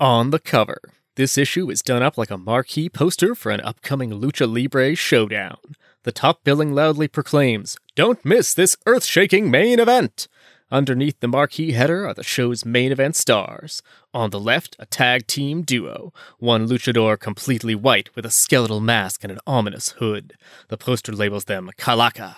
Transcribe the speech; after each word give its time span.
On 0.00 0.30
the 0.30 0.38
cover, 0.38 0.80
this 1.16 1.36
issue 1.36 1.70
is 1.70 1.82
done 1.82 2.02
up 2.02 2.16
like 2.16 2.30
a 2.30 2.38
marquee 2.38 2.88
poster 2.88 3.34
for 3.34 3.52
an 3.52 3.60
upcoming 3.60 4.08
Lucha 4.12 4.50
Libre 4.50 4.94
showdown. 4.94 5.58
The 6.04 6.10
top 6.10 6.42
billing 6.42 6.72
loudly 6.72 7.06
proclaims, 7.06 7.76
Don't 7.96 8.24
miss 8.24 8.54
this 8.54 8.78
earth 8.86 9.04
shaking 9.04 9.50
main 9.50 9.78
event! 9.78 10.26
Underneath 10.70 11.20
the 11.20 11.28
marquee 11.28 11.72
header 11.72 12.08
are 12.08 12.14
the 12.14 12.22
show's 12.22 12.64
main 12.64 12.92
event 12.92 13.14
stars. 13.14 13.82
On 14.14 14.30
the 14.30 14.40
left, 14.40 14.74
a 14.78 14.86
tag 14.86 15.26
team 15.26 15.60
duo, 15.60 16.14
one 16.38 16.66
luchador 16.66 17.20
completely 17.20 17.74
white 17.74 18.08
with 18.16 18.24
a 18.24 18.30
skeletal 18.30 18.80
mask 18.80 19.22
and 19.22 19.30
an 19.30 19.40
ominous 19.46 19.90
hood. 19.98 20.32
The 20.68 20.78
poster 20.78 21.12
labels 21.12 21.44
them 21.44 21.68
Calaca. 21.76 22.36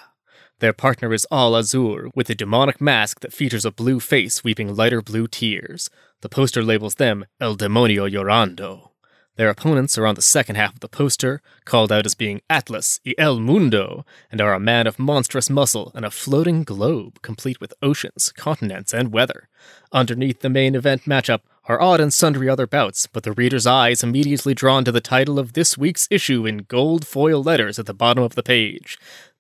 Their 0.59 0.73
partner 0.73 1.13
is 1.13 1.27
all 1.31 1.57
azure, 1.57 2.09
with 2.15 2.31
a 2.31 2.37
demonic 2.37 2.81
mask 2.81 3.19
that 3.21 3.33
features 3.33 3.65
a 3.65 3.73
blue 3.73 3.99
face 3.99 4.45
weeping 4.45 4.77
lighter 4.77 5.03
blue 5.03 5.27
tears. 5.27 5.91
The 6.23 6.29
poster 6.29 6.63
labels 6.63 6.95
them 6.95 7.27
El 7.41 7.57
Demonio 7.57 8.09
Llorando. 8.09 8.91
Their 9.35 9.49
opponents 9.49 9.99
are 9.99 10.07
on 10.07 10.15
the 10.15 10.23
second 10.23 10.55
half 10.55 10.75
of 10.75 10.81
the 10.81 10.89
poster, 10.89 11.43
called 11.65 11.91
out 11.91 12.07
as 12.07 12.15
being 12.15 12.43
Atlas 12.49 13.01
y 13.05 13.13
El 13.19 13.41
Mundo, 13.41 14.07
and 14.31 14.41
are 14.41 14.55
a 14.55 14.61
man 14.61 14.87
of 14.87 15.01
monstrous 15.01 15.51
muscle 15.51 15.91
and 15.97 16.05
a 16.05 16.13
floating 16.13 16.63
globe, 16.63 17.21
complete 17.23 17.61
with 17.61 17.75
oceans, 17.83 18.31
continents, 18.37 18.95
and 18.95 19.13
weather. 19.13 19.49
Underneath 19.91 20.41
the 20.41 20.49
main 20.49 20.77
event 20.77 21.07
matchup 21.07 21.41
are 21.65 21.83
odd 21.83 22.01
and 22.01 22.15
sundry 22.15 22.49
other 22.49 22.69
bouts, 22.69 23.09
but 23.09 23.25
the 23.25 23.33
reader's 23.33 23.67
eye 23.67 23.89
is 23.89 24.05
immediately 24.05 24.55
drawn 24.55 24.85
to 24.85 24.93
the 24.93 25.01
title 25.01 25.41
of 25.41 25.55
this 25.55 25.77
week's 25.77 26.07
issue 26.09 26.47
in 26.47 26.59
gold 26.59 27.05
foil 27.05 27.43
letters 27.43 27.81
at 27.81 27.87
the 27.87 27.95
bottom 27.95 28.23
of 28.23 28.37
the 28.37 28.45
page. 28.45 28.97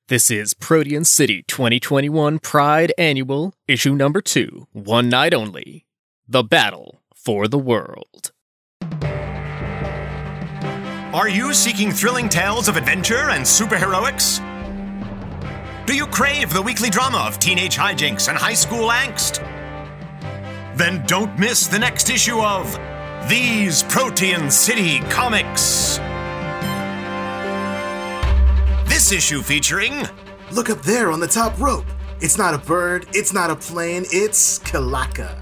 This 0.09 0.33
is 0.33 0.53
Protean 0.53 1.05
City 1.05 1.45
2021 1.47 2.41
Pride 2.41 2.93
Annual, 2.99 3.55
issue 3.69 3.95
number 3.95 4.21
two, 4.21 4.67
one 4.73 5.09
night 5.09 5.33
only. 5.33 5.87
The 6.29 6.45
Battle 6.45 7.03
for 7.15 7.49
the 7.49 7.59
World. 7.59 8.33
Are 11.13 11.29
you 11.29 11.53
seeking 11.53 11.91
thrilling 11.91 12.29
tales 12.29 12.69
of 12.69 12.77
adventure 12.77 13.31
and 13.31 13.45
superheroics? 13.45 14.39
Do 15.87 15.95
you 15.95 16.07
crave 16.07 16.53
the 16.53 16.63
weekly 16.63 16.91
drama 16.91 17.19
of 17.19 17.39
teenage 17.39 17.77
hijinks 17.77 18.29
and 18.29 18.39
high 18.39 18.55
school 18.55 18.89
angst? 18.89 19.39
Then 20.77 21.05
don't 21.07 21.39
miss 21.39 21.67
the 21.67 21.79
next 21.79 22.09
issue 22.09 22.41
of 22.41 22.79
These 23.29 23.83
Protean 23.85 24.51
City 24.51 25.01
Comics. 25.11 25.99
This 28.89 29.13
issue 29.13 29.43
featuring 29.43 30.07
Look 30.53 30.69
up 30.69 30.83
there 30.83 31.11
on 31.11 31.19
the 31.19 31.27
top 31.27 31.59
rope. 31.59 31.87
It's 32.23 32.39
not 32.39 32.55
a 32.55 32.59
bird, 32.59 33.09
it's 33.13 33.33
not 33.33 33.51
a 33.51 33.57
plane, 33.57 34.05
it's 34.13 34.61
Calaca. 34.61 35.35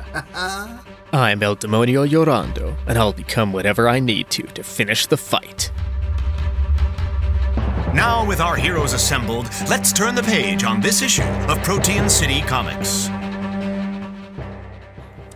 I'm 1.13 1.43
El 1.43 1.57
Demonio 1.57 2.09
Llorando, 2.09 2.75
and 2.87 2.97
I'll 2.97 3.13
become 3.13 3.53
whatever 3.53 3.87
I 3.87 4.01
need 4.01 4.31
to 4.31 4.45
to 4.45 4.63
finish 4.63 5.07
the 5.07 5.19
fight. 5.19 5.71
Now, 7.93 8.27
with 8.27 8.41
our 8.41 8.57
heroes 8.57 8.95
assembled, 8.95 9.51
let's 9.69 9.93
turn 9.93 10.15
the 10.15 10.23
page 10.23 10.65
on 10.65 10.81
this 10.81 11.03
issue 11.03 11.23
of 11.51 11.63
Protean 11.63 12.09
City 12.09 12.41
Comics. 12.41 13.11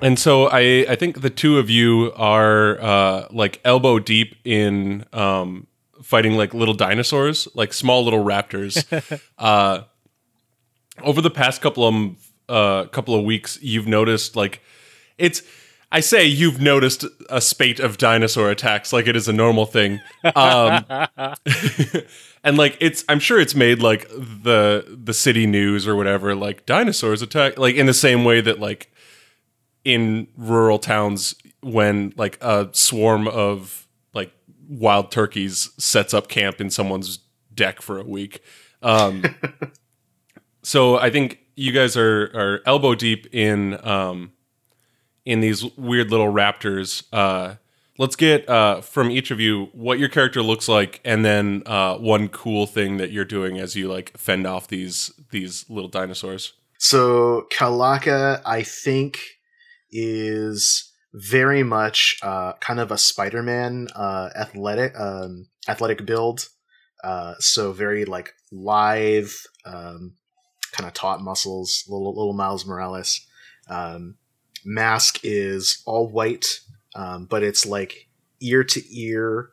And 0.00 0.18
so 0.18 0.46
I, 0.46 0.86
I 0.88 0.96
think 0.96 1.20
the 1.20 1.28
two 1.28 1.58
of 1.58 1.68
you 1.68 2.10
are 2.16 2.80
uh, 2.80 3.28
like 3.30 3.60
elbow 3.66 3.98
deep 3.98 4.36
in 4.46 5.04
um, 5.12 5.66
fighting 6.02 6.38
like 6.38 6.54
little 6.54 6.72
dinosaurs, 6.72 7.48
like 7.54 7.74
small 7.74 8.02
little 8.02 8.24
raptors. 8.24 8.82
uh, 9.38 9.82
over 11.02 11.20
the 11.20 11.30
past 11.30 11.60
couple 11.60 11.86
of 11.86 12.16
uh, 12.48 12.84
couple 12.86 13.14
of 13.14 13.24
weeks, 13.24 13.58
you've 13.62 13.86
noticed 13.86 14.36
like 14.36 14.60
it's. 15.18 15.42
I 15.92 16.00
say 16.00 16.26
you've 16.26 16.60
noticed 16.60 17.04
a 17.30 17.40
spate 17.40 17.78
of 17.78 17.98
dinosaur 17.98 18.50
attacks 18.50 18.92
like 18.92 19.06
it 19.06 19.14
is 19.14 19.28
a 19.28 19.32
normal 19.32 19.64
thing. 19.64 20.00
Um, 20.34 20.84
and 22.42 22.56
like 22.56 22.76
it's 22.80 23.04
I'm 23.08 23.20
sure 23.20 23.38
it's 23.38 23.54
made 23.54 23.80
like 23.80 24.08
the 24.08 24.84
the 24.88 25.14
city 25.14 25.46
news 25.46 25.86
or 25.86 25.94
whatever 25.94 26.34
like 26.34 26.66
dinosaurs 26.66 27.22
attack 27.22 27.58
like 27.58 27.77
in 27.77 27.86
the 27.86 27.94
same 27.94 28.24
way 28.24 28.40
that 28.40 28.58
like 28.58 28.90
in 29.84 30.27
rural 30.36 30.78
towns 30.78 31.36
when 31.60 32.12
like 32.16 32.38
a 32.42 32.68
swarm 32.72 33.28
of 33.28 33.86
like 34.12 34.33
wild 34.68 35.10
turkeys 35.10 35.70
sets 35.78 36.12
up 36.12 36.28
camp 36.28 36.60
in 36.60 36.70
someone's 36.70 37.18
deck 37.54 37.80
for 37.80 37.98
a 37.98 38.04
week. 38.04 38.42
Um, 38.83 39.22
so 40.64 40.98
I 40.98 41.11
think 41.11 41.39
you 41.57 41.73
guys 41.73 41.97
are 41.97 42.25
are 42.35 42.61
elbow 42.67 42.95
deep 42.95 43.27
in 43.33 43.79
um, 43.86 44.33
in 45.25 45.41
these 45.41 45.64
weird 45.77 46.11
little 46.11 46.33
raptors. 46.33 47.05
Uh, 47.13 47.57
let's 47.98 48.17
get 48.17 48.48
uh, 48.48 48.80
from 48.80 49.11
each 49.11 49.30
of 49.30 49.41
you 49.41 49.69
what 49.73 49.98
your 49.98 50.08
character 50.08 50.42
looks 50.42 50.69
like, 50.69 51.01
and 51.05 51.25
then 51.25 51.63
uh, 51.67 51.97
one 51.97 52.29
cool 52.29 52.67
thing 52.67 52.97
that 52.97 53.11
you're 53.11 53.25
doing 53.25 53.58
as 53.58 53.77
you 53.77 53.89
like 53.89 54.17
fend 54.17 54.47
off 54.47 54.69
these 54.69 55.13
these 55.30 55.69
little 55.69 55.91
dinosaurs. 55.91 56.55
So 56.79 57.46
Calaca, 57.52 58.42
I 58.45 58.63
think, 58.63 59.19
is 59.91 60.92
very 61.14 61.63
much 61.63 62.19
uh, 62.23 62.55
kind 62.55 62.81
of 62.81 62.91
a 62.91 62.98
Spider-Man 62.98 63.89
uh, 63.95 64.31
athletic 64.36 64.98
um, 64.98 65.46
athletic 65.69 66.05
build. 66.05 66.48
Uh, 67.02 67.35
so 67.39 67.73
very 67.73 68.05
like 68.05 68.33
lithe, 68.51 69.31
um, 69.67 70.14
kind 70.77 70.86
of 70.89 70.92
taut 70.95 71.20
muscles, 71.23 71.85
little 71.89 72.14
little 72.14 72.33
Miles 72.35 72.67
Morales. 72.67 73.20
Um, 73.68 74.17
mask 74.64 75.20
is 75.23 75.83
all 75.86 76.08
white, 76.08 76.61
um, 76.95 77.27
but 77.27 77.42
it's 77.42 77.64
like 77.67 78.08
ear 78.40 78.64
to 78.64 78.83
ear 78.95 79.51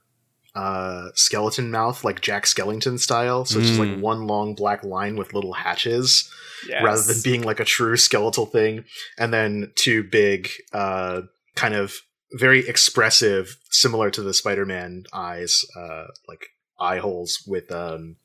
uh, 0.54 1.10
skeleton 1.16 1.72
mouth, 1.72 2.04
like 2.04 2.20
Jack 2.20 2.44
Skellington 2.44 3.00
style. 3.00 3.46
So 3.46 3.60
it's 3.60 3.70
just 3.70 3.80
like 3.80 3.88
Mm. 3.90 4.02
one 4.02 4.28
long 4.28 4.54
black 4.54 4.84
line 4.84 5.16
with 5.16 5.34
little 5.34 5.54
hatches 5.54 6.30
Yes. 6.68 6.84
rather 6.84 7.02
than 7.04 7.22
being 7.24 7.44
like 7.44 7.62
a 7.62 7.66
true 7.66 7.96
skeletal 7.96 8.46
thing. 8.46 8.84
And 9.18 9.34
then 9.34 9.72
two 9.76 10.04
big, 10.04 10.50
uh, 10.74 11.22
kind 11.56 11.74
of 11.74 12.02
very 12.34 12.68
expressive, 12.68 13.58
similar 13.70 14.10
to 14.12 14.22
the 14.22 14.34
Spider-Man 14.34 15.06
eyes, 15.14 15.64
uh, 15.78 16.08
like 16.28 16.48
eye 16.80 16.98
holes 16.98 17.44
with 17.48 17.72
um, 17.72 18.18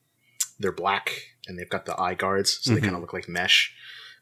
they're 0.59 0.73
black 0.73 1.13
and 1.47 1.59
they've 1.59 1.69
got 1.69 1.87
the 1.87 1.99
eye 2.01 2.15
guards, 2.15 2.59
so 2.63 2.73
they 2.75 2.81
Mhm. 2.81 2.85
kind 2.85 2.95
of 2.97 3.01
look 3.01 3.13
like 3.13 3.29
mesh. 3.29 3.75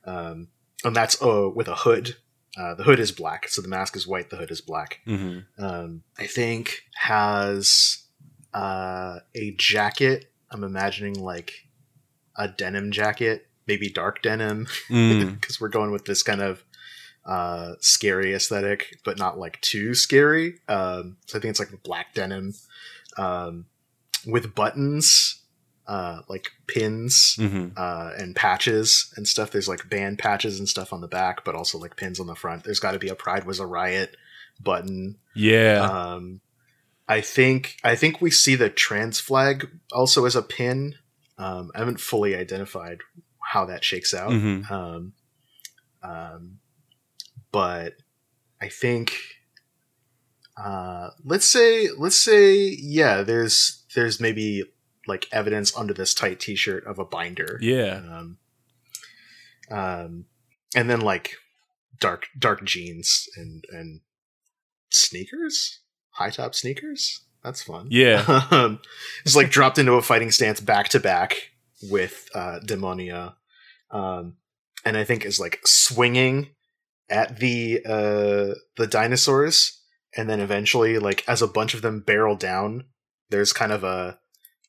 Um, 0.05 0.49
and 0.85 0.95
that's 0.95 1.21
uh, 1.23 1.49
with 1.55 1.69
a 1.69 1.77
hood. 1.77 2.17
Uh, 2.57 2.75
the 2.75 2.85
hood 2.85 3.01
is 3.01 3.11
black, 3.11 3.49
so 3.49 3.61
the 3.63 3.69
mask 3.69 3.97
is 3.97 4.07
white. 4.07 4.31
The 4.31 4.37
hood 4.37 4.51
is 4.51 4.61
black 4.61 5.01
Mm-hmm. 5.07 5.65
um, 5.65 6.03
I 6.19 6.27
think 6.27 6.83
has 6.95 8.05
uh, 8.53 9.19
a 9.35 9.51
jacket. 9.59 10.31
I'm 10.51 10.63
imagining 10.63 11.15
like 11.21 11.67
a 12.37 12.47
denim 12.47 12.93
jacket, 12.93 13.49
maybe 13.67 13.89
dark 13.91 14.23
denim, 14.23 14.67
Mm. 14.89 15.35
because 15.41 15.61
we're 15.61 15.69
going 15.69 15.91
with 15.91 16.05
this 16.05 16.23
kind 16.23 16.41
of 16.41 16.63
uh, 17.25 17.75
scary 17.81 18.35
aesthetic, 18.35 18.99
but 19.05 19.19
not 19.19 19.39
like 19.39 19.61
too 19.63 19.95
scary. 19.95 20.61
Um, 20.69 21.17
so 21.27 21.39
I 21.39 21.41
think 21.41 21.51
it's 21.51 21.59
like 21.59 21.83
black 21.83 22.13
denim 22.15 22.55
um, 23.17 23.67
with 24.27 24.55
buttons, 24.55 25.43
uh, 25.87 26.23
like 26.29 26.51
pins 26.67 27.35
hmm 27.39 27.69
uh, 27.77 28.13
and 28.17 28.35
patches 28.35 29.13
and 29.17 29.29
stuff. 29.29 29.51
There's 29.51 29.69
like 29.69 29.89
band 29.89 30.19
patches 30.19 30.59
and 30.59 30.69
stuff 30.69 30.93
on 30.93 31.01
the 31.01 31.09
back, 31.09 31.45
but 31.45 31.55
also 31.55 31.79
like 31.79 31.97
pins 31.97 32.21
on 32.21 32.27
the 32.27 32.35
front. 32.35 32.65
There's 32.65 32.81
got 32.81 32.93
to 32.93 32.99
be 32.99 33.09
a 33.09 33.15
"Pride 33.15 33.45
was 33.45 33.61
a 33.61 33.67
riot" 33.67 34.17
button. 34.61 35.19
Yeah. 35.35 35.83
Um, 35.83 36.41
I 37.09 37.21
think 37.21 37.77
I 37.85 37.97
think 37.97 38.21
we 38.21 38.31
see 38.31 38.55
the 38.55 38.71
trans 38.71 39.21
flag 39.21 39.69
also 39.93 40.25
as 40.25 40.37
a 40.37 40.43
pin. 40.43 40.95
Um, 41.37 41.71
I 41.75 41.81
haven't 41.81 42.01
fully 42.01 42.35
identified 42.35 43.01
how 43.41 43.67
that 43.67 43.85
shakes 43.85 44.15
out. 44.15 44.31
Mhm. 44.31 44.71
Um, 44.71 45.13
um, 46.03 46.59
but 47.53 47.95
I 48.61 48.69
think 48.69 49.17
uh, 50.57 51.11
let's 51.25 51.47
say 51.47 51.89
let's 51.99 52.17
say 52.17 52.55
yeah, 52.57 53.23
there's 53.23 53.85
there's 53.95 54.21
maybe 54.21 54.65
like 55.07 55.27
evidence 55.33 55.77
under 55.77 55.95
this 55.95 56.15
tight 56.15 56.41
T-shirt 56.41 56.85
of 56.87 56.99
a 56.99 57.05
binder. 57.05 57.59
yeah. 57.61 58.01
Um, 58.11 58.39
um, 59.71 60.27
and 60.75 60.91
then 60.91 61.01
like 61.01 61.37
dark 62.01 62.27
dark 62.39 62.65
jeans 62.65 63.29
and 63.37 63.65
and 63.71 64.01
sneakers, 64.91 65.81
high 66.11 66.31
top 66.31 66.55
sneakers. 66.55 67.21
That's 67.43 67.63
fun. 67.63 67.89
Yeah. 67.91 68.47
um, 68.51 68.81
it's 69.25 69.37
like 69.37 69.51
dropped 69.51 69.79
into 69.79 69.93
a 69.93 70.03
fighting 70.03 70.31
stance 70.31 70.61
back 70.61 70.89
to 70.91 71.01
back 71.01 71.37
with 71.83 72.29
uh, 72.35 72.61
Demonio, 72.65 73.35
um, 73.91 74.37
and 74.85 74.97
I 74.97 75.05
think 75.05 75.25
is 75.25 75.39
like 75.39 75.61
swinging 75.65 76.49
at 77.11 77.39
the 77.39 77.81
uh, 77.85 78.55
the 78.77 78.87
dinosaurs, 78.89 79.83
and 80.17 80.29
then 80.29 80.41
eventually, 80.41 80.99
like 80.99 81.25
as 81.29 81.43
a 81.43 81.47
bunch 81.49 81.75
of 81.75 81.83
them 81.83 82.01
barrel 82.01 82.37
down, 82.37 82.85
there's 83.31 83.53
kind 83.53 83.73
of 83.73 83.85
a 83.85 84.19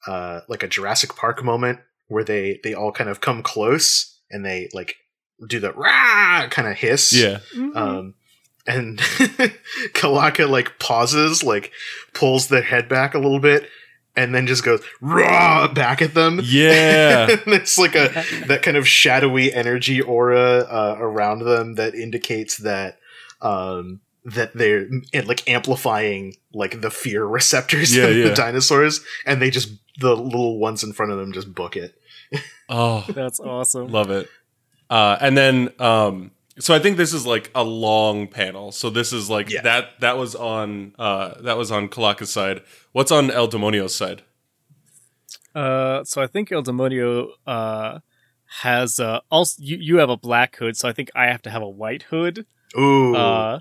uh, 0.07 0.41
like 0.47 0.63
a 0.63 0.67
Jurassic 0.67 1.15
Park 1.15 1.43
moment 1.43 1.79
where 2.07 2.23
they 2.23 2.59
they 2.63 2.73
all 2.73 2.91
kind 2.91 3.09
of 3.09 3.21
come 3.21 3.41
close 3.43 4.19
and 4.29 4.45
they 4.45 4.69
like 4.73 4.95
do 5.47 5.59
the 5.59 5.73
rah 5.73 6.47
kind 6.49 6.67
of 6.67 6.77
hiss. 6.77 7.13
Yeah. 7.13 7.39
Um, 7.75 8.15
and 8.67 8.97
Calaca 9.93 10.49
like 10.49 10.79
pauses, 10.79 11.43
like 11.43 11.71
pulls 12.13 12.47
their 12.47 12.61
head 12.61 12.89
back 12.89 13.13
a 13.13 13.19
little 13.19 13.39
bit, 13.39 13.69
and 14.15 14.33
then 14.33 14.47
just 14.47 14.63
goes 14.63 14.83
raw 15.01 15.67
back 15.67 16.01
at 16.01 16.13
them. 16.13 16.39
Yeah. 16.43 17.29
and 17.45 17.53
it's 17.53 17.77
like 17.77 17.95
a 17.95 18.09
that 18.47 18.61
kind 18.63 18.77
of 18.77 18.87
shadowy 18.87 19.53
energy 19.53 20.01
aura 20.01 20.59
uh, 20.59 20.95
around 20.99 21.39
them 21.39 21.75
that 21.75 21.95
indicates 21.95 22.57
that 22.57 22.97
um 23.41 24.01
that 24.25 24.53
they're 24.55 24.85
mm, 24.85 25.27
like 25.27 25.47
amplifying 25.47 26.35
like 26.53 26.81
the 26.81 26.89
fear 26.91 27.25
receptors 27.25 27.95
Yeah, 27.95 28.05
of 28.05 28.15
yeah. 28.17 28.29
the 28.29 28.35
dinosaurs 28.35 29.01
and 29.25 29.41
they 29.41 29.49
just 29.49 29.69
the 29.99 30.15
little 30.15 30.57
ones 30.59 30.83
in 30.83 30.91
front 30.93 31.11
of 31.11 31.17
them 31.19 31.31
just 31.31 31.53
book 31.53 31.75
it 31.77 31.95
oh, 32.69 33.05
That's 33.13 33.39
awesome. 33.39 33.87
love 33.87 34.09
it. 34.09 34.27
Uh, 34.89 35.17
and 35.21 35.37
then, 35.37 35.69
um, 35.79 36.31
so 36.59 36.73
I 36.75 36.79
think 36.79 36.97
this 36.97 37.13
is 37.13 37.25
like 37.25 37.49
a 37.55 37.63
long 37.63 38.27
panel. 38.27 38.71
So 38.71 38.89
this 38.89 39.13
is 39.13 39.29
like 39.29 39.49
Yeah. 39.51 39.61
that. 39.61 39.99
That 39.99 40.17
was 40.17 40.35
on. 40.35 40.93
Uh, 40.97 41.39
that 41.41 41.57
was 41.57 41.71
on 41.71 41.87
Calaca's 41.89 42.31
side. 42.31 42.61
What's 42.91 43.11
on 43.11 43.29
El 43.31 43.47
Demonio's 43.47 43.93
side? 43.95 44.23
Uh, 45.53 46.03
so 46.03 46.21
I 46.21 46.27
think 46.27 46.51
El 46.51 46.63
Demonio 46.63 47.29
uh 47.47 47.99
has 48.61 48.99
uh 48.99 49.19
also 49.31 49.61
you 49.61 49.77
you 49.77 49.97
have 49.97 50.09
a 50.09 50.17
black 50.17 50.55
hood, 50.57 50.75
so 50.77 50.87
I 50.89 50.93
think 50.93 51.09
I 51.15 51.25
have 51.27 51.41
to 51.43 51.49
have 51.49 51.61
a 51.61 51.69
white 51.69 52.03
hood. 52.03 52.45
ooh 52.77 53.15
Uh, 53.15 53.59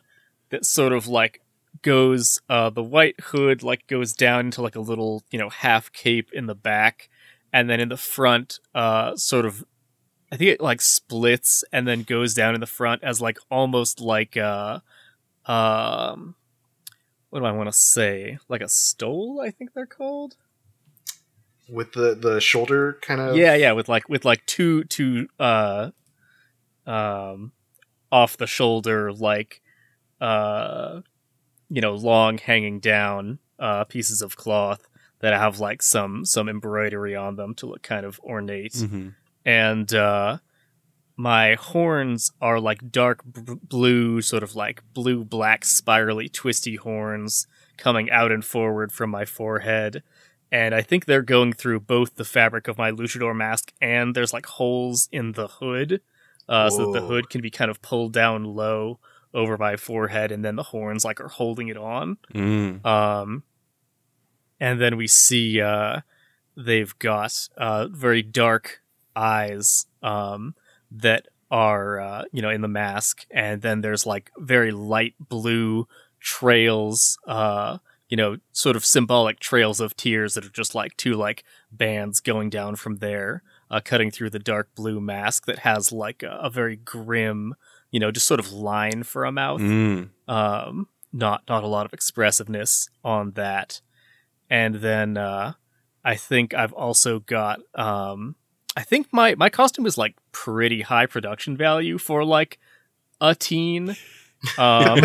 that 0.55 0.65
sort 0.65 0.93
of 0.93 1.09
like 1.09 1.41
goes 1.83 2.39
uh 2.49 2.71
the 2.71 2.83
white 2.83 3.19
hood 3.21 3.63
like 3.65 3.87
goes 3.89 4.13
down 4.13 4.47
into 4.47 4.63
like 4.63 4.77
a 4.77 4.81
little 4.81 5.25
you 5.33 5.39
know 5.39 5.51
half 5.51 5.93
cape 5.93 6.31
in 6.33 6.47
the 6.47 6.55
back, 6.55 7.09
and 7.53 7.69
then 7.69 7.81
in 7.81 7.89
the 7.89 7.97
front 7.97 8.61
uh 8.75 9.17
sort 9.17 9.45
of 9.45 9.65
I 10.31 10.37
think 10.37 10.51
it 10.51 10.61
like 10.61 10.81
splits 10.81 11.65
and 11.73 11.87
then 11.87 12.03
goes 12.03 12.35
down 12.35 12.55
in 12.55 12.61
the 12.61 12.67
front 12.67 13.03
as 13.03 13.21
like 13.21 13.39
almost 13.51 14.01
like 14.01 14.37
uh 14.37 14.79
um 15.47 16.37
what 17.31 17.41
do 17.41 17.47
I 17.47 17.53
want 17.53 17.69
to 17.69 17.77
say 17.77 18.39
like 18.49 18.61
a 18.61 18.69
stole 18.69 19.41
I 19.45 19.51
think 19.51 19.75
they're 19.75 19.87
called. 19.87 20.37
with 21.69 21.93
the 21.93 22.15
the 22.15 22.41
shoulder 22.41 22.99
kind 23.03 23.21
of 23.21 23.37
yeah 23.37 23.55
yeah 23.55 23.73
with 23.73 23.89
like 23.89 24.09
with 24.09 24.25
like 24.25 24.47
two 24.47 24.85
two 24.85 25.27
uh 25.41 25.91
um 26.87 27.51
off 28.13 28.37
the 28.37 28.47
shoulder 28.47 29.13
like 29.13 29.61
uh 30.25 31.01
you 31.69 31.81
know 31.81 31.95
long 31.95 32.39
hanging 32.39 32.81
down 32.81 33.39
uh 33.59 33.85
pieces 33.85 34.23
of 34.23 34.37
cloth 34.37 34.83
that 35.21 35.33
have 35.35 35.59
like 35.61 35.83
some 35.83 36.25
some 36.25 36.49
embroidery 36.49 37.15
on 37.17 37.37
them 37.37 37.55
to 37.55 37.67
look 37.67 37.83
kind 37.83 38.05
of 38.07 38.19
ornate. 38.21 38.73
Mm-hmm. 38.75 39.09
and 39.45 39.95
uh 39.95 40.39
my 41.17 41.55
horns 41.55 42.33
are 42.41 42.59
like 42.59 42.91
dark 42.91 43.23
b- 43.25 43.55
blue 43.63 44.21
sort 44.21 44.43
of 44.43 44.57
like 44.57 44.83
blue 44.93 45.25
black 45.25 45.65
spirally 45.65 46.29
twisty 46.29 46.77
horns 46.77 47.47
coming 47.77 48.11
out 48.11 48.33
and 48.33 48.45
forward 48.45 48.91
from 48.93 49.11
my 49.11 49.25
forehead. 49.25 50.03
And 50.51 50.75
i 50.75 50.83
think 50.83 51.05
they're 51.05 51.23
going 51.37 51.53
through 51.53 51.81
both 51.81 52.15
the 52.15 52.25
fabric 52.25 52.69
of 52.69 52.79
my 52.79 52.91
luchador 52.91 53.35
mask 53.37 53.73
and 53.81 54.15
there's 54.15 54.33
like 54.33 54.47
holes 54.47 55.09
in 55.13 55.33
the 55.33 55.49
hood 55.49 56.01
uh, 56.49 56.69
so 56.71 56.93
that 56.93 57.01
the 57.01 57.07
hood 57.07 57.31
can 57.31 57.41
be 57.41 57.51
kind 57.51 57.71
of 57.71 57.81
pulled 57.83 58.13
down 58.13 58.45
low 58.45 58.99
over 59.35 59.59
my 59.59 59.77
forehead 59.77 60.31
and 60.33 60.45
then 60.45 60.57
the 60.57 60.63
horns 60.63 61.05
like 61.05 61.21
are 61.21 61.29
holding 61.29 61.69
it 61.69 61.77
on 61.77 62.17
Mm. 62.33 62.85
um, 62.87 63.43
and 64.61 64.81
then 64.81 64.97
we 64.97 65.07
see 65.07 65.61
uh, 65.61 66.01
they've 66.57 66.97
got 66.99 67.49
uh, 67.57 67.89
very 67.89 68.23
dark 68.23 68.83
eyes 69.17 69.87
um, 70.03 70.55
that 70.91 71.27
are 71.51 72.01
uh, 72.01 72.23
you 72.33 72.41
know 72.43 72.51
in 72.51 72.63
the 72.63 72.69
mask, 72.69 73.27
and 73.31 73.63
then 73.63 73.81
there's 73.81 74.07
like 74.07 74.31
very 74.39 74.71
light 74.71 75.15
blue 75.19 75.87
trails, 76.21 77.19
uh, 77.27 77.79
you 78.09 78.17
know, 78.17 78.39
sort 78.53 78.77
of 78.77 78.85
symbolic 78.85 79.41
trails 79.41 79.81
of 79.81 79.97
tears 79.97 80.35
that 80.35 80.45
are 80.45 80.51
just 80.51 80.75
like 80.75 80.97
two 80.97 81.15
like 81.15 81.45
bands 81.71 82.21
going 82.21 82.49
down 82.51 82.77
from 82.77 82.97
there, 82.97 83.43
uh, 83.71 83.81
cutting 83.85 84.11
through 84.11 84.31
the 84.31 84.39
dark 84.39 84.75
blue 84.75 85.01
mask 85.01 85.47
that 85.47 85.61
has 85.61 85.93
like 85.93 86.23
a, 86.23 86.39
a 86.43 86.51
very 86.51 86.77
grim, 86.77 87.55
you 87.95 88.01
know, 88.01 88.11
just 88.11 88.27
sort 88.27 88.41
of 88.41 88.51
line 88.53 89.03
for 89.05 89.25
a 89.25 89.31
mouth 89.33 89.61
Mm. 89.61 90.09
um 90.27 90.89
not 91.13 91.43
not 91.49 91.63
a 91.63 91.69
lot 91.69 91.87
of 91.87 91.93
expressiveness 91.93 92.89
on 93.05 93.31
that 93.33 93.81
and 94.51 94.75
then 94.87 95.17
uh 95.17 95.53
i 96.05 96.17
think 96.17 96.53
i've 96.55 96.73
also 96.73 97.21
got 97.21 97.61
um 97.77 98.35
i 98.77 98.83
think 98.83 99.07
my 99.13 99.37
my 99.37 99.49
costume 99.49 99.87
is 99.87 99.97
like 99.97 100.17
pretty 100.33 100.81
high 100.83 101.07
production 101.07 101.57
value 101.57 101.99
for 101.99 102.25
like 102.25 102.59
a 103.21 103.33
teen 103.35 103.95
um 104.59 104.99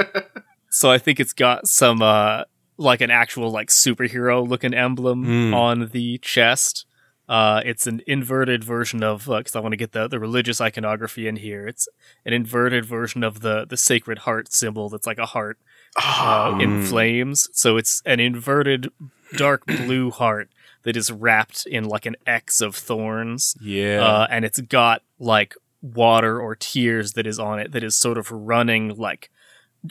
so 0.70 0.90
i 0.90 0.96
think 0.98 1.20
it's 1.20 1.34
got 1.34 1.66
some 1.68 2.00
uh 2.00 2.42
like 2.78 3.00
an 3.02 3.10
actual 3.10 3.50
like 3.50 3.68
superhero 3.68 4.46
looking 4.48 4.72
emblem 4.74 5.24
Mm. 5.24 5.54
on 5.54 5.88
the 5.92 6.16
chest 6.18 6.85
uh, 7.28 7.60
it's 7.64 7.86
an 7.86 8.02
inverted 8.06 8.62
version 8.64 9.02
of 9.02 9.26
because 9.26 9.56
I 9.56 9.60
want 9.60 9.72
to 9.72 9.76
get 9.76 9.92
the, 9.92 10.06
the 10.08 10.18
religious 10.20 10.60
iconography 10.60 11.26
in 11.26 11.36
here. 11.36 11.66
It's 11.66 11.88
an 12.24 12.32
inverted 12.32 12.84
version 12.84 13.24
of 13.24 13.40
the 13.40 13.64
the 13.66 13.76
sacred 13.76 14.18
heart 14.20 14.52
symbol. 14.52 14.88
That's 14.88 15.06
like 15.06 15.18
a 15.18 15.26
heart 15.26 15.58
uh, 15.96 16.52
Oh, 16.54 16.60
in 16.60 16.82
Mm. 16.82 16.88
flames. 16.88 17.48
So 17.52 17.76
it's 17.76 18.02
an 18.04 18.20
inverted 18.20 18.88
dark 19.36 19.66
blue 19.66 20.10
heart 20.10 20.50
that 20.84 20.96
is 20.96 21.10
wrapped 21.10 21.66
in 21.66 21.84
like 21.84 22.06
an 22.06 22.16
X 22.26 22.60
of 22.60 22.76
thorns, 22.76 23.56
Yeah. 23.60 24.04
uh, 24.04 24.26
and 24.30 24.44
it's 24.44 24.60
got 24.60 25.02
like 25.18 25.54
water 25.82 26.40
or 26.40 26.54
tears 26.54 27.12
that 27.14 27.26
is 27.26 27.38
on 27.38 27.58
it 27.58 27.72
that 27.72 27.82
is 27.84 27.96
sort 27.96 28.18
of 28.18 28.30
running 28.30 28.94
like 28.96 29.30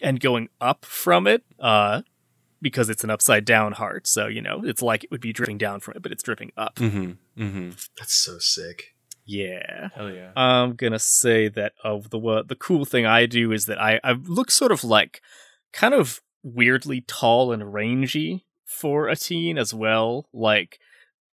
and 0.01 0.19
going 0.19 0.47
up 0.61 0.85
from 0.85 1.27
it. 1.27 1.43
Because 2.61 2.89
it's 2.89 3.03
an 3.03 3.09
upside 3.09 3.45
down 3.45 3.73
heart, 3.73 4.07
so 4.07 4.27
you 4.27 4.41
know 4.41 4.61
it's 4.63 4.81
like 4.81 5.03
it 5.03 5.11
would 5.11 5.21
be 5.21 5.33
dripping 5.33 5.57
down 5.57 5.79
from 5.79 5.95
it, 5.95 6.01
but 6.01 6.11
it's 6.11 6.23
dripping 6.23 6.51
up. 6.57 6.75
mm-hmm. 6.75 7.11
Mm-hmm. 7.41 7.69
that's 7.97 8.23
so 8.23 8.37
sick 8.39 8.95
Yeah. 9.25 9.89
Hell 9.93 10.11
yeah. 10.11 10.31
I'm 10.35 10.75
gonna 10.75 10.99
say 10.99 11.47
that 11.49 11.73
of 11.83 12.09
the 12.09 12.17
what 12.17 12.47
the 12.47 12.55
cool 12.55 12.85
thing 12.85 13.05
I 13.05 13.25
do 13.25 13.51
is 13.51 13.65
that 13.65 13.81
I 13.81 13.99
I 14.03 14.13
look 14.13 14.51
sort 14.51 14.71
of 14.71 14.83
like 14.83 15.21
kind 15.73 15.93
of 15.93 16.21
weirdly 16.43 17.01
tall 17.01 17.51
and 17.51 17.73
rangy 17.73 18.45
for 18.63 19.07
a 19.07 19.15
teen 19.15 19.57
as 19.57 19.73
well, 19.73 20.27
like 20.33 20.79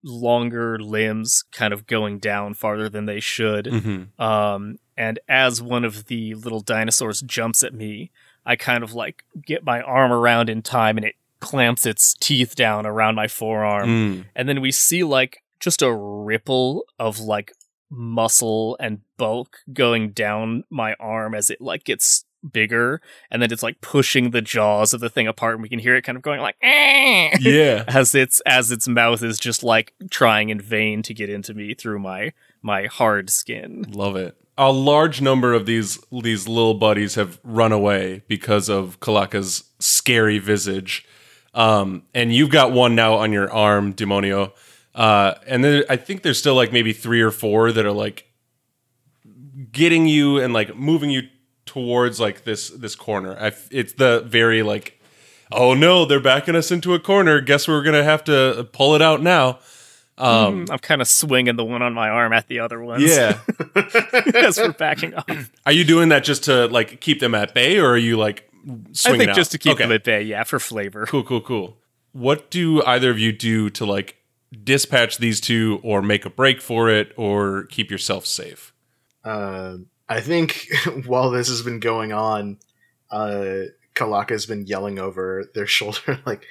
longer 0.04 0.80
limbs 0.80 1.44
kind 1.52 1.74
of 1.74 1.86
going 1.86 2.20
down 2.20 2.54
farther 2.54 2.90
than 2.90 3.06
they 3.06 3.20
should. 3.20 3.66
mm-hmm. 3.66 4.22
Um, 4.22 4.78
and 4.98 5.20
as 5.28 5.62
one 5.62 5.84
of 5.84 6.06
the 6.06 6.34
little 6.36 6.62
dinosaurs 6.62 7.22
jumps 7.22 7.64
at 7.64 7.74
me, 7.74 8.12
I 8.46 8.56
kind 8.56 8.84
of 8.84 8.94
like 8.94 9.24
get 9.46 9.64
my 9.64 9.82
arm 9.82 10.12
around 10.12 10.50
in 10.50 10.62
time 10.62 10.98
and 10.98 11.06
it 11.06 11.16
clamps 11.40 11.86
its 11.86 12.14
teeth 12.20 12.56
down 12.56 12.86
around 12.86 13.16
my 13.16 13.28
forearm 13.28 13.90
Mm. 13.90 14.26
and 14.36 14.48
then 14.50 14.62
we 14.62 14.72
see 14.72 15.04
like 15.04 15.42
just 15.60 15.82
a 15.82 15.92
ripple 15.94 16.86
of 17.00 17.20
like 17.20 17.54
muscle 17.90 18.78
and 18.80 19.02
bulk 19.18 19.58
going 19.74 20.12
down 20.12 20.64
my 20.70 20.94
arm 21.00 21.36
as 21.36 21.50
it 21.50 21.60
like 21.62 21.84
gets 21.84 22.26
bigger 22.54 23.02
and 23.30 23.42
then 23.42 23.52
it's 23.52 23.62
like 23.62 23.80
pushing 23.82 24.32
the 24.32 24.42
jaws 24.42 24.94
of 24.94 25.00
the 25.00 25.10
thing 25.10 25.28
apart 25.28 25.54
and 25.56 25.62
we 25.62 25.70
can 25.70 25.78
hear 25.78 25.96
it 25.96 26.02
kind 26.04 26.16
of 26.16 26.22
going 26.24 26.40
like 26.40 26.56
"Eh," 26.64 27.30
Yeah. 27.40 27.84
as 27.90 28.16
its 28.16 28.40
as 28.48 28.72
its 28.72 28.88
mouth 28.88 29.22
is 29.22 29.38
just 29.40 29.62
like 29.64 29.94
trying 30.10 30.50
in 30.50 30.60
vain 30.60 31.04
to 31.04 31.14
get 31.14 31.30
into 31.30 31.54
me 31.54 31.76
through 31.76 32.00
my 32.00 32.34
my 32.64 32.86
hard 32.86 33.30
skin 33.30 33.86
Love 33.90 34.16
it. 34.16 34.36
A 34.62 34.72
large 34.72 35.22
number 35.22 35.54
of 35.54 35.66
these 35.66 35.98
these 36.12 36.48
little 36.48 36.76
buddies 36.76 37.16
have 37.16 37.40
run 37.44 37.72
away 37.72 38.22
because 38.28 38.70
of 38.70 39.00
Calaca's 39.00 39.64
scary 39.80 40.38
visage. 40.38 41.04
Um, 41.56 42.04
and 42.14 42.32
you've 42.32 42.52
got 42.52 42.72
one 42.72 42.94
now 42.94 43.16
on 43.16 43.34
your 43.34 43.52
arm, 43.52 43.94
Demonio. 43.94 44.52
Uh, 44.94 45.34
and 45.48 45.64
then 45.64 45.84
I 45.90 45.96
think 45.96 46.22
there's 46.22 46.38
still 46.38 46.54
like 46.54 46.72
maybe 46.72 46.94
three 46.94 47.22
or 47.22 47.32
four 47.32 47.72
that 47.72 47.86
are 47.86 47.92
like 47.92 48.30
getting 49.72 50.06
you 50.08 50.38
and 50.38 50.54
like 50.54 50.76
moving 50.76 51.10
you 51.10 51.24
towards 51.66 52.20
like 52.20 52.44
this 52.44 52.70
this 52.70 52.96
corner. 52.96 53.36
It's 53.72 53.94
the 53.94 54.22
very 54.28 54.62
like, 54.62 55.02
oh 55.52 55.74
no, 55.74 56.06
they're 56.06 56.20
backing 56.20 56.56
us 56.56 56.70
into 56.70 56.94
a 56.94 57.00
corner. 57.00 57.42
Guess 57.42 57.68
we're 57.68 57.82
gonna 57.84 58.04
have 58.04 58.24
to 58.26 58.70
pull 58.74 58.94
it 58.94 59.02
out 59.02 59.24
now. 59.24 59.60
Um, 60.22 60.66
i'm 60.70 60.80
kind 60.80 61.02
of 61.02 61.08
swinging 61.08 61.56
the 61.56 61.66
one 61.66 61.82
on 61.82 61.94
my 61.94 62.10
arm 62.10 62.34
at 62.34 62.48
the 62.48 62.60
other 62.60 62.82
ones 62.82 63.04
yeah. 63.04 63.40
as 64.36 64.58
we're 64.58 64.72
backing 64.74 65.14
up 65.14 65.30
Are 65.66 65.72
you 65.72 65.84
doing 65.84 66.10
that 66.10 66.24
just 66.24 66.44
to 66.46 66.68
like 66.68 67.02
keep 67.02 67.20
them 67.20 67.34
at 67.36 67.54
bay, 67.54 67.78
or 67.80 67.92
are 67.92 67.98
you 67.98 68.18
like 68.18 68.50
i 69.06 69.18
think 69.18 69.30
out? 69.30 69.36
just 69.36 69.52
to 69.54 69.58
keep 69.58 69.74
Okay. 69.74 69.84
them 69.86 69.92
at 69.92 70.04
bay 70.04 70.22
yeah 70.22 70.44
for 70.44 70.60
flavor 70.60 71.06
Cool, 71.08 71.24
cool, 71.24 71.42
cool. 71.42 71.78
What 72.14 72.52
do 72.52 72.84
either 72.84 73.10
of 73.10 73.18
you 73.18 73.32
do 73.32 73.70
to 73.72 73.86
like 73.86 74.18
dispatch 74.64 75.18
these 75.18 75.40
two, 75.40 75.80
or 75.82 76.02
make 76.02 76.26
a 76.26 76.30
break 76.30 76.60
for 76.62 76.90
it, 76.90 77.14
or 77.16 77.64
keep 77.68 77.90
yourself 77.90 78.26
safe? 78.26 78.74
Um, 79.24 79.86
I 80.10 80.20
think 80.20 80.68
while 81.06 81.32
this 81.32 81.48
has 81.48 81.62
been 81.62 81.80
going 81.80 82.12
on, 82.12 82.58
uh, 83.10 83.54
Calaca's 83.96 84.46
been 84.46 84.68
yelling 84.68 85.00
over 85.00 85.46
their 85.56 85.66
shoulder, 85.78 86.20
like, 86.26 86.46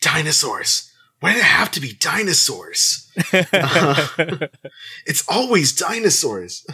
dinosaurs! 0.00 0.92
Why 1.24 1.32
do 1.32 1.38
they 1.38 1.44
have 1.46 1.70
to 1.70 1.80
be 1.80 1.94
dinosaurs? 1.94 3.10
Uh, 3.32 4.08
it's 5.06 5.26
always 5.26 5.74
dinosaurs! 5.74 6.66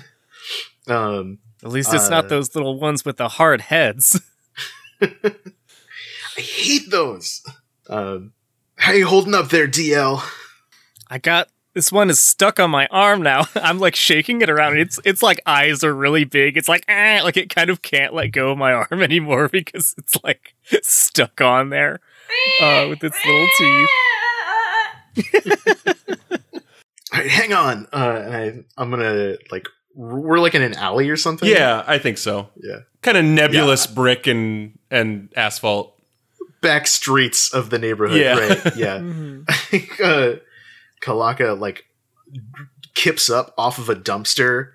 Um, 0.88 1.38
At 1.62 1.70
least 1.70 1.94
it's 1.94 2.06
Uh, 2.08 2.10
not 2.10 2.28
those 2.28 2.52
little 2.56 2.80
ones 2.80 3.04
with 3.04 3.16
the 3.16 3.28
hard 3.28 3.60
heads. 3.60 4.20
I 5.00 6.40
hate 6.40 6.90
those. 6.90 7.46
Um, 7.88 8.32
how 8.74 8.90
you 8.90 9.06
holding 9.06 9.36
up 9.36 9.50
there, 9.50 9.68
DL? 9.68 10.20
I 11.08 11.18
got 11.18 11.46
this 11.74 11.92
one 11.92 12.10
is 12.10 12.18
stuck 12.18 12.58
on 12.58 12.72
my 12.72 12.88
arm 12.90 13.22
now. 13.22 13.44
I'm 13.54 13.78
like 13.78 13.94
shaking 13.94 14.42
it 14.42 14.50
around. 14.50 14.78
It's 14.78 14.98
it's 15.04 15.22
like 15.22 15.40
eyes 15.46 15.84
are 15.84 15.94
really 15.94 16.24
big. 16.24 16.56
It's 16.56 16.68
like 16.68 16.84
ah, 16.88 17.20
like 17.22 17.36
it 17.36 17.54
kind 17.54 17.70
of 17.70 17.82
can't 17.82 18.14
let 18.14 18.32
go 18.32 18.50
of 18.50 18.58
my 18.58 18.72
arm 18.72 19.00
anymore 19.00 19.48
because 19.48 19.94
it's 19.96 20.18
like 20.24 20.54
stuck 20.82 21.40
on 21.40 21.70
there 21.70 22.00
uh, 22.60 22.86
with 22.88 23.04
its 23.04 23.24
little 23.24 23.46
teeth. 23.56 23.88
All 27.12 27.18
right, 27.18 27.28
hang 27.30 27.52
on. 27.52 27.86
Uh, 27.92 28.22
and 28.24 28.34
I, 28.36 28.64
I'm 28.80 28.90
gonna 28.90 29.36
like 29.50 29.66
we're 29.94 30.38
like 30.38 30.54
in 30.54 30.62
an 30.62 30.74
alley 30.74 31.10
or 31.10 31.16
something. 31.16 31.48
Yeah, 31.48 31.82
I 31.86 31.98
think 31.98 32.18
so. 32.18 32.48
yeah. 32.56 32.80
Kind 33.02 33.16
of 33.16 33.24
nebulous 33.24 33.86
brick 33.86 34.26
and 34.26 34.78
and 34.90 35.28
asphalt. 35.36 35.94
Back 36.60 36.86
streets 36.86 37.52
of 37.52 37.70
the 37.70 37.78
neighborhood. 37.78 38.20
Yeah. 38.20 38.38
Right. 38.38 38.60
Yeah. 38.76 38.98
Mhm. 38.98 39.44
I 39.48 39.54
think 39.54 40.00
uh, 40.00 40.34
Calaca 41.02 41.58
like 41.58 41.86
kips 42.94 43.28
up 43.30 43.54
off 43.58 43.78
of 43.78 43.88
a 43.88 43.96
dumpster 43.96 44.72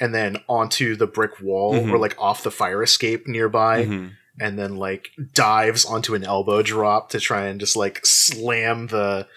and 0.00 0.14
then 0.14 0.38
onto 0.48 0.96
the 0.96 1.06
brick 1.06 1.40
wall 1.40 1.74
Mhm. 1.74 1.92
or 1.92 1.98
like 1.98 2.16
off 2.18 2.42
the 2.42 2.50
fire 2.50 2.82
escape 2.82 3.26
nearby 3.28 3.84
Mhm. 3.84 4.12
and 4.40 4.58
then 4.58 4.76
like 4.76 5.10
dives 5.34 5.84
onto 5.84 6.14
an 6.14 6.24
elbow 6.24 6.62
drop 6.62 7.10
to 7.10 7.20
try 7.20 7.46
and 7.46 7.60
just 7.60 7.76
like 7.76 8.00
slam 8.04 8.86
the 8.88 9.28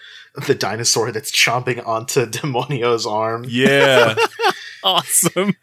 the 0.46 0.54
dinosaur 0.54 1.12
that's 1.12 1.30
chomping 1.30 1.86
onto 1.86 2.26
Demonio's 2.30 3.06
arm. 3.06 3.44
Yeah, 3.48 4.14
Awesome. 4.84 5.54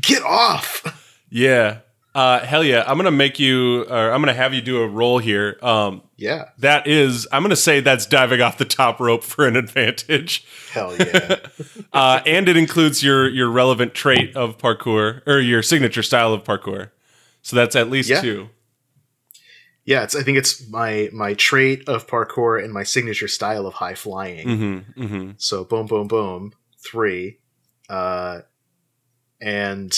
Get 0.00 0.22
off! 0.22 1.20
yeah. 1.30 1.78
Uh, 2.14 2.40
hell 2.40 2.62
yeah! 2.62 2.84
I'm 2.86 2.98
gonna 2.98 3.10
make 3.10 3.38
you, 3.38 3.84
or 3.84 4.12
I'm 4.12 4.20
gonna 4.20 4.34
have 4.34 4.52
you 4.52 4.60
do 4.60 4.82
a 4.82 4.86
roll 4.86 5.18
here. 5.18 5.56
Um, 5.62 6.02
Yeah. 6.18 6.50
that 6.58 6.86
is, 6.86 7.26
I'm 7.32 7.40
gonna 7.42 7.56
say 7.56 7.80
that's 7.80 8.04
diving 8.04 8.42
off 8.42 8.58
the 8.58 8.66
top 8.66 9.00
rope 9.00 9.24
for 9.24 9.46
an 9.48 9.56
advantage, 9.56 10.44
Hell 10.72 10.94
yeah. 10.98 11.36
uh, 11.94 12.20
and 12.26 12.50
it 12.50 12.56
includes 12.58 13.02
your 13.02 13.30
your 13.30 13.48
relevant 13.48 13.94
trait 13.94 14.36
of 14.36 14.58
parkour 14.58 15.22
or 15.26 15.38
your 15.38 15.62
signature 15.62 16.02
style 16.02 16.34
of 16.34 16.44
parkour. 16.44 16.90
So 17.40 17.56
that's 17.56 17.74
at 17.74 17.88
least 17.88 18.10
Yeah. 18.10 18.20
two. 18.20 18.50
Yeah, 19.84 20.02
it's 20.04 20.14
I 20.14 20.22
think 20.22 20.38
it's 20.38 20.68
my 20.70 21.08
my 21.12 21.34
trait 21.34 21.88
of 21.88 22.06
parkour 22.06 22.62
and 22.62 22.72
my 22.72 22.82
signature 22.84 23.28
style 23.28 23.66
of 23.66 23.74
high 23.74 23.94
flying. 23.94 24.46
Mm-hmm, 24.46 25.02
mm-hmm. 25.02 25.30
So 25.38 25.64
boom, 25.64 25.86
boom, 25.86 26.06
boom, 26.08 26.52
three, 26.84 27.38
uh, 27.88 28.40
and 29.40 29.92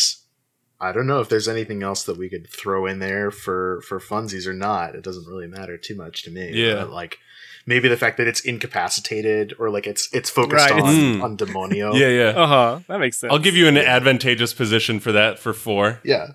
I 0.80 0.92
don't 0.92 1.06
know 1.06 1.20
if 1.20 1.28
there's 1.28 1.48
anything 1.48 1.82
else 1.82 2.04
that 2.04 2.16
we 2.18 2.28
could 2.28 2.48
throw 2.48 2.86
in 2.86 2.98
there 2.98 3.30
for 3.30 3.80
for 3.82 3.98
funsies 4.00 4.46
or 4.46 4.52
not. 4.54 4.94
It 4.94 5.02
doesn't 5.04 5.26
really 5.26 5.46
matter 5.46 5.76
too 5.78 5.94
much 5.94 6.22
to 6.24 6.30
me. 6.30 6.50
Yeah. 6.52 6.74
but, 6.76 6.90
like 6.90 7.18
maybe 7.66 7.88
the 7.88 7.96
fact 7.96 8.18
that 8.18 8.26
it's 8.26 8.40
incapacitated 8.40 9.54
or 9.58 9.70
like 9.70 9.86
it's 9.86 10.08
it's 10.12 10.28
focused 10.30 10.70
Right, 10.70 10.72
on 10.82 10.88
it's- 10.94 11.22
on 11.22 11.36
demonio. 11.36 11.94
Yeah, 11.98 12.08
yeah. 12.08 12.28
Uh 12.40 12.46
huh. 12.46 12.80
That 12.88 13.00
makes 13.00 13.18
sense. 13.18 13.32
I'll 13.32 13.38
give 13.38 13.54
you 13.56 13.68
an 13.68 13.76
advantageous 13.78 14.52
position 14.54 15.00
for 15.00 15.12
that 15.12 15.38
for 15.38 15.52
four. 15.52 16.00
yeah. 16.04 16.28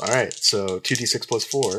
All 0.00 0.08
right, 0.12 0.32
so 0.32 0.78
two 0.80 0.96
d 0.96 1.06
six 1.06 1.24
plus 1.26 1.44
four. 1.44 1.78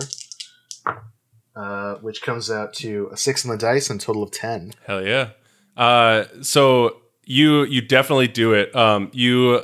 Uh, 1.56 1.96
which 1.98 2.24
comes 2.24 2.50
out 2.50 2.74
to 2.74 3.10
a 3.12 3.18
six 3.18 3.46
on 3.46 3.52
the 3.52 3.58
dice 3.58 3.90
and 3.92 4.02
a 4.02 4.04
total 4.04 4.24
of 4.24 4.32
ten. 4.32 4.72
Hell 4.88 5.06
yeah. 5.06 5.30
Uh, 5.78 6.24
so 6.42 6.98
you 7.26 7.64
you 7.64 7.80
definitely 7.82 8.28
do 8.28 8.54
it. 8.54 8.76
Um, 8.76 9.12
you, 9.14 9.62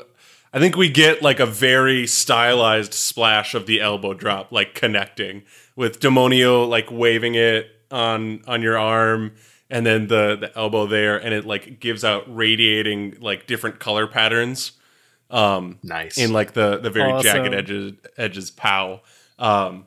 I 0.54 0.60
think 0.60 0.78
we 0.78 0.90
get 0.90 1.24
like 1.24 1.40
a 1.40 1.48
very 1.48 2.06
stylized 2.06 2.94
splash 2.94 3.56
of 3.56 3.66
the 3.66 3.82
elbow 3.82 4.14
drop, 4.14 4.52
like 4.52 4.76
connecting 4.76 5.44
with 5.76 6.00
Demonio 6.00 6.68
like 6.70 6.92
waving 6.92 7.34
it 7.34 7.68
on 7.90 8.44
on 8.48 8.62
your 8.62 8.78
arm, 8.78 9.32
and 9.68 9.84
then 9.84 10.08
the 10.08 10.36
the 10.40 10.56
elbow 10.56 10.86
there, 10.86 11.18
and 11.18 11.34
it 11.34 11.44
like 11.46 11.80
gives 11.80 12.04
out 12.04 12.24
radiating 12.28 13.18
like 13.20 13.48
different 13.48 13.80
color 13.80 14.06
patterns. 14.06 14.74
Um, 15.32 15.80
Nice. 15.82 16.20
in 16.20 16.34
like 16.34 16.54
the 16.54 16.78
the 16.78 16.92
very 16.92 17.12
Awesome. 17.12 17.24
jagged 17.24 17.54
edges 17.56 17.94
edges 18.18 18.52
pow 18.52 19.02
um 19.38 19.86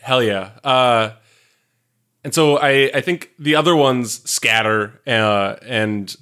hell 0.00 0.22
yeah. 0.22 0.50
Uh 0.64 1.10
and 2.22 2.34
so 2.34 2.58
i 2.58 2.90
i 2.94 3.00
think 3.00 3.30
the 3.38 3.54
other 3.54 3.74
ones 3.74 4.28
scatter 4.30 5.00
uh 5.06 5.56
and 5.62 6.16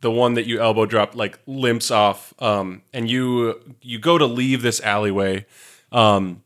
the 0.00 0.10
one 0.10 0.34
that 0.34 0.46
you 0.46 0.60
elbow 0.60 0.86
drop 0.86 1.16
like 1.16 1.38
limps 1.46 1.90
off 1.90 2.32
um 2.40 2.82
and 2.92 3.10
you 3.10 3.60
you 3.80 3.98
go 3.98 4.16
to 4.18 4.26
leave 4.26 4.62
this 4.62 4.80
alleyway 4.82 5.44
um 5.90 6.42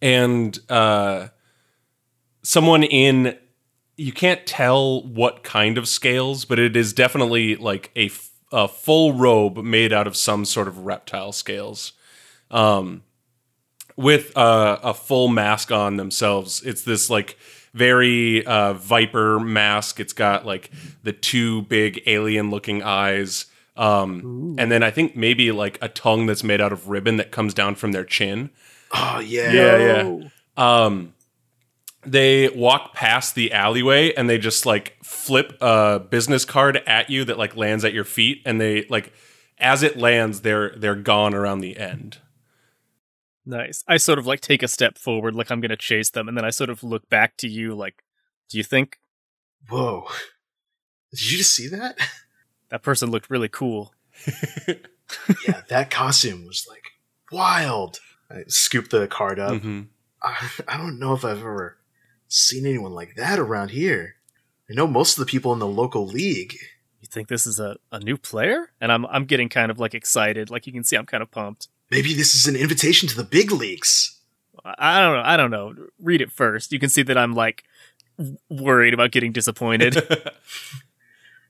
and 0.00 0.58
uh 0.68 1.28
someone 2.42 2.82
in 2.82 3.36
you 3.96 4.12
can't 4.12 4.46
tell 4.46 5.02
what 5.02 5.42
kind 5.42 5.76
of 5.78 5.88
scales 5.88 6.44
but 6.44 6.58
it 6.58 6.76
is 6.76 6.92
definitely 6.92 7.56
like 7.56 7.90
a, 7.96 8.06
f- 8.06 8.30
a 8.52 8.68
full 8.68 9.12
robe 9.12 9.58
made 9.58 9.92
out 9.92 10.06
of 10.06 10.16
some 10.16 10.44
sort 10.44 10.68
of 10.68 10.78
reptile 10.78 11.32
scales. 11.32 11.92
Um 12.50 13.02
with 13.96 14.36
uh, 14.36 14.78
a 14.82 14.94
full 14.94 15.28
mask 15.28 15.70
on 15.70 15.96
themselves. 15.96 16.62
It's 16.62 16.82
this 16.82 17.10
like 17.10 17.38
very 17.72 18.44
uh, 18.46 18.74
viper 18.74 19.38
mask. 19.40 20.00
It's 20.00 20.12
got 20.12 20.46
like 20.46 20.70
the 21.02 21.12
two 21.12 21.62
big 21.62 22.02
alien 22.06 22.50
looking 22.50 22.82
eyes 22.82 23.46
um, 23.76 24.54
and 24.58 24.70
then 24.70 24.82
i 24.82 24.90
think 24.90 25.16
maybe 25.16 25.50
like 25.50 25.78
a 25.82 25.88
tongue 25.88 26.26
that's 26.26 26.44
made 26.44 26.60
out 26.60 26.72
of 26.72 26.88
ribbon 26.88 27.16
that 27.16 27.30
comes 27.32 27.54
down 27.54 27.74
from 27.74 27.92
their 27.92 28.04
chin. 28.04 28.50
Oh 28.92 29.18
yeah. 29.18 29.52
Yeah, 29.52 29.76
yeah. 29.76 30.28
um 30.56 31.14
they 32.06 32.50
walk 32.50 32.94
past 32.94 33.34
the 33.34 33.52
alleyway 33.52 34.12
and 34.12 34.28
they 34.28 34.38
just 34.38 34.66
like 34.66 34.96
flip 35.02 35.56
a 35.60 35.98
business 35.98 36.44
card 36.44 36.82
at 36.86 37.10
you 37.10 37.24
that 37.24 37.38
like 37.38 37.56
lands 37.56 37.84
at 37.84 37.92
your 37.92 38.04
feet 38.04 38.42
and 38.44 38.60
they 38.60 38.84
like 38.84 39.12
as 39.58 39.82
it 39.82 39.96
lands 39.96 40.42
they're 40.42 40.74
they're 40.76 40.94
gone 40.94 41.34
around 41.34 41.60
the 41.60 41.76
end 41.76 42.18
Nice. 43.46 43.84
I 43.86 43.98
sort 43.98 44.18
of 44.18 44.26
like 44.26 44.40
take 44.40 44.62
a 44.62 44.68
step 44.68 44.96
forward, 44.98 45.34
like 45.34 45.50
I'm 45.50 45.60
gonna 45.60 45.76
chase 45.76 46.10
them, 46.10 46.28
and 46.28 46.36
then 46.36 46.44
I 46.44 46.50
sort 46.50 46.70
of 46.70 46.82
look 46.82 47.08
back 47.08 47.36
to 47.38 47.48
you, 47.48 47.74
like, 47.74 48.02
do 48.48 48.58
you 48.58 48.64
think 48.64 48.98
Whoa. 49.68 50.06
Did 51.10 51.30
you 51.30 51.38
just 51.38 51.54
see 51.54 51.68
that? 51.68 51.96
that 52.70 52.82
person 52.82 53.10
looked 53.10 53.30
really 53.30 53.48
cool? 53.48 53.94
yeah, 55.46 55.62
that 55.68 55.90
costume 55.90 56.44
was 56.46 56.66
like 56.68 56.84
wild. 57.32 57.98
I 58.30 58.44
scooped 58.48 58.90
the 58.90 59.06
card 59.06 59.38
up. 59.38 59.62
Mhm. 59.62 59.88
I, 60.22 60.50
I 60.68 60.76
don't 60.76 60.98
know 60.98 61.12
if 61.12 61.24
I've 61.24 61.38
ever 61.38 61.78
seen 62.28 62.66
anyone 62.66 62.92
like 62.92 63.14
that 63.16 63.38
around 63.38 63.70
here. 63.70 64.16
I 64.70 64.74
know 64.74 64.86
most 64.86 65.18
of 65.18 65.24
the 65.24 65.30
people 65.30 65.52
in 65.52 65.58
the 65.58 65.66
local 65.66 66.06
league. 66.06 66.54
You 67.00 67.08
think 67.10 67.28
this 67.28 67.46
is 67.46 67.60
a, 67.60 67.76
a 67.92 68.00
new 68.00 68.16
player? 68.16 68.70
And 68.80 68.90
I'm 68.90 69.04
I'm 69.06 69.26
getting 69.26 69.48
kind 69.48 69.70
of 69.70 69.78
like 69.78 69.94
excited. 69.94 70.50
Like 70.50 70.66
you 70.66 70.72
can 70.72 70.84
see 70.84 70.96
I'm 70.96 71.06
kind 71.06 71.22
of 71.22 71.30
pumped. 71.30 71.68
Maybe 71.90 72.14
this 72.14 72.34
is 72.34 72.46
an 72.46 72.56
invitation 72.56 73.08
to 73.08 73.16
the 73.16 73.24
big 73.24 73.52
leagues. 73.52 74.18
I 74.64 75.00
don't 75.00 75.16
know. 75.16 75.22
I 75.24 75.36
don't 75.36 75.50
know. 75.50 75.74
Read 76.00 76.22
it 76.22 76.32
first. 76.32 76.72
You 76.72 76.78
can 76.78 76.88
see 76.88 77.02
that 77.02 77.18
I'm 77.18 77.34
like 77.34 77.64
worried 78.48 78.94
about 78.94 79.10
getting 79.10 79.32
disappointed. 79.32 79.96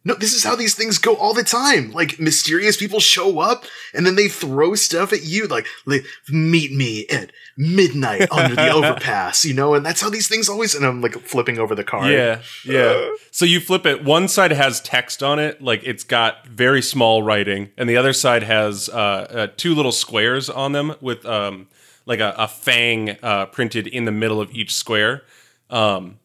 No, 0.06 0.14
this 0.14 0.34
is 0.34 0.44
how 0.44 0.54
these 0.54 0.74
things 0.74 0.98
go 0.98 1.14
all 1.16 1.32
the 1.32 1.42
time. 1.42 1.90
Like 1.92 2.20
mysterious 2.20 2.76
people 2.76 3.00
show 3.00 3.38
up 3.40 3.64
and 3.94 4.04
then 4.04 4.16
they 4.16 4.28
throw 4.28 4.74
stuff 4.74 5.12
at 5.12 5.24
you, 5.24 5.46
like, 5.46 5.66
like 5.86 6.04
meet 6.28 6.72
me 6.72 7.06
at 7.08 7.32
midnight 7.56 8.28
under 8.32 8.54
the 8.54 8.70
overpass, 8.70 9.44
you 9.44 9.54
know. 9.54 9.74
And 9.74 9.84
that's 9.84 10.00
how 10.02 10.10
these 10.10 10.28
things 10.28 10.48
always. 10.48 10.74
And 10.74 10.84
I'm 10.84 11.00
like 11.00 11.14
flipping 11.20 11.58
over 11.58 11.74
the 11.74 11.84
card. 11.84 12.12
yeah 12.12 12.42
yeah 12.64 13.08
so 13.30 13.44
you 13.44 13.60
flip 13.60 13.86
it 13.86 14.04
one 14.04 14.28
side 14.28 14.50
has 14.52 14.80
text 14.80 15.22
on 15.22 15.38
it 15.38 15.60
like 15.62 15.82
it's 15.84 16.04
got 16.04 16.46
very 16.46 16.82
small 16.82 17.22
writing 17.22 17.70
and 17.76 17.88
the 17.88 17.96
other 17.96 18.12
side 18.12 18.42
has 18.42 18.88
uh, 18.88 18.92
uh, 18.94 19.46
two 19.56 19.74
little 19.74 19.92
squares 19.92 20.48
on 20.50 20.72
them 20.72 20.94
with 21.00 21.24
um, 21.26 21.66
like 22.06 22.20
a, 22.20 22.34
a 22.36 22.48
fang 22.48 23.16
uh, 23.22 23.46
printed 23.46 23.86
in 23.86 24.04
the 24.04 24.12
middle 24.12 24.40
of 24.40 24.50
each 24.52 24.74
square 24.74 25.22
um, 25.70 26.18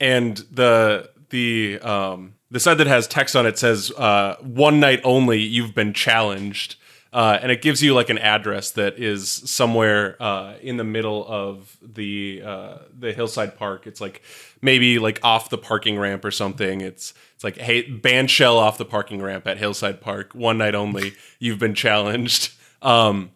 and 0.00 0.38
the 0.50 1.10
the 1.30 1.78
um, 1.80 2.34
the 2.52 2.60
side 2.60 2.78
that 2.78 2.86
has 2.86 3.06
text 3.08 3.34
on 3.34 3.46
it 3.46 3.58
says 3.58 3.90
uh, 3.96 4.36
one 4.40 4.78
night 4.80 5.00
only 5.04 5.40
you've 5.40 5.74
been 5.74 5.92
challenged 5.92 6.76
uh, 7.12 7.38
and 7.42 7.52
it 7.52 7.60
gives 7.60 7.82
you 7.82 7.92
like 7.94 8.08
an 8.08 8.16
address 8.18 8.70
that 8.70 8.98
is 8.98 9.30
somewhere 9.30 10.16
uh, 10.22 10.54
in 10.62 10.76
the 10.78 10.84
middle 10.84 11.26
of 11.26 11.76
the 11.82 12.42
uh, 12.44 12.78
the 12.98 13.12
hillside 13.12 13.56
park 13.56 13.86
it's 13.86 14.00
like 14.00 14.22
maybe 14.60 14.98
like 14.98 15.18
off 15.22 15.50
the 15.50 15.58
parking 15.58 15.98
ramp 15.98 16.24
or 16.24 16.30
something 16.30 16.80
it's 16.80 17.14
it's 17.34 17.44
like 17.44 17.56
hey 17.58 17.82
band 17.90 18.30
shell 18.30 18.58
off 18.58 18.78
the 18.78 18.84
parking 18.84 19.20
ramp 19.22 19.46
at 19.46 19.58
hillside 19.58 20.00
park 20.00 20.34
one 20.34 20.58
night 20.58 20.74
only 20.74 21.12
you've 21.38 21.58
been 21.58 21.74
challenged 21.74 22.52
um, 22.82 23.30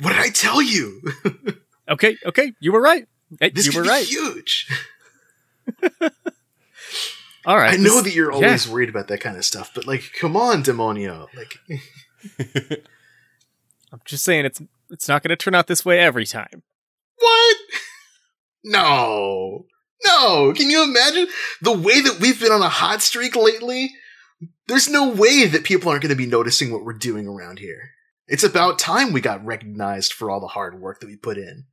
What 0.00 0.12
did 0.14 0.20
I 0.22 0.30
tell 0.30 0.62
you? 0.62 1.02
okay, 1.88 2.16
okay, 2.24 2.52
you 2.60 2.72
were 2.72 2.80
right. 2.80 3.06
Hey, 3.38 3.50
This 3.50 3.66
you 3.66 3.72
could 3.72 3.78
were 3.78 3.82
be 3.84 3.88
right. 3.90 4.06
huge. 4.06 4.66
All 7.48 7.56
right. 7.56 7.72
I 7.72 7.76
know 7.78 7.94
this- 7.94 8.04
that 8.04 8.14
you're 8.14 8.30
yeah. 8.30 8.36
always 8.36 8.68
worried 8.68 8.90
about 8.90 9.08
that 9.08 9.22
kind 9.22 9.38
of 9.38 9.44
stuff, 9.44 9.72
but 9.74 9.86
like, 9.86 10.12
come 10.20 10.36
on, 10.36 10.62
Demonio. 10.62 11.28
Like, 11.34 11.58
I'm 13.90 14.00
just 14.04 14.22
saying 14.22 14.44
it's 14.44 14.60
It's 14.90 15.08
not 15.08 15.22
going 15.22 15.30
to 15.30 15.36
turn 15.36 15.54
out 15.54 15.66
this 15.66 15.82
way 15.84 15.98
every 15.98 16.26
time. 16.26 16.62
What? 17.18 17.56
No. 18.64 19.66
No. 20.04 20.52
Can 20.52 20.68
you 20.68 20.82
imagine 20.82 21.28
the 21.62 21.72
way 21.72 22.00
that 22.02 22.18
we've 22.20 22.38
been 22.38 22.52
on 22.52 22.60
a 22.60 22.68
hot 22.68 23.00
streak 23.00 23.34
lately? 23.36 23.92
There's 24.66 24.90
no 24.90 25.08
way 25.08 25.46
that 25.46 25.64
people 25.64 25.88
aren't 25.88 26.02
going 26.02 26.10
to 26.10 26.16
be 26.16 26.26
noticing 26.26 26.70
what 26.70 26.84
we're 26.84 26.92
doing 26.92 27.26
around 27.28 27.60
here. 27.60 27.92
It's 28.26 28.42
about 28.42 28.78
time 28.78 29.12
we 29.12 29.20
got 29.22 29.46
recognized 29.46 30.12
for 30.12 30.28
all 30.28 30.40
the 30.40 30.48
hard 30.48 30.80
work 30.80 31.00
that 31.00 31.06
we 31.06 31.16
put 31.16 31.38
in. 31.38 31.64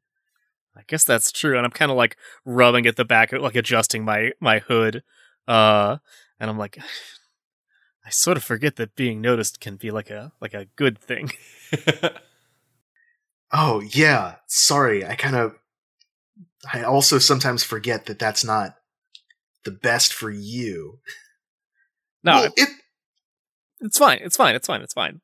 I 0.77 0.83
guess 0.87 1.03
that's 1.03 1.31
true. 1.31 1.57
And 1.57 1.65
I'm 1.65 1.71
kind 1.71 1.91
of 1.91 1.97
like 1.97 2.15
rubbing 2.45 2.85
at 2.85 2.95
the 2.95 3.03
back, 3.03 3.33
like 3.33 3.55
adjusting 3.55 4.05
my 4.05 4.31
my 4.39 4.59
hood. 4.59 5.03
Uh, 5.47 5.97
and 6.39 6.49
I'm 6.49 6.57
like, 6.57 6.77
I 8.05 8.09
sort 8.09 8.37
of 8.37 8.43
forget 8.43 8.75
that 8.75 8.95
being 8.95 9.19
noticed 9.19 9.59
can 9.59 9.77
be 9.77 9.89
like 9.91 10.09
a 10.09 10.31
like 10.39 10.53
a 10.53 10.65
good 10.75 10.99
thing. 10.99 11.31
Oh, 13.57 13.79
yeah. 13.79 14.35
Sorry. 14.47 15.05
I 15.05 15.15
kind 15.15 15.35
of. 15.35 15.55
I 16.71 16.83
also 16.83 17.19
sometimes 17.19 17.63
forget 17.63 18.05
that 18.07 18.19
that's 18.19 18.43
not 18.43 18.75
the 19.63 19.71
best 19.71 20.13
for 20.13 20.29
you. 20.29 20.99
No, 22.23 22.33
Well, 22.41 22.53
it, 22.57 22.69
it's 23.79 23.97
fine. 23.97 24.19
It's 24.21 24.35
fine. 24.35 24.55
It's 24.55 24.67
fine. 24.67 24.81
It's 24.81 24.93
fine. 24.93 25.21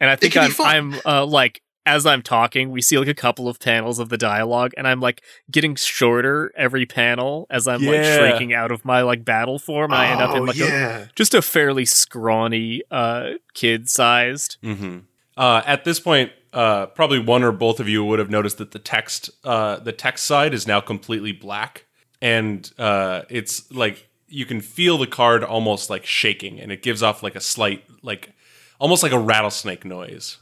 And 0.00 0.10
I 0.10 0.16
think 0.16 0.36
I'm. 0.36 0.52
I'm 0.58 0.94
uh, 1.04 1.24
like 1.26 1.62
as 1.86 2.06
I'm 2.06 2.22
talking, 2.22 2.70
we 2.70 2.80
see 2.80 2.98
like 2.98 3.08
a 3.08 3.14
couple 3.14 3.48
of 3.48 3.60
panels 3.60 3.98
of 3.98 4.08
the 4.08 4.16
dialogue, 4.16 4.72
and 4.76 4.88
I'm 4.88 5.00
like 5.00 5.22
getting 5.50 5.74
shorter 5.74 6.52
every 6.56 6.86
panel 6.86 7.46
as 7.50 7.68
I'm 7.68 7.82
like 7.82 8.04
shrinking 8.04 8.54
out 8.54 8.70
of 8.70 8.84
my 8.84 9.02
like 9.02 9.24
battle 9.24 9.58
form, 9.58 9.92
and 9.92 10.00
I 10.00 10.06
end 10.08 10.22
up 10.22 10.30
oh, 10.30 10.36
in 10.36 10.46
like 10.46 10.58
a, 10.58 11.10
just 11.14 11.34
a 11.34 11.42
fairly 11.42 11.84
scrawny 11.84 12.82
uh 12.90 13.32
kid 13.54 13.88
sized. 13.88 14.56
hmm 14.62 14.98
Uh, 15.36 15.62
at 15.66 15.84
this 15.84 16.00
point, 16.00 16.32
uh, 16.52 16.86
probably 16.86 17.18
one 17.18 17.42
or 17.42 17.52
both 17.52 17.80
of 17.80 17.88
you 17.88 18.04
would 18.04 18.18
have 18.18 18.30
noticed 18.30 18.58
that 18.58 18.70
the 18.70 18.78
text, 18.78 19.30
uh, 19.42 19.76
the 19.78 19.92
text 19.92 20.24
side 20.24 20.54
is 20.54 20.66
now 20.66 20.80
completely 20.80 21.32
black, 21.32 21.84
and 22.22 22.72
uh, 22.78 23.22
it's 23.28 23.70
like 23.72 24.08
you 24.28 24.46
can 24.46 24.60
feel 24.60 24.96
the 24.96 25.06
card 25.06 25.44
almost 25.44 25.90
like 25.90 26.06
shaking, 26.06 26.60
and 26.60 26.72
it 26.72 26.82
gives 26.82 27.02
off 27.02 27.22
like 27.22 27.34
a 27.34 27.40
slight, 27.40 27.84
like 28.02 28.32
almost 28.78 29.02
like 29.02 29.12
a 29.12 29.18
rattlesnake 29.18 29.84
noise. 29.84 30.38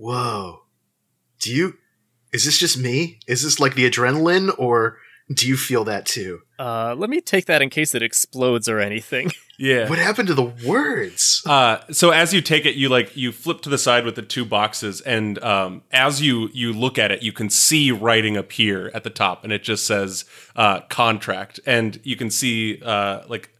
Whoa. 0.00 0.62
Do 1.40 1.52
you. 1.54 1.74
Is 2.32 2.46
this 2.46 2.58
just 2.58 2.78
me? 2.78 3.18
Is 3.26 3.42
this 3.42 3.60
like 3.60 3.74
the 3.74 3.88
adrenaline, 3.88 4.50
or 4.56 4.96
do 5.32 5.46
you 5.46 5.58
feel 5.58 5.84
that 5.84 6.06
too? 6.06 6.40
Uh, 6.58 6.94
let 6.96 7.10
me 7.10 7.20
take 7.20 7.44
that 7.46 7.60
in 7.60 7.68
case 7.68 7.94
it 7.94 8.02
explodes 8.02 8.68
or 8.68 8.80
anything. 8.80 9.30
Yeah. 9.62 9.90
What 9.90 9.98
happened 9.98 10.28
to 10.28 10.32
the 10.32 10.54
words? 10.66 11.42
Uh, 11.46 11.80
so 11.90 12.12
as 12.12 12.32
you 12.32 12.40
take 12.40 12.64
it, 12.64 12.76
you 12.76 12.88
like 12.88 13.14
you 13.14 13.30
flip 13.30 13.60
to 13.60 13.68
the 13.68 13.76
side 13.76 14.06
with 14.06 14.14
the 14.14 14.22
two 14.22 14.46
boxes, 14.46 15.02
and 15.02 15.38
um, 15.44 15.82
as 15.92 16.22
you 16.22 16.48
you 16.54 16.72
look 16.72 16.96
at 16.96 17.10
it, 17.10 17.22
you 17.22 17.30
can 17.30 17.50
see 17.50 17.92
writing 17.92 18.38
appear 18.38 18.90
at 18.94 19.04
the 19.04 19.10
top, 19.10 19.44
and 19.44 19.52
it 19.52 19.62
just 19.62 19.86
says 19.86 20.24
uh, 20.56 20.80
contract, 20.88 21.60
and 21.66 22.00
you 22.04 22.16
can 22.16 22.30
see 22.30 22.80
uh, 22.82 23.20
like 23.28 23.50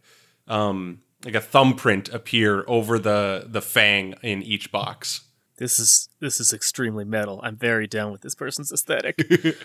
um, 0.47 1.03
like 1.23 1.35
a 1.35 1.39
thumbprint 1.39 2.09
appear 2.09 2.63
over 2.65 2.97
the 2.97 3.45
the 3.47 3.61
fang 3.61 4.15
in 4.23 4.41
each 4.41 4.71
box. 4.71 5.21
This 5.61 5.77
is 5.79 6.09
this 6.19 6.39
is 6.39 6.53
extremely 6.53 7.05
metal. 7.05 7.39
I'm 7.43 7.55
very 7.55 7.85
down 7.85 8.11
with 8.11 8.21
this 8.21 8.33
person's 8.33 8.71
aesthetic. 8.71 9.15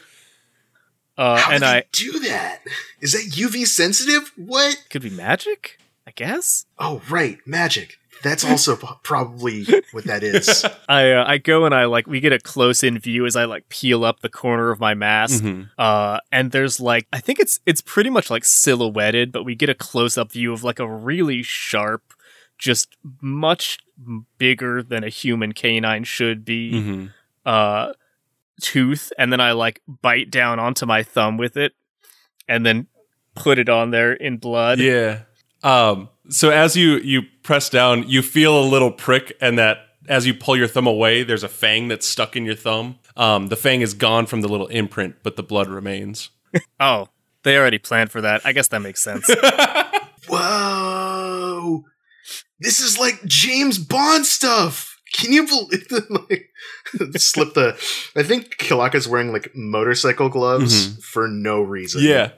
uh, 1.16 1.38
How 1.38 1.50
and 1.52 1.62
did 1.62 1.66
I 1.66 1.80
they 1.80 1.86
do 1.90 2.18
that? 2.20 2.58
Is 3.00 3.12
that 3.12 3.32
UV 3.34 3.66
sensitive? 3.66 4.30
What? 4.36 4.76
could 4.90 5.00
be 5.00 5.08
magic, 5.08 5.78
I 6.06 6.10
guess. 6.10 6.66
Oh, 6.78 7.00
right, 7.08 7.38
magic. 7.46 7.96
That's 8.22 8.44
also 8.44 8.76
probably 9.02 9.64
what 9.92 10.04
that 10.04 10.22
is. 10.22 10.66
I 10.88 11.12
uh, 11.12 11.24
I 11.26 11.38
go 11.38 11.64
and 11.64 11.74
I 11.74 11.86
like 11.86 12.06
we 12.06 12.20
get 12.20 12.34
a 12.34 12.38
close 12.38 12.82
in 12.82 12.98
view 12.98 13.24
as 13.24 13.34
I 13.34 13.46
like 13.46 13.70
peel 13.70 14.04
up 14.04 14.20
the 14.20 14.28
corner 14.28 14.70
of 14.70 14.78
my 14.78 14.92
mask. 14.92 15.42
Mhm. 15.42 15.70
Uh, 15.78 16.20
and 16.30 16.52
there's 16.52 16.78
like 16.78 17.06
I 17.10 17.20
think 17.20 17.38
it's 17.40 17.58
it's 17.64 17.80
pretty 17.80 18.10
much 18.10 18.30
like 18.30 18.44
silhouetted, 18.44 19.32
but 19.32 19.44
we 19.44 19.54
get 19.54 19.70
a 19.70 19.74
close 19.74 20.18
up 20.18 20.32
view 20.32 20.52
of 20.52 20.62
like 20.62 20.78
a 20.78 20.86
really 20.86 21.42
sharp, 21.42 22.02
just 22.58 22.96
much 23.20 23.78
bigger 24.38 24.82
than 24.82 25.04
a 25.04 25.08
human 25.08 25.52
canine 25.52 26.04
should 26.04 26.44
be. 26.44 26.72
Mhm. 26.72 27.12
uh 27.44 27.92
tooth 28.60 29.12
and 29.18 29.30
then 29.32 29.40
I 29.40 29.52
like 29.52 29.82
bite 29.86 30.30
down 30.30 30.58
onto 30.58 30.86
my 30.86 31.02
thumb 31.02 31.36
with 31.36 31.56
it 31.58 31.72
and 32.48 32.64
then 32.64 32.86
put 33.34 33.58
it 33.58 33.68
on 33.68 33.90
there 33.90 34.12
in 34.14 34.38
blood. 34.38 34.78
Yeah. 34.78 35.20
Um, 35.62 36.08
so 36.30 36.50
as 36.50 36.76
you 36.76 36.96
you 36.98 37.22
press 37.42 37.68
down, 37.68 38.08
you 38.08 38.22
feel 38.22 38.58
a 38.58 38.64
little 38.66 38.90
prick, 38.90 39.36
and 39.40 39.58
that 39.58 39.78
as 40.08 40.26
you 40.26 40.32
pull 40.34 40.56
your 40.56 40.68
thumb 40.68 40.86
away, 40.86 41.22
there's 41.22 41.42
a 41.42 41.48
fang 41.48 41.88
that's 41.88 42.06
stuck 42.06 42.34
in 42.36 42.44
your 42.46 42.54
thumb. 42.54 42.98
Um, 43.16 43.48
the 43.48 43.56
fang 43.56 43.80
is 43.82 43.92
gone 43.94 44.26
from 44.26 44.40
the 44.42 44.48
little 44.48 44.68
imprint, 44.68 45.16
but 45.22 45.36
the 45.36 45.42
blood 45.42 45.68
remains. 45.68 46.30
Oh, 46.80 47.08
they 47.42 47.56
already 47.58 47.78
planned 47.78 48.10
for 48.10 48.20
that. 48.22 48.40
I 48.44 48.52
guess 48.52 48.68
that 48.68 48.80
makes 48.80 49.02
sense. 49.02 49.28
Whoa! 50.28 51.84
This 52.60 52.80
is 52.80 52.98
like 52.98 53.24
James 53.24 53.78
Bond 53.78 54.26
stuff. 54.26 55.00
Can 55.14 55.32
you 55.32 55.46
believe 55.46 55.86
like 56.10 56.50
slip 57.16 57.54
the? 57.54 57.72
I 58.16 58.22
think 58.22 58.56
Calaca's 58.58 59.06
wearing 59.08 59.32
like 59.32 59.50
motorcycle 59.54 60.28
gloves 60.28 60.96
for 61.04 61.28
no 61.28 61.60
reason. 61.62 62.02
Yeah. 62.02 62.32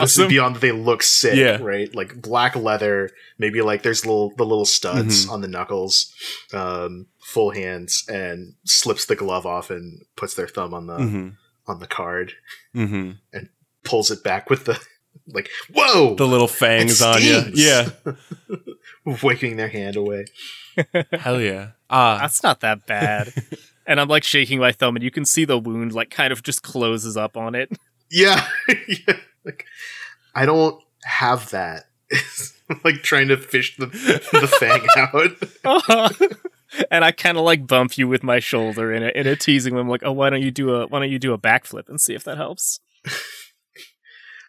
This 0.00 0.12
is 0.12 0.18
awesome. 0.18 0.28
beyond 0.28 0.56
that 0.56 0.60
they 0.60 0.72
look 0.72 1.02
sick, 1.02 1.36
Yeah. 1.36 1.58
right? 1.62 1.94
Like 1.94 2.20
black 2.20 2.54
leather, 2.56 3.08
maybe 3.38 3.62
like 3.62 3.82
there's 3.82 4.04
little 4.04 4.34
the 4.36 4.44
little 4.44 4.66
studs 4.66 5.24
Mhm. 5.26 5.30
on 5.30 5.40
the 5.40 5.48
knuckles, 5.48 6.12
um, 6.52 7.06
full 7.22 7.50
hands, 7.52 8.04
and 8.08 8.54
slips 8.64 9.06
the 9.06 9.16
glove 9.16 9.46
off 9.46 9.70
and 9.70 10.02
puts 10.16 10.34
their 10.34 10.48
thumb 10.48 10.74
on 10.74 10.86
the 10.88 10.96
hmm 10.98 11.28
on 11.66 11.80
the 11.80 11.86
card, 11.86 12.32
hmm 12.74 13.12
pulls 13.84 14.10
it 14.10 14.22
back 14.24 14.50
with 14.50 14.64
the 14.66 14.78
like, 15.32 15.48
whoa, 15.72 16.14
The 16.14 16.26
little 16.26 16.48
fangs 16.48 17.00
on 17.02 17.22
you. 17.22 17.40
stings. 17.40 17.64
Yeah. 17.64 17.90
waving 19.22 19.56
their 19.56 19.68
hand 19.68 19.96
away. 19.96 20.26
Hell 21.12 21.40
yeah. 21.40 21.70
Ah. 21.90 22.18
That's 22.20 22.42
not 22.42 22.60
that 22.60 22.86
bad. 22.86 23.32
and 23.86 24.00
I'm 24.00 24.08
like 24.08 24.24
shaking 24.24 24.58
my 24.58 24.72
thumb 24.72 24.96
and 24.96 25.02
you 25.02 25.10
can 25.10 25.24
see 25.24 25.44
the 25.44 25.58
wound 25.58 25.92
like 25.92 26.10
kind 26.10 26.32
of 26.32 26.42
just 26.42 26.62
closes 26.62 27.16
up 27.16 27.36
on 27.36 27.54
it. 27.54 27.70
Yeah, 28.10 28.46
yeah. 28.88 29.16
Like, 29.44 29.66
I 30.34 30.46
don't 30.46 30.82
have 31.04 31.50
that. 31.50 31.84
Like 32.84 33.02
trying 33.02 33.28
to 33.28 33.36
fish 33.36 33.76
the 33.76 33.86
the 33.86 34.46
fang 34.46 34.82
out. 34.96 36.84
and 36.90 37.04
I 37.04 37.12
kind 37.12 37.36
of 37.38 37.44
like 37.44 37.66
bump 37.66 37.96
you 37.98 38.06
with 38.08 38.22
my 38.22 38.38
shoulder 38.40 38.92
in 38.92 39.02
a 39.02 39.08
in 39.08 39.26
a 39.26 39.36
teasing 39.36 39.74
way. 39.74 39.80
I'm 39.80 39.88
like, 39.88 40.02
"Oh, 40.04 40.12
why 40.12 40.28
don't 40.30 40.42
you 40.42 40.50
do 40.50 40.74
a 40.74 40.86
why 40.86 41.00
don't 41.00 41.10
you 41.10 41.18
do 41.18 41.32
a 41.32 41.38
backflip 41.38 41.88
and 41.88 42.00
see 42.00 42.14
if 42.14 42.24
that 42.24 42.36
helps?" 42.36 42.80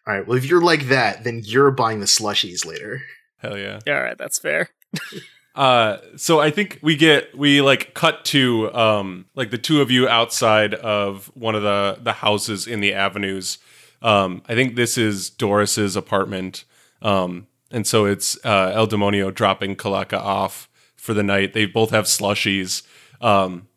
All 0.08 0.14
right. 0.14 0.28
Well, 0.28 0.38
if 0.38 0.46
you're 0.46 0.62
like 0.62 0.88
that, 0.88 1.24
then 1.24 1.42
you're 1.44 1.72
buying 1.72 2.00
the 2.00 2.06
slushies 2.06 2.66
later. 2.66 3.02
Hell 3.38 3.58
yeah. 3.58 3.80
Yeah, 3.86 3.98
all 3.98 4.04
right, 4.04 4.18
that's 4.18 4.40
fair. 4.40 4.70
Uh, 5.56 5.98
so 6.16 6.40
I 6.40 6.52
think 6.52 6.80
we 6.82 6.96
get 6.96 7.38
we 7.38 7.62
like 7.62 7.94
cut 7.94 8.24
to 8.26 8.74
um 8.74 9.26
like 9.36 9.50
the 9.50 9.58
two 9.58 9.82
of 9.82 9.92
you 9.92 10.08
outside 10.08 10.74
of 10.74 11.30
one 11.34 11.54
of 11.54 11.64
the 11.64 11.98
the 12.02 12.14
houses 12.14 12.66
in 12.66 12.80
the 12.80 12.94
avenues. 12.94 13.58
Um, 14.02 14.42
I 14.48 14.56
think 14.56 14.76
this 14.76 14.98
is 14.98 15.30
Doris's 15.30 15.98
apartment. 15.98 16.64
Um, 17.02 17.48
and 17.72 17.86
so 17.86 18.06
it's 18.06 18.38
uh, 18.46 18.72
El 18.74 18.88
Demonio 18.88 19.34
dropping 19.34 19.76
Calaca 19.76 20.18
off 20.18 20.70
for 20.96 21.14
the 21.14 21.24
night. 21.24 21.54
They 21.54 21.66
both 21.66 21.90
have 21.92 22.06
slushies. 22.06 22.84
Um, 23.20 23.68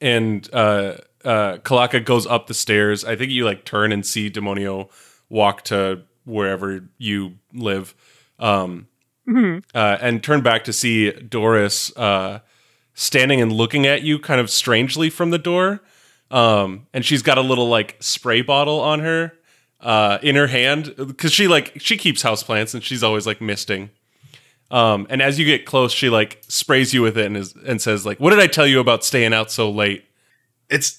and 0.00 0.48
uh, 0.52 0.96
uh, 1.24 1.58
Calaca 1.58 2.04
goes 2.04 2.26
up 2.26 2.46
the 2.46 2.54
stairs. 2.54 3.04
I 3.04 3.16
think 3.16 3.30
you 3.30 3.44
like 3.44 3.64
turn 3.64 3.92
and 3.92 4.04
see 4.04 4.30
Demonio 4.30 4.88
walk 5.28 5.62
to 5.64 6.02
wherever 6.24 6.88
you 6.98 7.34
live. 7.52 7.94
Um, 8.38 8.88
uh, 9.74 9.98
and 10.00 10.22
turn 10.22 10.42
back 10.42 10.64
to 10.64 10.72
see 10.72 11.10
Doris 11.10 11.94
uh, 11.96 12.40
standing 12.94 13.40
and 13.40 13.52
looking 13.52 13.86
at 13.86 14.02
you 14.02 14.18
kind 14.18 14.40
of 14.40 14.50
strangely 14.50 15.10
from 15.10 15.30
the 15.30 15.38
door. 15.38 15.80
Um, 16.30 16.86
and 16.92 17.04
she's 17.04 17.22
got 17.22 17.38
a 17.38 17.42
little 17.42 17.68
like 17.68 17.96
spray 18.00 18.42
bottle 18.42 18.80
on 18.80 19.00
her 19.00 19.32
uh, 19.80 20.18
in 20.22 20.36
her 20.36 20.46
hand 20.46 20.94
because 20.96 21.32
she 21.32 21.48
like 21.48 21.74
she 21.78 21.96
keeps 21.96 22.22
houseplants 22.22 22.74
and 22.74 22.82
she's 22.82 23.02
always 23.02 23.26
like 23.26 23.40
misting. 23.40 23.90
Um, 24.70 25.06
and 25.08 25.22
as 25.22 25.38
you 25.38 25.46
get 25.46 25.64
close, 25.64 25.92
she 25.92 26.10
like 26.10 26.42
sprays 26.48 26.92
you 26.92 27.00
with 27.00 27.16
it 27.16 27.26
and 27.26 27.36
is, 27.36 27.54
and 27.66 27.80
says 27.80 28.04
like, 28.04 28.20
"What 28.20 28.30
did 28.30 28.40
I 28.40 28.46
tell 28.46 28.66
you 28.66 28.80
about 28.80 29.04
staying 29.04 29.32
out 29.32 29.50
so 29.50 29.70
late?" 29.70 30.04
It's 30.68 30.98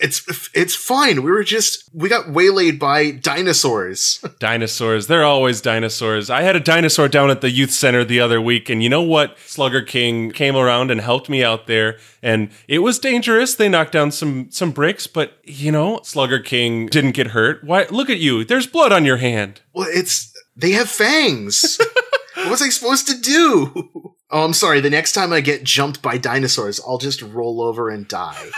it's 0.00 0.50
it's 0.54 0.74
fine. 0.74 1.22
We 1.22 1.30
were 1.30 1.42
just 1.44 1.88
we 1.92 2.08
got 2.08 2.30
waylaid 2.30 2.78
by 2.78 3.10
dinosaurs. 3.10 4.24
Dinosaurs. 4.38 5.06
They're 5.06 5.24
always 5.24 5.60
dinosaurs. 5.60 6.30
I 6.30 6.42
had 6.42 6.54
a 6.54 6.60
dinosaur 6.60 7.08
down 7.08 7.30
at 7.30 7.40
the 7.40 7.50
youth 7.50 7.72
center 7.72 8.04
the 8.04 8.20
other 8.20 8.40
week, 8.40 8.68
and 8.68 8.82
you 8.82 8.88
know 8.88 9.02
what? 9.02 9.38
Slugger 9.40 9.82
King 9.82 10.30
came 10.30 10.56
around 10.56 10.90
and 10.90 11.00
helped 11.00 11.28
me 11.28 11.42
out 11.42 11.66
there, 11.66 11.98
and 12.22 12.50
it 12.68 12.78
was 12.78 12.98
dangerous. 12.98 13.54
They 13.56 13.68
knocked 13.68 13.92
down 13.92 14.12
some 14.12 14.50
some 14.50 14.70
bricks, 14.70 15.06
but 15.06 15.38
you 15.44 15.72
know, 15.72 16.00
Slugger 16.04 16.38
King 16.38 16.86
didn't 16.86 17.12
get 17.12 17.28
hurt. 17.28 17.64
Why? 17.64 17.86
Look 17.90 18.10
at 18.10 18.18
you. 18.18 18.44
There's 18.44 18.66
blood 18.66 18.92
on 18.92 19.04
your 19.04 19.16
hand. 19.18 19.60
well, 19.74 19.88
it's 19.90 20.32
they 20.56 20.72
have 20.72 20.88
fangs. 20.88 21.78
what 22.34 22.50
was 22.50 22.62
I 22.62 22.68
supposed 22.68 23.08
to 23.08 23.20
do? 23.20 23.90
Oh, 24.30 24.44
I'm 24.44 24.52
sorry. 24.52 24.80
The 24.82 24.90
next 24.90 25.12
time 25.12 25.32
I 25.32 25.40
get 25.40 25.64
jumped 25.64 26.02
by 26.02 26.18
dinosaurs, 26.18 26.78
I'll 26.86 26.98
just 26.98 27.22
roll 27.22 27.62
over 27.62 27.88
and 27.88 28.06
die. 28.06 28.50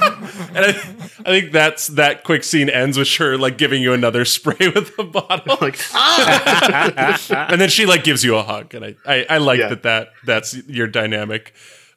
And 0.00 0.58
I, 0.58 0.68
I 0.68 1.40
think 1.40 1.52
that's 1.52 1.88
that 1.88 2.24
quick 2.24 2.44
scene 2.44 2.68
ends 2.68 2.96
with 2.98 3.08
her 3.16 3.36
like 3.36 3.58
giving 3.58 3.82
you 3.82 3.92
another 3.92 4.24
spray 4.36 4.68
with 4.68 4.96
a 4.98 5.04
bottle, 5.04 5.56
like, 5.60 5.78
ah! 5.94 7.46
and 7.50 7.60
then 7.60 7.68
she 7.68 7.86
like 7.86 8.04
gives 8.04 8.24
you 8.24 8.36
a 8.36 8.42
hug, 8.42 8.74
and 8.74 8.84
I 8.84 8.96
I, 9.06 9.26
I 9.30 9.38
like 9.38 9.58
Yeah. 9.60 9.68
that 9.70 9.82
that 9.82 10.08
that's 10.24 10.54
your 10.68 10.86
dynamic. 10.86 11.52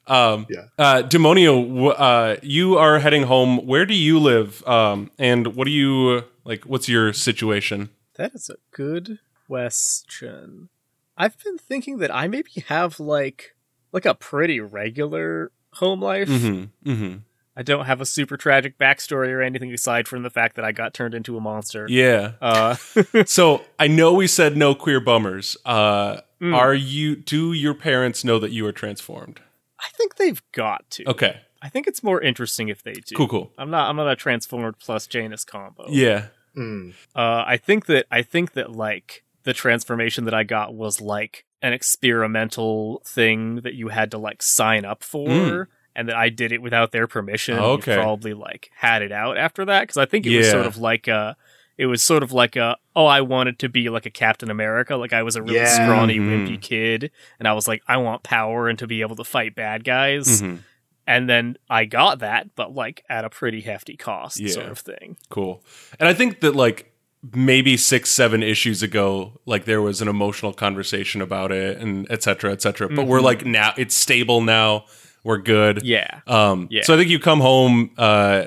Um, 0.08 0.46
Yeah. 0.50 0.66
uh, 0.78 1.04
Demonio, 1.04 1.68
w- 1.68 1.90
uh, 1.90 2.38
you 2.42 2.78
are 2.78 3.00
heading 3.00 3.24
home. 3.24 3.66
Where 3.66 3.86
do 3.86 3.94
you 3.94 4.20
live? 4.20 4.66
Um, 4.68 5.12
and 5.20 5.56
what 5.56 5.66
do 5.66 5.72
you 5.72 6.24
like? 6.46 6.64
What's 6.64 6.88
your 6.88 7.12
situation? 7.14 7.90
That 8.16 8.34
is 8.34 8.50
a 8.50 8.56
good 8.72 9.20
question. 9.48 10.70
I've 11.18 11.42
been 11.44 11.58
thinking 11.58 11.98
that 11.98 12.14
I 12.14 12.28
maybe 12.28 12.52
have 12.68 13.00
like 13.00 13.56
like 13.92 14.06
a 14.06 14.14
pretty 14.14 14.60
regular 14.60 15.52
home 15.74 16.02
life. 16.02 16.30
Mm-hmm. 16.30 16.90
Mm-hmm. 16.92 17.18
I 17.58 17.64
don't 17.64 17.86
have 17.86 18.00
a 18.02 18.06
super 18.06 18.38
tragic 18.38 18.78
backstory 18.78 19.30
or 19.34 19.42
anything 19.42 19.74
aside 19.74 20.08
from 20.08 20.22
the 20.22 20.30
fact 20.30 20.56
that 20.58 20.64
I 20.64 20.72
got 20.72 20.94
turned 20.94 21.14
into 21.16 21.36
a 21.38 21.42
monster. 21.42 21.88
Yeah. 21.90 22.34
Uh, 22.40 22.76
So 23.26 23.64
I 23.80 23.88
know 23.88 24.14
we 24.14 24.28
said 24.28 24.56
no 24.56 24.76
queer 24.76 25.00
bummers. 25.00 25.58
Uh, 25.66 26.22
Mm. 26.40 26.56
Are 26.56 26.76
you? 26.76 27.16
Do 27.16 27.52
your 27.52 27.74
parents 27.74 28.24
know 28.24 28.38
that 28.38 28.52
you 28.52 28.64
are 28.68 28.72
transformed? 28.72 29.40
I 29.80 29.90
think 29.98 30.18
they've 30.18 30.40
got 30.52 30.88
to. 30.92 31.10
Okay. 31.10 31.40
I 31.64 31.70
think 31.70 31.88
it's 31.88 32.04
more 32.04 32.22
interesting 32.22 32.70
if 32.70 32.84
they 32.84 32.94
do. 32.94 33.16
Cool. 33.16 33.28
Cool. 33.28 33.52
I'm 33.58 33.72
not. 33.72 33.90
I'm 33.90 33.96
not 33.96 34.08
a 34.08 34.16
transformed 34.16 34.78
plus 34.78 35.08
Janus 35.08 35.44
combo. 35.44 35.86
Yeah. 35.90 36.28
Mm. 36.56 36.94
Uh, 37.16 37.44
I 37.48 37.58
think 37.58 37.88
that 37.88 38.06
I 38.12 38.22
think 38.22 38.52
that 38.54 38.72
like 38.72 39.24
the 39.46 39.54
transformation 39.54 40.26
that 40.26 40.36
I 40.36 40.44
got 40.44 40.76
was 40.76 41.02
like 41.02 41.44
an 41.64 41.74
experimental 42.22 43.02
thing 43.06 43.62
that 43.62 43.74
you 43.74 43.88
had 43.90 44.12
to 44.12 44.18
like 44.18 44.42
sign 44.44 44.86
up 44.86 45.04
for, 45.04 45.28
Mm. 45.28 45.68
And 45.98 46.08
that 46.08 46.16
I 46.16 46.30
did 46.30 46.54
it 46.54 46.62
without 46.62 46.94
their 46.94 47.08
permission. 47.08 47.58
Oh, 47.60 47.72
okay. 47.72 47.96
probably 47.98 48.34
like 48.34 48.70
had 48.76 49.02
it 49.02 49.12
out 49.12 49.38
after 49.38 49.66
that 49.66 49.82
because 49.82 49.98
I 49.98 50.06
think 50.06 50.26
it 50.26 50.38
was 50.38 50.50
sort 50.50 50.66
of 50.66 50.78
like 50.78 51.08
a. 51.10 51.36
It 51.78 51.86
was 51.86 52.02
sort 52.04 52.24
of 52.24 52.32
like 52.32 52.56
a 52.56 52.76
oh 52.96 53.06
I 53.06 53.22
wanted 53.22 53.60
to 53.60 53.70
be 53.70 53.90
like 53.90 54.06
a 54.08 54.10
Captain 54.10 54.50
America 54.50 54.96
like 54.96 55.14
I 55.14 55.22
was 55.22 55.36
a 55.36 55.44
really 55.44 55.58
Yeah. 55.58 55.66
scrawny 55.68 56.18
Mhm. 56.18 56.48
wimpy 56.48 56.60
kid 56.62 57.12
and 57.38 57.48
I 57.48 57.54
was 57.54 57.68
like 57.68 57.84
I 57.88 57.98
want 57.98 58.24
power 58.24 58.68
and 58.68 58.80
to 58.80 58.88
be 58.88 59.02
able 59.02 59.16
to 59.18 59.24
fight 59.24 59.54
bad 59.54 59.84
guys 59.84 60.42
Mhm. 60.42 60.60
and 61.06 61.30
then 61.30 61.56
I 61.70 61.86
got 61.86 62.18
that 62.20 62.56
but 62.56 62.74
like 62.74 63.04
at 63.10 63.26
a 63.26 63.30
pretty 63.30 63.62
hefty 63.62 63.96
cost 63.96 64.40
Yeah. 64.40 64.50
sort 64.54 64.70
of 64.70 64.80
thing 64.80 65.18
Cool. 65.30 65.64
And 66.00 66.10
I 66.10 66.14
think 66.16 66.40
that 66.40 66.56
like 66.56 66.92
maybe 67.34 67.78
six, 67.78 68.10
seven 68.10 68.42
issues 68.42 68.82
ago, 68.82 69.40
like 69.46 69.66
there 69.66 69.82
was 69.82 70.02
an 70.02 70.08
emotional 70.08 70.54
conversation 70.54 71.22
about 71.22 71.52
it 71.52 71.78
and 71.78 72.08
et 72.10 72.24
cetera, 72.24 72.52
et 72.54 72.62
cetera. 72.64 72.90
But 72.90 73.06
we're 73.06 73.20
Mhm. 73.20 73.24
like 73.24 73.46
now 73.46 73.74
it's 73.78 73.96
stable 73.96 74.42
now. 74.42 74.86
We're 75.28 75.40
good. 75.40 75.84
yeah 75.84 76.22
Um, 76.26 76.68
Yeah. 76.72 76.84
So 76.84 76.94
I 76.94 76.98
think 76.98 77.10
you 77.10 77.20
come 77.20 77.42
home. 77.42 77.92
Uh, 77.98 78.46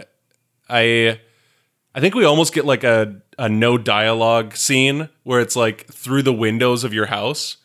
I, 0.66 1.20
I 1.94 2.00
think 2.00 2.14
we 2.14 2.24
almost 2.24 2.54
get 2.54 2.64
like 2.64 2.84
a 2.84 3.20
a 3.38 3.50
no 3.50 3.76
dialogue 3.76 4.56
scene 4.56 5.10
where 5.22 5.40
it's 5.40 5.56
like 5.56 5.86
through 5.88 6.22
the 6.22 6.32
windows 6.32 6.82
of 6.84 6.94
your 6.94 7.06
house 7.06 7.58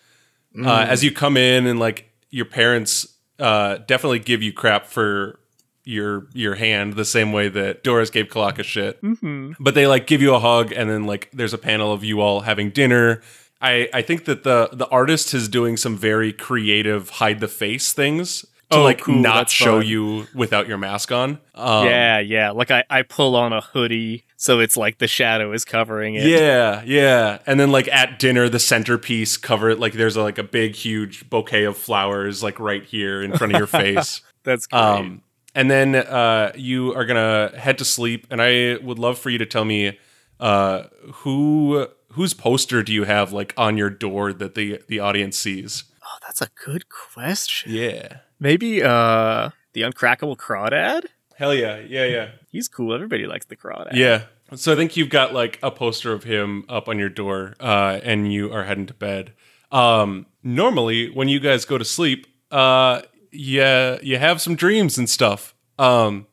uh, 0.58 0.86
as 0.88 1.04
you 1.04 1.12
come 1.12 1.38
in 1.38 1.66
and 1.66 1.80
like 1.80 2.10
your 2.30 2.46
parents 2.46 3.08
uh, 3.40 3.78
definitely 3.88 4.20
give 4.20 4.44
you 4.44 4.52
crap 4.52 4.86
for 4.86 5.40
your 5.86 6.28
your 6.34 6.56
hand 6.56 6.96
the 6.96 7.06
same 7.06 7.32
way 7.32 7.48
that 7.48 7.84
Doris 7.84 8.10
gave 8.10 8.28
Calaca 8.28 8.66
shit. 8.66 9.02
mm-hmm. 9.02 9.54
But 9.62 9.76
they 9.76 9.88
like 9.88 10.08
give 10.08 10.22
you 10.22 10.34
a 10.34 10.40
hug 10.40 10.74
and 10.74 10.90
then 10.90 11.06
like 11.06 11.30
there's 11.32 11.54
a 11.54 11.58
panel 11.58 11.94
of 11.94 12.04
you 12.04 12.20
all 12.20 12.42
having 12.42 12.70
dinner. 12.70 13.22
I, 13.62 13.88
I 13.94 14.02
think 14.02 14.26
that 14.26 14.44
the 14.44 14.70
the 14.74 14.88
artist 14.88 15.34
is 15.34 15.48
doing 15.48 15.78
some 15.78 15.96
very 15.96 16.34
creative 16.34 17.10
hide 17.12 17.40
the 17.40 17.48
face 17.48 17.94
things 17.94 18.46
Oh, 18.76 18.84
like 18.84 19.02
cool, 19.02 19.16
not 19.16 19.50
show 19.50 19.80
fun. 19.80 19.88
you 19.88 20.28
without 20.34 20.68
your 20.68 20.78
mask 20.78 21.12
on. 21.12 21.40
Um, 21.54 21.86
yeah, 21.86 22.20
yeah. 22.20 22.52
Like 22.52 22.72
I, 22.72 22.84
I 22.90 23.02
pull 23.02 23.36
on 23.36 23.54
a 23.54 23.62
hoodie 23.62 24.26
so 24.38 24.60
it's 24.60 24.76
like 24.76 24.98
the 24.98 25.08
shadow 25.08 25.54
is 25.54 25.64
covering 25.66 26.16
it. 26.16 26.28
Yeah, 26.28 26.84
yeah. 26.86 27.40
And 27.48 27.60
then 27.60 27.72
like 27.72 27.88
at 27.88 28.20
dinner, 28.20 28.50
the 28.50 28.60
centerpiece 28.60 29.38
cover 29.38 29.70
it 29.70 29.80
like 29.80 29.94
there's 29.94 30.16
a, 30.16 30.22
like 30.22 30.38
a 30.38 30.44
big, 30.44 30.76
huge 30.76 31.30
bouquet 31.30 31.64
of 31.64 31.78
flowers 31.78 32.44
like 32.44 32.60
right 32.60 32.84
here 32.84 33.24
in 33.24 33.36
front 33.36 33.54
of 33.54 33.58
your 33.60 33.68
face. 33.68 34.22
That's 34.44 34.68
great. 34.68 34.80
Um, 34.80 35.22
and 35.56 35.72
then 35.72 35.96
uh, 35.96 36.52
you 36.56 36.94
are 36.94 37.06
gonna 37.06 37.58
head 37.58 37.78
to 37.78 37.86
sleep, 37.86 38.28
and 38.30 38.42
I 38.42 38.78
would 38.84 39.00
love 39.00 39.18
for 39.18 39.30
you 39.30 39.38
to 39.38 39.46
tell 39.46 39.66
me 39.66 39.98
uh, 40.40 40.84
who 41.14 41.88
whose 42.10 42.34
poster 42.34 42.84
do 42.84 42.94
you 42.94 43.06
have 43.06 43.32
like 43.32 43.54
on 43.56 43.78
your 43.78 43.90
door 43.90 44.34
that 44.34 44.56
the 44.56 44.82
the 44.88 45.00
audience 45.00 45.38
sees? 45.38 45.86
oh, 46.06 46.18
that's 46.22 46.42
a 46.42 46.50
good 46.64 46.90
question. 46.90 47.74
Yeah, 47.74 48.18
Maybe 48.40 48.84
uh 48.84 49.50
the 49.74 49.82
uncrackable 49.82 50.38
crawdad? 50.38 51.06
hell 51.38 51.54
yeah, 51.54 51.80
yeah, 51.80 52.06
yeah, 52.06 52.30
He's 52.52 52.68
cool. 52.70 52.94
Everybody 52.94 53.28
likes 53.28 53.46
the 53.46 53.56
crawdad. 53.58 53.94
yeah. 53.94 54.24
So 54.56 54.72
I 54.72 54.76
think 54.76 54.96
you've 54.96 55.10
got 55.10 55.34
like 55.34 55.60
a 55.64 55.72
poster 55.72 56.14
of 56.14 56.24
him 56.24 56.66
up 56.70 56.88
on 56.88 57.00
your 57.00 57.10
door, 57.10 57.56
uh, 57.60 58.00
and 58.04 58.32
you 58.32 58.54
are 58.54 58.64
heading 58.64 58.86
to 58.86 58.94
bed. 58.94 59.34
Um, 59.72 60.28
normally, 60.44 61.10
when 61.10 61.28
you 61.28 61.40
guys 61.40 61.66
go 61.66 61.78
to 61.80 61.84
sleep, 61.84 62.28
uh, 62.52 63.02
yeah, 63.32 63.98
you 64.04 64.18
have 64.20 64.40
some 64.42 64.56
dreams 64.56 64.98
and 65.00 65.10
stuff. 65.10 65.56
Um, 65.80 66.28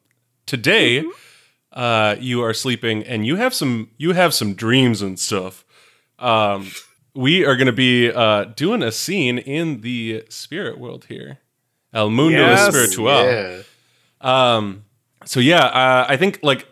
today, 0.46 1.04
uh, 1.72 2.16
you 2.20 2.42
are 2.44 2.52
sleeping 2.54 3.02
and 3.02 3.26
you 3.26 3.36
have 3.36 3.54
some 3.54 3.90
you 3.96 4.12
have 4.12 4.34
some 4.34 4.54
dreams 4.54 5.00
and 5.02 5.18
stuff. 5.18 5.64
Um, 6.18 6.70
we 7.14 7.44
are 7.44 7.56
going 7.56 7.66
to 7.66 7.72
be 7.72 8.12
uh, 8.12 8.44
doing 8.44 8.82
a 8.82 8.92
scene 8.92 9.38
in 9.38 9.80
the 9.80 10.24
spirit 10.28 10.78
world 10.78 11.06
here, 11.08 11.38
El 11.92 12.10
Mundo 12.10 12.38
Yes, 12.38 12.68
Espiritual. 12.68 13.24
Yeah. 13.24 13.62
Um, 14.20 14.84
so 15.24 15.40
yeah, 15.40 15.64
uh, 15.64 16.06
I 16.08 16.16
think 16.16 16.40
like 16.42 16.66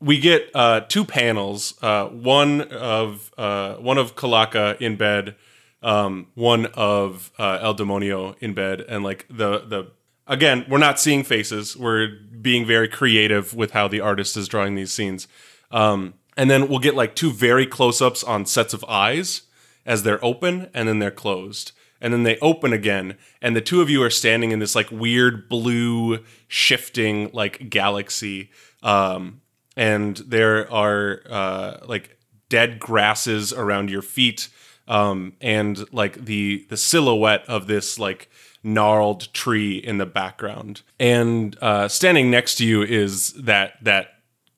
we 0.00 0.18
get 0.18 0.50
uh, 0.54 0.80
two 0.80 1.04
panels. 1.04 1.74
Uh, 1.82 2.06
one 2.06 2.62
of 2.62 3.32
uh, 3.36 3.74
one 3.76 3.98
of 3.98 4.16
Calaca 4.16 4.80
in 4.80 4.96
bed, 4.96 5.36
um, 5.82 6.28
one 6.34 6.66
of 6.66 7.30
uh, 7.38 7.58
El 7.60 7.74
Demonio 7.74 8.36
in 8.40 8.54
bed, 8.54 8.84
and 8.88 9.04
like 9.04 9.26
the 9.28 9.60
the 9.60 9.90
again, 10.26 10.64
we're 10.68 10.78
not 10.78 10.98
seeing 10.98 11.24
faces. 11.24 11.76
We're 11.76 12.08
being 12.40 12.64
very 12.64 12.88
creative 12.88 13.54
with 13.54 13.72
how 13.72 13.88
the 13.88 14.00
artist 14.00 14.36
is 14.36 14.48
drawing 14.48 14.74
these 14.74 14.92
scenes. 14.92 15.28
Um, 15.70 16.14
and 16.36 16.50
then 16.50 16.68
we'll 16.68 16.78
get 16.78 16.94
like 16.94 17.14
two 17.14 17.32
very 17.32 17.66
close 17.66 18.00
ups 18.00 18.24
on 18.24 18.46
sets 18.46 18.72
of 18.72 18.84
eyes 18.84 19.42
as 19.84 20.04
they're 20.04 20.24
open 20.24 20.68
and 20.72 20.88
then 20.88 20.98
they're 21.00 21.10
closed. 21.10 21.72
And 22.00 22.12
then 22.12 22.22
they 22.22 22.38
open 22.38 22.72
again, 22.72 23.16
and 23.42 23.54
the 23.54 23.60
two 23.60 23.82
of 23.82 23.90
you 23.90 24.02
are 24.02 24.10
standing 24.10 24.52
in 24.52 24.58
this 24.58 24.74
like 24.74 24.90
weird 24.90 25.48
blue 25.48 26.24
shifting 26.48 27.30
like 27.32 27.68
galaxy. 27.68 28.50
Um, 28.82 29.42
and 29.76 30.16
there 30.16 30.70
are 30.72 31.22
uh, 31.28 31.76
like 31.86 32.18
dead 32.48 32.80
grasses 32.80 33.52
around 33.52 33.90
your 33.90 34.02
feet, 34.02 34.48
um, 34.88 35.34
and 35.40 35.84
like 35.92 36.24
the 36.24 36.66
the 36.68 36.76
silhouette 36.76 37.44
of 37.48 37.66
this 37.66 37.98
like 37.98 38.30
gnarled 38.62 39.32
tree 39.32 39.76
in 39.76 39.98
the 39.98 40.06
background. 40.06 40.82
And 40.98 41.56
uh, 41.60 41.88
standing 41.88 42.30
next 42.30 42.56
to 42.56 42.66
you 42.66 42.82
is 42.82 43.32
that 43.34 43.82
that 43.82 44.08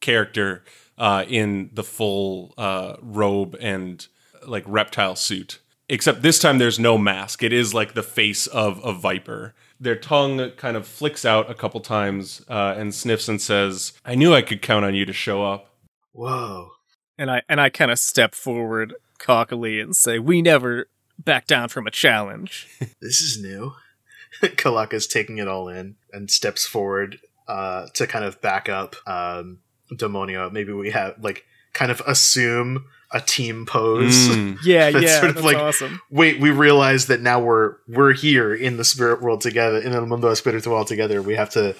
character 0.01 0.65
uh, 0.99 1.25
in 1.29 1.71
the 1.73 1.85
full 1.85 2.55
uh, 2.59 2.97
robe 3.01 3.57
and 3.61 4.07
like 4.47 4.65
reptile 4.67 5.17
suit. 5.17 5.61
Except 5.93 6.23
this 6.23 6.39
time 6.39 6.57
there's 6.57 6.79
no 6.79 6.97
mask. 6.97 7.43
It 7.43 7.53
is 7.53 7.75
like 7.75 7.93
the 7.93 8.03
face 8.03 8.47
of 8.47 8.81
a 8.83 8.95
viper. 8.95 9.55
Their 9.79 9.95
tongue 9.95 10.53
kind 10.53 10.75
of 10.75 10.87
flicks 10.87 11.27
out 11.27 11.51
a 11.51 11.55
couple 11.55 11.81
times 11.81 12.43
uh, 12.49 12.75
and 12.79 12.95
sniffs 12.95 13.29
and 13.29 13.39
says, 13.39 13.93
"I 14.03 14.15
knew 14.15 14.33
I 14.33 14.41
could 14.41 14.63
count 14.63 14.87
on 14.87 14.95
you 14.95 15.05
to 15.05 15.13
show 15.13 15.45
up." 15.45 15.69
Whoa. 16.13 16.71
And 17.19 17.31
I 17.31 17.43
and 17.47 17.61
I 17.61 17.69
kind 17.69 17.91
of 17.91 17.99
step 17.99 18.35
forward 18.35 18.95
cockily 19.19 19.81
and 19.81 19.95
say, 19.95 20.19
"We 20.19 20.41
never 20.41 20.89
back 21.19 21.47
down 21.47 21.69
from 21.69 21.87
a 21.87 21.91
challenge." 21.91 22.69
This 23.03 23.21
is 23.21 23.39
new. 23.43 23.75
Calaca's 24.57 25.07
taking 25.07 25.37
it 25.37 25.47
all 25.47 25.69
in 25.69 25.97
and 26.11 26.31
steps 26.31 26.65
forward 26.65 27.19
uh, 27.47 27.89
to 27.97 28.07
kind 28.07 28.25
of 28.25 28.41
back 28.41 28.71
up 28.71 28.97
um, 29.07 29.59
Demonio. 29.93 30.51
Maybe 30.51 30.73
we 30.73 30.93
have 30.93 31.17
like 31.21 31.45
kind 31.75 31.91
of 31.93 32.01
assume 32.07 32.87
a 33.13 33.21
team 33.21 33.67
pose. 33.67 34.29
Mm. 34.29 34.59
Yeah, 34.65 34.91
That's 34.91 35.05
yeah, 35.05 35.19
sort 35.21 35.31
of 35.31 35.35
that's 35.37 35.47
like- 35.47 35.57
awesome. 35.57 36.01
Wait, 36.11 36.41
we 36.41 36.51
realize 36.51 37.07
that 37.07 37.21
now 37.21 37.41
we're 37.41 37.77
we're 37.89 38.13
here 38.13 38.55
in 38.55 38.77
the 38.77 38.85
spirit 38.85 39.21
world 39.23 39.41
together, 39.41 39.79
in 39.79 39.93
the 39.93 40.01
mundo 40.07 40.29
espiritual 40.29 40.73
world 40.75 40.87
together. 40.87 41.21
We 41.23 41.35
have 41.37 41.51
to. 41.51 41.75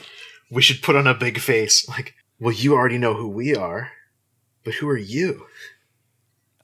We 0.51 0.61
should 0.63 0.83
put 0.83 0.97
on 0.97 1.07
a 1.07 1.15
big 1.15 1.39
face. 1.41 1.89
Like, 1.89 2.15
well, 2.39 2.53
you 2.53 2.75
already 2.75 2.99
know 2.99 3.15
who 3.15 3.29
we 3.29 3.55
are, 3.57 3.91
but 4.65 4.75
who 4.75 4.89
are 4.89 4.99
you? 4.99 5.47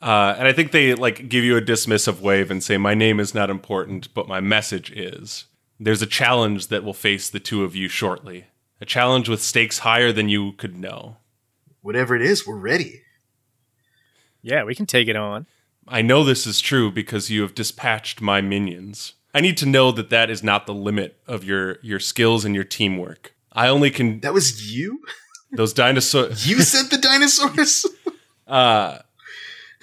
Uh, 0.01 0.35
and 0.39 0.47
I 0.47 0.53
think 0.53 0.71
they 0.73 0.95
like 0.95 1.29
give 1.29 1.43
you 1.45 1.57
a 1.57 1.63
dismissive 1.63 2.21
wave 2.21 2.51
and 2.51 2.63
say, 2.63 2.77
"My 2.77 2.95
name 2.95 3.19
is 3.19 3.35
not 3.35 3.51
important, 3.51 4.13
but 4.15 4.29
my 4.29 4.41
message 4.41 4.91
is." 4.93 5.47
There's 5.81 6.03
a 6.03 6.07
challenge 6.07 6.67
that 6.69 6.83
will 6.85 6.93
face 6.95 7.31
the 7.31 7.41
two 7.41 7.63
of 7.65 7.75
you 7.77 7.89
shortly. 7.89 8.47
A 8.81 8.85
challenge 8.85 9.29
with 9.29 9.41
stakes 9.43 9.79
higher 9.81 10.13
than 10.13 10.29
you 10.29 10.53
could 10.53 10.77
know. 10.77 11.17
Whatever 11.83 12.15
it 12.17 12.23
is, 12.23 12.47
we're 12.47 12.57
ready. 12.59 13.03
Yeah, 14.42 14.64
we 14.64 14.74
can 14.74 14.87
take 14.87 15.09
it 15.09 15.16
on. 15.16 15.46
I 15.87 16.03
know 16.03 16.22
this 16.24 16.46
is 16.46 16.61
true 16.61 16.90
because 16.90 17.31
you 17.31 17.42
have 17.42 17.55
dispatched 17.55 18.20
my 18.20 18.40
minions. 18.40 19.14
I 19.35 19.40
need 19.40 19.57
to 19.59 19.66
know 19.66 19.90
that 19.92 20.11
that 20.11 20.31
is 20.31 20.42
not 20.42 20.66
the 20.66 20.74
limit 20.74 21.18
of 21.27 21.44
your 21.44 21.79
your 21.83 22.01
skills 22.01 22.44
and 22.44 22.55
your 22.55 22.64
teamwork. 22.64 23.35
I 23.53 23.68
only 23.68 23.90
can 23.90 24.20
That 24.20 24.35
was 24.35 24.72
you? 24.74 25.01
those 25.53 25.72
dinosaurs. 25.72 26.46
You 26.48 26.61
sent 26.62 26.90
the 26.90 26.98
dinosaurs? 26.98 27.85
Uh, 28.46 29.01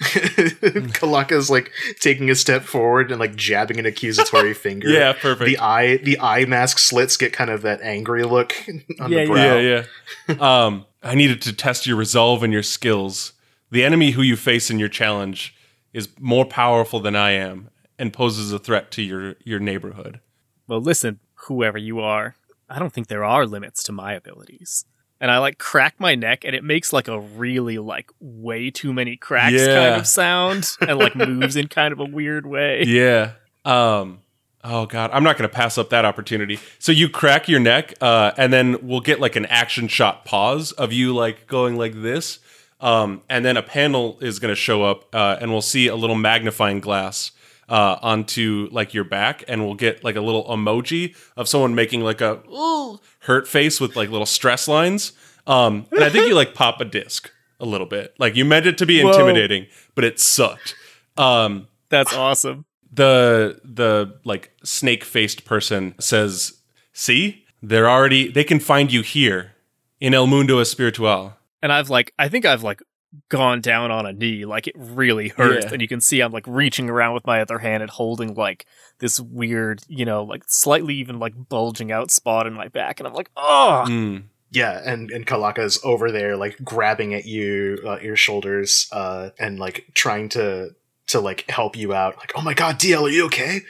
Calaca's 0.92 1.48
like 1.50 1.70
taking 2.00 2.30
a 2.30 2.34
step 2.34 2.62
forward 2.64 3.10
and 3.10 3.20
like 3.20 3.36
jabbing 3.36 3.78
an 3.78 3.86
accusatory 3.86 4.54
finger. 4.54 4.88
yeah, 4.88 5.12
perfect. 5.12 5.46
The 5.46 5.58
eye 5.58 5.96
the 5.98 6.18
eye 6.20 6.44
mask 6.46 6.78
slits 6.78 7.16
get 7.16 7.32
kind 7.32 7.50
of 7.50 7.62
that 7.62 7.80
angry 7.82 8.24
look 8.24 8.54
on 9.00 9.12
Yeah, 9.12 9.24
the 9.24 9.26
brow. 9.26 9.56
Yeah, 9.58 9.84
yeah. 10.28 10.34
um, 10.66 10.84
I 11.02 11.14
needed 11.14 11.40
to 11.42 11.52
test 11.52 11.86
your 11.86 11.96
resolve 11.96 12.42
and 12.42 12.52
your 12.52 12.62
skills. 12.64 13.32
The 13.70 13.84
enemy 13.84 14.12
who 14.12 14.22
you 14.22 14.36
face 14.36 14.70
in 14.70 14.78
your 14.78 14.88
challenge 14.88 15.54
is 15.92 16.08
more 16.20 16.44
powerful 16.44 17.00
than 17.00 17.16
I 17.16 17.32
am 17.32 17.70
and 17.98 18.12
poses 18.12 18.52
a 18.52 18.58
threat 18.58 18.90
to 18.92 19.02
your 19.02 19.34
your 19.44 19.58
neighborhood. 19.60 20.20
Well, 20.68 20.80
listen, 20.80 21.20
whoever 21.46 21.78
you 21.78 22.00
are, 22.00 22.36
I 22.68 22.78
don't 22.78 22.92
think 22.92 23.06
there 23.08 23.24
are 23.24 23.46
limits 23.46 23.82
to 23.84 23.92
my 23.92 24.12
abilities. 24.14 24.84
And 25.20 25.30
I 25.30 25.38
like 25.38 25.56
crack 25.58 25.94
my 25.98 26.14
neck, 26.14 26.44
and 26.44 26.54
it 26.54 26.62
makes 26.62 26.92
like 26.92 27.08
a 27.08 27.18
really 27.18 27.78
like 27.78 28.10
way 28.20 28.70
too 28.70 28.92
many 28.92 29.16
cracks 29.16 29.54
Yeah. 29.54 29.88
kind 29.88 30.00
of 30.00 30.06
sound, 30.06 30.76
and 30.80 30.98
like 30.98 31.16
moves 31.16 31.56
in 31.56 31.68
kind 31.68 31.92
of 31.92 32.00
a 32.00 32.04
weird 32.04 32.46
way. 32.46 32.82
Yeah. 32.86 33.32
Um. 33.64 34.20
Oh 34.62 34.84
God, 34.84 35.10
I'm 35.12 35.22
not 35.22 35.38
going 35.38 35.48
to 35.48 35.54
pass 35.54 35.78
up 35.78 35.90
that 35.90 36.04
opportunity. 36.04 36.58
So 36.80 36.90
you 36.92 37.08
crack 37.08 37.48
your 37.48 37.60
neck, 37.60 37.94
uh, 38.00 38.32
and 38.36 38.52
then 38.52 38.76
we'll 38.82 39.00
get 39.00 39.20
like 39.20 39.36
an 39.36 39.46
action 39.46 39.86
shot 39.88 40.24
pause 40.24 40.72
of 40.72 40.92
you 40.92 41.14
like 41.14 41.46
going 41.46 41.76
like 41.76 41.94
this, 42.02 42.40
um, 42.80 43.22
and 43.28 43.44
then 43.44 43.56
a 43.56 43.62
panel 43.62 44.18
is 44.20 44.38
going 44.38 44.52
to 44.52 44.56
show 44.56 44.82
up, 44.84 45.14
uh, 45.14 45.36
and 45.40 45.50
we'll 45.50 45.62
see 45.62 45.86
a 45.86 45.96
little 45.96 46.16
magnifying 46.16 46.80
glass 46.80 47.32
uh, 47.68 47.96
onto 48.02 48.68
like 48.70 48.94
your 48.94 49.04
back, 49.04 49.44
and 49.48 49.64
we'll 49.64 49.74
get 49.74 50.04
like 50.04 50.16
a 50.16 50.20
little 50.20 50.44
emoji 50.44 51.16
of 51.36 51.48
someone 51.48 51.74
making 51.74 52.02
like 52.02 52.20
a 52.20 52.40
"Ooh," 52.50 53.00
hurt 53.20 53.48
face 53.48 53.80
with 53.80 53.96
like 53.96 54.10
little 54.10 54.26
stress 54.26 54.68
lines. 54.68 55.12
Um, 55.46 55.86
and 55.92 56.04
I 56.04 56.10
think 56.10 56.26
you 56.28 56.34
like 56.34 56.54
pop 56.54 56.80
a 56.80 56.84
disc 56.84 57.30
a 57.60 57.66
little 57.66 57.86
bit. 57.86 58.14
Like 58.18 58.36
you 58.36 58.44
meant 58.44 58.66
it 58.66 58.78
to 58.78 58.86
be 58.86 59.02
Whoa. 59.02 59.10
intimidating, 59.10 59.66
but 59.94 60.04
it 60.04 60.20
sucked. 60.20 60.74
Um, 61.16 61.68
That's 61.88 62.14
awesome. 62.14 62.66
the 62.92 63.60
the 63.64 64.18
like 64.24 64.52
snake 64.62 65.04
faced 65.04 65.44
person 65.44 65.94
says, 65.98 66.58
"See, 66.92 67.44
they're 67.62 67.88
already 67.88 68.28
they 68.28 68.44
can 68.44 68.60
find 68.60 68.92
you 68.92 69.02
here 69.02 69.52
in 69.98 70.14
El 70.14 70.26
Mundo 70.26 70.58
Espiritual." 70.58 71.32
And 71.66 71.72
I've 71.72 71.90
like, 71.90 72.14
I 72.16 72.28
think 72.28 72.44
I've 72.44 72.62
like 72.62 72.80
gone 73.28 73.60
down 73.60 73.90
on 73.90 74.06
a 74.06 74.12
knee, 74.12 74.44
like 74.44 74.68
it 74.68 74.74
really 74.78 75.30
hurts. 75.30 75.66
Yeah. 75.66 75.72
And 75.72 75.82
you 75.82 75.88
can 75.88 76.00
see 76.00 76.20
I'm 76.20 76.30
like 76.30 76.46
reaching 76.46 76.88
around 76.88 77.14
with 77.14 77.26
my 77.26 77.40
other 77.40 77.58
hand 77.58 77.82
and 77.82 77.90
holding 77.90 78.34
like 78.34 78.66
this 79.00 79.18
weird, 79.18 79.80
you 79.88 80.04
know, 80.04 80.22
like 80.22 80.44
slightly 80.46 80.94
even 80.94 81.18
like 81.18 81.34
bulging 81.48 81.90
out 81.90 82.12
spot 82.12 82.46
in 82.46 82.52
my 82.52 82.68
back. 82.68 83.00
And 83.00 83.06
I'm 83.08 83.14
like, 83.14 83.32
oh, 83.36 83.84
Mm. 83.88 84.26
Yeah, 84.52 84.80
and 84.86 85.10
and 85.10 85.26
Calaca's 85.26 85.80
over 85.82 86.12
there 86.12 86.36
like 86.36 86.56
grabbing 86.62 87.14
at 87.14 87.24
you 87.24 87.82
uh, 87.84 87.98
your 87.98 88.14
shoulders 88.14 88.88
uh 88.92 89.30
and 89.40 89.58
like 89.58 89.86
trying 89.94 90.28
to 90.30 90.70
to 91.08 91.18
like 91.18 91.50
help 91.50 91.74
you 91.76 91.92
out. 91.92 92.16
Like, 92.18 92.30
"Oh 92.36 92.42
my 92.42 92.54
god, 92.54 92.78
DL, 92.78 93.08
are 93.08 93.10
you 93.10 93.26
okay?" 93.26 93.62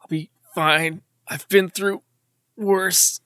I'll 0.00 0.08
be 0.08 0.30
fine. 0.56 1.02
I've 1.28 1.48
been 1.48 1.70
through 1.70 2.02
worse. 2.56 3.20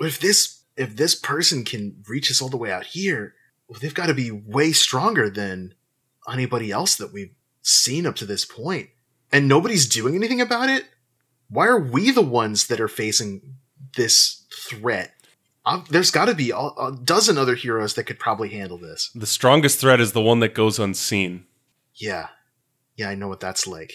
if 0.00 0.18
this 0.18 0.62
if 0.76 0.96
this 0.96 1.14
person 1.14 1.64
can 1.64 2.02
reach 2.08 2.30
us 2.30 2.40
all 2.40 2.48
the 2.48 2.56
way 2.56 2.72
out 2.72 2.86
here, 2.86 3.34
well, 3.72 3.80
they've 3.80 3.94
got 3.94 4.06
to 4.06 4.14
be 4.14 4.30
way 4.30 4.72
stronger 4.72 5.30
than 5.30 5.72
anybody 6.30 6.70
else 6.70 6.94
that 6.96 7.10
we've 7.12 7.34
seen 7.62 8.06
up 8.06 8.14
to 8.16 8.26
this 8.26 8.44
point. 8.44 8.90
And 9.32 9.48
nobody's 9.48 9.88
doing 9.88 10.14
anything 10.14 10.42
about 10.42 10.68
it. 10.68 10.84
Why 11.48 11.66
are 11.66 11.80
we 11.80 12.10
the 12.10 12.20
ones 12.20 12.66
that 12.66 12.80
are 12.80 12.88
facing 12.88 13.54
this 13.96 14.44
threat? 14.68 15.14
Um, 15.64 15.84
there's 15.88 16.10
got 16.10 16.26
to 16.26 16.34
be 16.34 16.50
a, 16.50 16.56
a 16.56 16.98
dozen 17.02 17.38
other 17.38 17.54
heroes 17.54 17.94
that 17.94 18.04
could 18.04 18.18
probably 18.18 18.50
handle 18.50 18.76
this. 18.76 19.10
The 19.14 19.26
strongest 19.26 19.78
threat 19.80 20.00
is 20.00 20.12
the 20.12 20.20
one 20.20 20.40
that 20.40 20.54
goes 20.54 20.78
unseen. 20.78 21.46
Yeah, 21.94 22.28
yeah, 22.96 23.08
I 23.08 23.14
know 23.14 23.28
what 23.28 23.40
that's 23.40 23.66
like. 23.66 23.92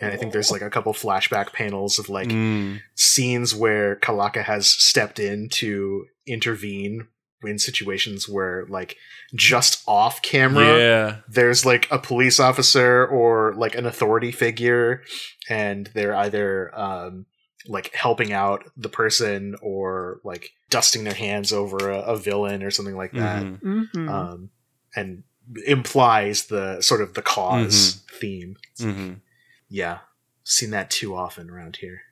And 0.00 0.12
I 0.12 0.16
think 0.16 0.32
there's 0.32 0.50
like 0.50 0.62
a 0.62 0.70
couple 0.70 0.92
flashback 0.92 1.52
panels 1.52 2.00
of 2.00 2.08
like 2.08 2.28
Mm. 2.28 2.80
scenes 2.96 3.54
where 3.54 3.94
Calaca 3.96 4.42
has 4.42 4.68
stepped 4.68 5.20
in 5.20 5.48
to 5.50 6.06
intervene 6.26 7.06
in 7.46 7.58
situations 7.58 8.28
where 8.28 8.64
like 8.68 8.96
just 9.34 9.82
off 9.86 10.22
camera 10.22 10.78
Yeah. 10.78 11.16
there's 11.28 11.64
like 11.66 11.88
a 11.90 11.98
police 11.98 12.38
officer 12.40 13.06
or 13.06 13.54
like 13.56 13.74
an 13.74 13.86
authority 13.86 14.30
figure 14.32 15.02
and 15.48 15.90
they're 15.94 16.14
either 16.14 16.70
um 16.78 17.26
like 17.66 17.94
helping 17.94 18.32
out 18.32 18.64
the 18.76 18.88
person 18.88 19.56
or 19.62 20.20
like 20.24 20.50
dusting 20.70 21.04
their 21.04 21.14
hands 21.14 21.52
over 21.52 21.90
a, 21.90 22.00
a 22.00 22.16
villain 22.16 22.62
or 22.62 22.70
something 22.70 22.96
like 22.96 23.12
that 23.12 23.42
Mhm. 23.42 23.60
Mm-hmm. 23.62 24.08
um 24.08 24.50
and 24.96 25.22
implies 25.66 26.46
the 26.46 26.80
sort 26.80 27.00
of 27.00 27.14
the 27.14 27.22
because 27.22 28.02
theme 28.20 28.56
Mhm. 28.78 29.20
yeah 29.68 29.98
seen 30.44 30.70
that 30.70 30.90
too 30.90 31.14
often 31.16 31.50
around 31.50 31.76
here 31.76 32.02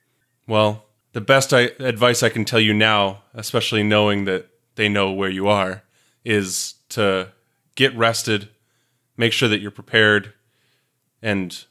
Well, 0.47 0.85
the 1.13 1.21
best 1.21 1.53
I, 1.53 1.71
advice 1.79 2.23
I 2.23 2.29
can 2.29 2.43
tell 2.43 2.59
you 2.59 2.73
now, 2.73 3.23
especially 3.35 3.83
knowing 3.83 4.25
that 4.25 4.47
they 4.75 4.89
know 4.89 5.11
where 5.11 5.29
you 5.29 5.47
are, 5.47 5.83
is 6.23 6.75
to 6.89 7.29
get 7.75 7.95
rested, 7.95 8.49
make 9.17 9.33
sure 9.33 9.49
that 9.49 9.61
you're 9.61 9.71
prepared, 9.71 10.33
and 11.21 11.65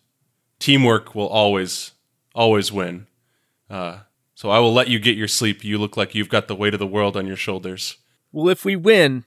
teamwork 0.59 1.15
will 1.15 1.29
always, 1.29 1.93
always 2.35 2.73
win. 2.73 3.07
Uh, 3.69 4.01
so 4.35 4.51
I 4.51 4.59
will 4.59 4.73
let 4.73 4.89
you 4.89 4.99
get 4.99 5.17
your 5.17 5.29
sleep. 5.29 5.65
You 5.65 5.79
look 5.79 5.97
like 5.97 6.15
you've 6.15 6.29
got 6.29 6.49
the 6.49 6.57
weight 6.57 6.75
of 6.75 6.81
the 6.81 6.87
world 6.87 7.17
on 7.17 7.27
your 7.27 7.37
shoulders. 7.37 7.97
Well, 8.33 8.49
if 8.49 8.65
we 8.65 8.77
win, 8.77 9.25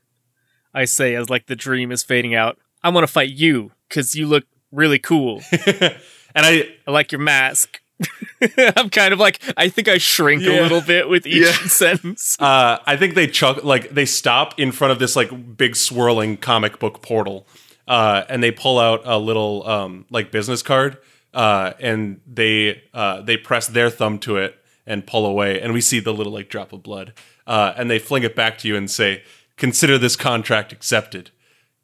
I 0.73 0.85
say 0.85 1.15
as 1.15 1.29
like 1.29 1.45
the 1.45 1.55
dream 1.55 1.91
is 1.91 2.03
fading 2.03 2.35
out, 2.35 2.57
I 2.83 2.89
want 2.89 3.05
to 3.05 3.11
fight 3.11 3.29
you 3.29 3.71
because 3.87 4.15
you 4.15 4.27
look 4.27 4.45
really 4.71 4.99
cool. 4.99 5.41
and 5.67 5.95
I, 6.35 6.69
I 6.85 6.91
like 6.91 7.11
your 7.11 7.21
mask. 7.21 7.81
I'm 8.75 8.89
kind 8.89 9.13
of 9.13 9.19
like 9.19 9.41
I 9.57 9.69
think 9.69 9.87
I 9.87 9.97
shrink 9.97 10.43
a 10.43 10.61
little 10.61 10.81
bit 10.81 11.07
with 11.09 11.25
each 11.25 11.45
Yeah. 11.45 11.51
sentence. 11.67 12.35
uh, 12.39 12.79
I 12.85 12.97
think 12.97 13.15
they 13.15 13.27
chuck 13.27 13.63
like 13.63 13.89
they 13.91 14.05
stop 14.05 14.59
in 14.59 14.71
front 14.71 14.91
of 14.91 14.99
this 14.99 15.15
like 15.15 15.57
big 15.57 15.75
swirling 15.75 16.37
comic 16.37 16.77
book 16.79 17.01
portal, 17.01 17.47
uh, 17.87 18.23
and 18.29 18.43
they 18.43 18.51
pull 18.51 18.79
out 18.79 19.01
a 19.05 19.17
little 19.17 19.67
um, 19.67 20.05
like 20.09 20.31
business 20.31 20.61
card, 20.61 20.97
uh, 21.33 21.73
and 21.79 22.19
they 22.27 22.83
uh, 22.93 23.21
they 23.21 23.37
press 23.37 23.67
their 23.67 23.89
thumb 23.89 24.19
to 24.19 24.37
it 24.37 24.57
and 24.85 25.07
pull 25.07 25.25
away, 25.25 25.59
and 25.61 25.73
we 25.73 25.81
see 25.81 25.99
the 25.99 26.13
little 26.13 26.33
like 26.33 26.49
drop 26.49 26.73
of 26.73 26.83
blood, 26.83 27.13
uh, 27.47 27.73
and 27.77 27.89
they 27.89 27.97
fling 27.99 28.23
it 28.23 28.35
back 28.35 28.57
to 28.59 28.67
you 28.67 28.75
and 28.75 28.91
say, 28.91 29.23
"Consider 29.55 29.97
this 29.97 30.15
contract 30.17 30.73
accepted. 30.73 31.31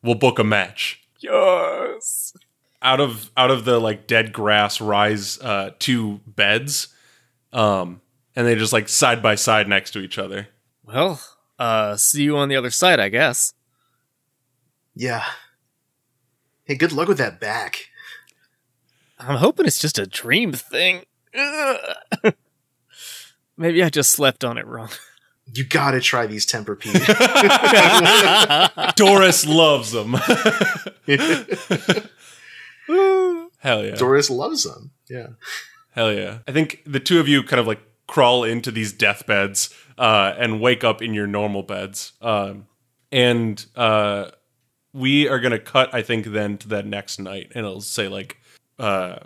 We'll 0.03 0.15
book 0.15 0.37
a 0.39 0.43
match." 0.43 0.99
Yes. 1.19 2.33
Out 2.81 2.99
of 2.99 3.29
out 3.37 3.51
of 3.51 3.63
the 3.65 3.79
like 3.79 4.07
dead 4.07 4.33
grass 4.33 4.81
rise 4.81 5.39
uh 5.39 5.71
two 5.79 6.19
beds 6.25 6.87
um 7.53 8.01
and 8.35 8.47
they 8.47 8.55
just 8.55 8.73
like 8.73 8.89
side 8.89 9.21
by 9.21 9.35
side 9.35 9.67
next 9.67 9.91
to 9.91 9.99
each 9.99 10.17
other 10.17 10.47
Well, 10.83 11.21
uh, 11.59 11.95
see 11.97 12.23
you 12.23 12.37
on 12.37 12.49
the 12.49 12.55
other 12.55 12.71
side, 12.71 12.99
I 12.99 13.09
guess. 13.09 13.53
yeah 14.95 15.23
hey 16.63 16.75
good 16.75 16.91
luck 16.91 17.07
with 17.07 17.17
that 17.19 17.39
back 17.39 17.87
I'm 19.19 19.37
hoping 19.37 19.67
it's 19.67 19.77
just 19.79 19.99
a 19.99 20.07
dream 20.07 20.51
thing. 20.51 21.03
Maybe 23.55 23.83
I 23.83 23.89
just 23.91 24.09
slept 24.09 24.43
on 24.43 24.57
it 24.57 24.65
wrong. 24.65 24.89
you 25.53 25.63
gotta 25.63 25.99
try 26.01 26.25
these 26.25 26.47
Tempur-Pedic. 26.47 27.05
doris 28.95 29.45
loves 29.45 29.91
them 29.91 30.15
hell 33.59 33.83
yeah. 33.85 33.95
Doris 33.95 34.29
loves 34.29 34.63
them. 34.63 34.91
Yeah. 35.09 35.27
hell 35.91 36.11
yeah. 36.11 36.39
I 36.47 36.51
think 36.51 36.81
the 36.85 36.99
two 36.99 37.19
of 37.19 37.27
you 37.27 37.43
kind 37.43 37.59
of 37.59 37.67
like 37.67 37.81
crawl 38.07 38.43
into 38.43 38.71
these 38.71 38.91
deathbeds 38.91 39.73
uh 39.97 40.33
and 40.37 40.59
wake 40.59 40.83
up 40.83 41.01
in 41.01 41.13
your 41.13 41.27
normal 41.27 41.63
beds. 41.63 42.13
Um 42.21 42.67
and 43.11 43.65
uh 43.75 44.31
we 44.93 45.29
are 45.29 45.39
gonna 45.39 45.59
cut 45.59 45.93
i 45.93 46.01
think 46.01 46.25
then 46.25 46.57
to 46.57 46.67
that 46.69 46.85
next 46.85 47.19
night. 47.19 47.51
And 47.55 47.65
it'll 47.65 47.81
say 47.81 48.07
like 48.07 48.37
uh 48.79 49.17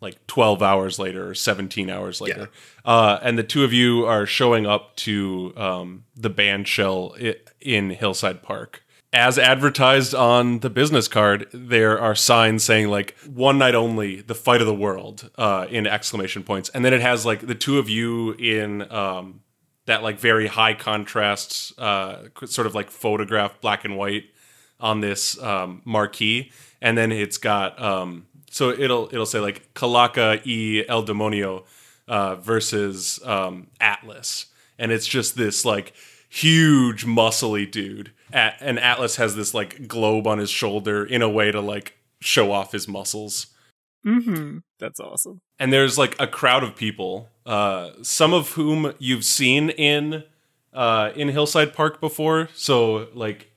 like 0.00 0.24
12 0.28 0.62
hours 0.62 0.98
later 0.98 1.28
or 1.28 1.34
17 1.34 1.90
hours 1.90 2.20
later. 2.20 2.50
Uh 2.84 3.18
and 3.22 3.36
the 3.38 3.42
two 3.42 3.64
of 3.64 3.72
you 3.72 4.06
are 4.06 4.24
showing 4.26 4.66
up 4.66 4.96
to 4.96 5.52
um 5.56 6.04
the 6.14 6.30
band 6.30 6.68
shell 6.68 7.14
in 7.60 7.90
hillside 7.90 8.42
park 8.42 8.84
as 9.12 9.38
advertised 9.38 10.14
on 10.14 10.58
the 10.58 10.68
business 10.68 11.08
card 11.08 11.46
there 11.52 11.98
are 11.98 12.14
signs 12.14 12.62
saying 12.62 12.88
like 12.88 13.16
one 13.26 13.56
night 13.56 13.74
only 13.74 14.20
the 14.20 14.34
fight 14.34 14.60
of 14.60 14.66
the 14.66 14.74
world 14.74 15.30
uh 15.38 15.66
in 15.70 15.86
exclamation 15.86 16.42
points 16.42 16.68
and 16.70 16.84
then 16.84 16.92
it 16.92 17.00
has 17.00 17.24
like 17.24 17.46
the 17.46 17.54
two 17.54 17.78
of 17.78 17.88
you 17.88 18.32
in 18.32 18.90
um 18.92 19.40
that 19.86 20.02
like 20.02 20.18
very 20.18 20.46
high 20.46 20.74
contrast 20.74 21.72
uh 21.78 22.18
sort 22.44 22.66
of 22.66 22.74
like 22.74 22.90
photograph 22.90 23.58
black 23.60 23.84
and 23.84 23.96
white 23.96 24.24
on 24.80 25.00
this 25.00 25.40
um, 25.42 25.82
marquee, 25.84 26.52
and 26.80 26.96
then 26.96 27.12
it's 27.12 27.38
got 27.38 27.80
um, 27.80 28.26
so 28.50 28.70
it'll 28.70 29.08
it'll 29.12 29.26
say 29.26 29.40
like 29.40 29.72
Calaca 29.74 30.40
e 30.46 30.84
El 30.88 31.04
Demonio 31.04 31.64
uh, 32.06 32.36
versus 32.36 33.20
um, 33.24 33.68
Atlas, 33.80 34.46
and 34.78 34.92
it's 34.92 35.06
just 35.06 35.36
this 35.36 35.64
like 35.64 35.92
huge 36.28 37.04
muscly 37.04 37.70
dude. 37.70 38.12
At, 38.32 38.56
and 38.60 38.78
Atlas 38.78 39.16
has 39.16 39.36
this 39.36 39.54
like 39.54 39.88
globe 39.88 40.26
on 40.26 40.38
his 40.38 40.50
shoulder 40.50 41.04
in 41.04 41.22
a 41.22 41.28
way 41.28 41.50
to 41.50 41.60
like 41.60 41.94
show 42.20 42.52
off 42.52 42.72
his 42.72 42.88
muscles. 42.88 43.48
Mm-hmm. 44.06 44.58
That's 44.78 45.00
awesome. 45.00 45.40
And 45.58 45.72
there's 45.72 45.98
like 45.98 46.16
a 46.20 46.26
crowd 46.26 46.62
of 46.62 46.76
people, 46.76 47.28
uh, 47.46 47.90
some 48.02 48.32
of 48.32 48.52
whom 48.52 48.94
you've 48.98 49.24
seen 49.24 49.70
in 49.70 50.24
uh, 50.72 51.10
in 51.16 51.28
Hillside 51.28 51.74
Park 51.74 52.00
before. 52.00 52.48
So 52.54 53.08
like 53.14 53.50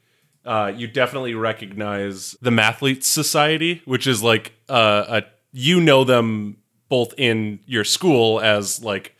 uh, 0.45 0.71
you 0.75 0.87
definitely 0.87 1.35
recognize 1.35 2.35
the 2.41 2.49
Mathletes 2.49 3.03
Society, 3.03 3.81
which 3.85 4.07
is 4.07 4.23
like 4.23 4.53
uh, 4.69 5.05
a 5.07 5.23
you 5.51 5.79
know 5.79 6.03
them 6.03 6.57
both 6.89 7.13
in 7.17 7.59
your 7.65 7.83
school 7.83 8.39
as 8.41 8.83
like 8.83 9.15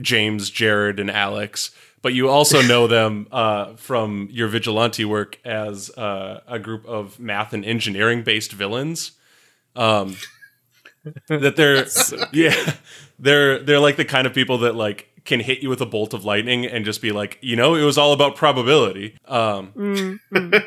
James, 0.00 0.50
Jared, 0.50 0.98
and 0.98 1.10
Alex, 1.10 1.70
but 2.02 2.14
you 2.14 2.28
also 2.28 2.60
know 2.62 2.86
them 2.86 3.26
uh, 3.32 3.74
from 3.76 4.28
your 4.30 4.48
vigilante 4.48 5.04
work 5.04 5.38
as 5.44 5.90
uh, 5.90 6.40
a 6.46 6.58
group 6.58 6.84
of 6.86 7.18
math 7.18 7.52
and 7.52 7.64
engineering 7.64 8.22
based 8.22 8.52
villains. 8.52 9.12
Um, 9.74 10.16
that 11.28 11.56
they're 11.56 11.86
yeah, 12.32 12.74
they're 13.18 13.58
they're 13.58 13.80
like 13.80 13.96
the 13.96 14.04
kind 14.04 14.26
of 14.26 14.34
people 14.34 14.58
that 14.58 14.74
like 14.74 15.08
can 15.24 15.38
hit 15.40 15.60
you 15.60 15.68
with 15.68 15.80
a 15.80 15.86
bolt 15.86 16.14
of 16.14 16.24
lightning 16.24 16.66
and 16.66 16.84
just 16.84 17.00
be 17.00 17.12
like, 17.12 17.38
you 17.40 17.54
know, 17.54 17.76
it 17.76 17.82
was 17.84 17.96
all 17.96 18.12
about 18.12 18.34
probability. 18.34 19.16
Um, 19.26 20.20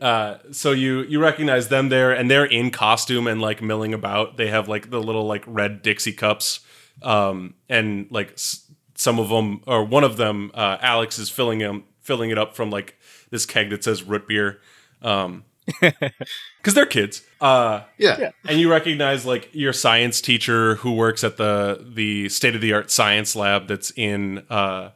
uh, 0.00 0.38
so 0.50 0.72
you 0.72 1.02
you 1.02 1.20
recognize 1.20 1.68
them 1.68 1.88
there, 1.88 2.12
and 2.12 2.30
they're 2.30 2.44
in 2.44 2.70
costume 2.70 3.26
and 3.26 3.40
like 3.40 3.62
milling 3.62 3.94
about. 3.94 4.36
They 4.36 4.48
have 4.48 4.68
like 4.68 4.90
the 4.90 5.00
little 5.00 5.24
like 5.26 5.44
red 5.46 5.82
Dixie 5.82 6.12
cups, 6.12 6.60
um, 7.02 7.54
and 7.68 8.06
like 8.10 8.32
s- 8.32 8.61
some 9.02 9.18
of 9.18 9.28
them 9.28 9.60
or 9.66 9.84
one 9.84 10.04
of 10.04 10.16
them, 10.16 10.50
uh, 10.54 10.78
Alex 10.80 11.18
is 11.18 11.28
filling 11.28 11.58
them 11.58 11.84
filling 12.00 12.30
it 12.30 12.38
up 12.38 12.56
from 12.56 12.70
like 12.70 12.96
this 13.30 13.44
keg 13.46 13.70
that 13.70 13.84
says 13.84 14.02
root 14.02 14.26
beer. 14.28 14.60
Um, 15.02 15.44
because 15.80 16.74
they're 16.74 16.86
kids. 16.86 17.22
Uh, 17.40 17.82
Yeah. 17.98 18.30
and 18.48 18.58
you 18.58 18.70
recognize 18.70 19.24
like 19.24 19.48
your 19.52 19.72
science 19.72 20.20
teacher 20.20 20.76
who 20.76 20.92
works 20.92 21.22
at 21.24 21.36
the 21.36 21.84
the 21.94 22.28
state 22.28 22.54
of 22.54 22.60
the 22.60 22.72
art 22.72 22.90
science 22.90 23.36
lab 23.36 23.68
that's 23.68 23.92
in 23.96 24.44
uh, 24.50 24.90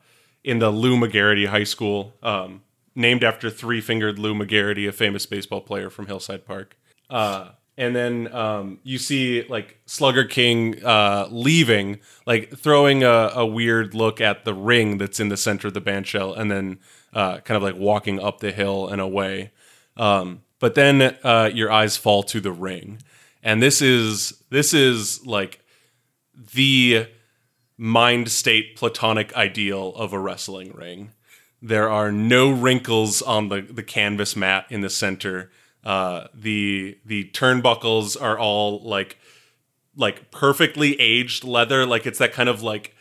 in 0.45 0.59
the 0.59 0.71
Lou 0.71 0.97
McGarity 0.97 1.47
High 1.47 1.65
School, 1.65 2.15
um, 2.23 2.63
named 2.95 3.23
after 3.25 3.51
three 3.51 3.81
fingered 3.81 4.19
Lou 4.19 4.35
McGarity, 4.35 4.89
a 4.89 4.93
famous 4.93 5.27
baseball 5.27 5.61
player 5.61 5.91
from 5.91 6.07
Hillside 6.07 6.45
Park. 6.47 6.77
Uh, 7.11 7.51
and 7.79 7.95
then 7.95 8.33
um, 8.35 8.79
you 8.83 8.99
see 8.99 9.45
like 9.49 9.79
Slugger 9.87 10.25
King 10.25 10.83
uh, 10.85 11.29
leaving, 11.31 12.01
like 12.27 12.57
throwing 12.57 13.03
a, 13.03 13.31
a 13.35 13.47
weird 13.47 13.95
look 13.95 14.21
at 14.21 14.45
the 14.45 14.55
ring 14.55 14.99
that's 14.99 15.21
in 15.21 15.29
the 15.29 15.37
center 15.37 15.69
of 15.69 15.75
the 15.75 15.81
band 15.81 16.07
shell, 16.07 16.33
and 16.33 16.51
then 16.51 16.79
uh, 17.13 17.39
kind 17.39 17.57
of 17.57 17.63
like 17.63 17.77
walking 17.77 18.19
up 18.19 18.41
the 18.41 18.53
hill 18.53 18.89
and 18.89 19.01
away. 19.01 19.53
Um, 19.97 20.43
but 20.59 20.75
then 20.75 21.17
uh, 21.23 21.51
your 21.53 21.71
eyes 21.71 21.97
fall 21.97 22.23
to 22.25 22.41
the 22.41 22.53
ring, 22.53 23.03
and 23.43 23.63
this 23.63 23.83
is 23.83 24.43
this 24.51 24.73
is 24.73 25.27
like 25.27 25.61
the 26.55 27.09
mind 27.77 28.31
state 28.31 28.77
platonic 28.77 29.35
ideal 29.35 29.95
of 29.97 30.13
a 30.13 30.19
wrestling 30.19 30.73
ring. 30.73 31.13
There 31.61 31.91
are 31.91 32.13
no 32.13 32.51
wrinkles 32.51 33.23
on 33.23 33.49
the, 33.49 33.61
the 33.61 33.83
canvas 33.83 34.37
mat 34.37 34.67
in 34.71 34.81
the 34.81 34.91
center. 34.91 35.51
Uh, 35.87 36.27
the 36.35 36.99
the 37.05 37.31
turnbuckles 37.33 38.21
are 38.21 38.37
all 38.37 38.83
like 38.83 39.19
like 39.97 40.33
perfectly 40.33 41.01
aged 41.01 41.45
leather. 41.45 41.87
Like 41.87 42.07
it's 42.07 42.19
that 42.19 42.33
kind 42.33 42.49
of 42.49 42.61
like 42.61 42.97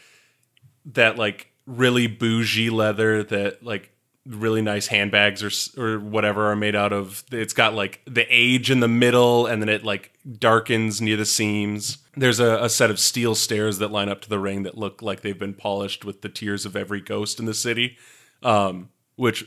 that 0.94 1.18
like 1.18 1.52
really 1.66 2.06
bougie 2.06 2.70
leather 2.70 3.24
that 3.24 3.64
like 3.64 3.90
really 4.28 4.62
nice 4.62 4.86
handbags 4.86 5.42
or 5.44 5.84
or 5.84 6.00
whatever 6.00 6.52
are 6.52 6.56
made 6.56 6.76
out 6.76 6.94
of. 6.94 7.24
It's 7.32 7.54
got 7.54 7.74
like 7.74 8.02
the 8.06 8.28
age 8.30 8.70
in 8.70 8.82
the 8.82 8.88
middle, 8.88 9.48
and 9.48 9.64
then 9.64 9.70
it 9.70 9.84
like 9.84 10.14
darkens 10.38 11.02
near 11.02 11.18
the 11.18 11.26
seams. 11.26 11.98
There's 12.16 12.40
a, 12.40 12.66
a 12.66 12.70
set 12.70 12.92
of 12.92 13.00
steel 13.00 13.34
stairs 13.34 13.80
that 13.80 13.90
line 13.90 14.10
up 14.10 14.22
to 14.22 14.30
the 14.30 14.38
ring 14.38 14.62
that 14.62 14.78
look 14.78 15.02
like 15.02 15.22
they've 15.22 15.40
been 15.40 15.56
polished 15.56 16.06
with 16.06 16.22
the 16.22 16.30
tears 16.30 16.68
of 16.68 16.76
every 16.76 17.02
ghost 17.02 17.40
in 17.40 17.48
the 17.48 17.56
city. 17.56 17.98
Um, 18.44 18.90
which 19.16 19.44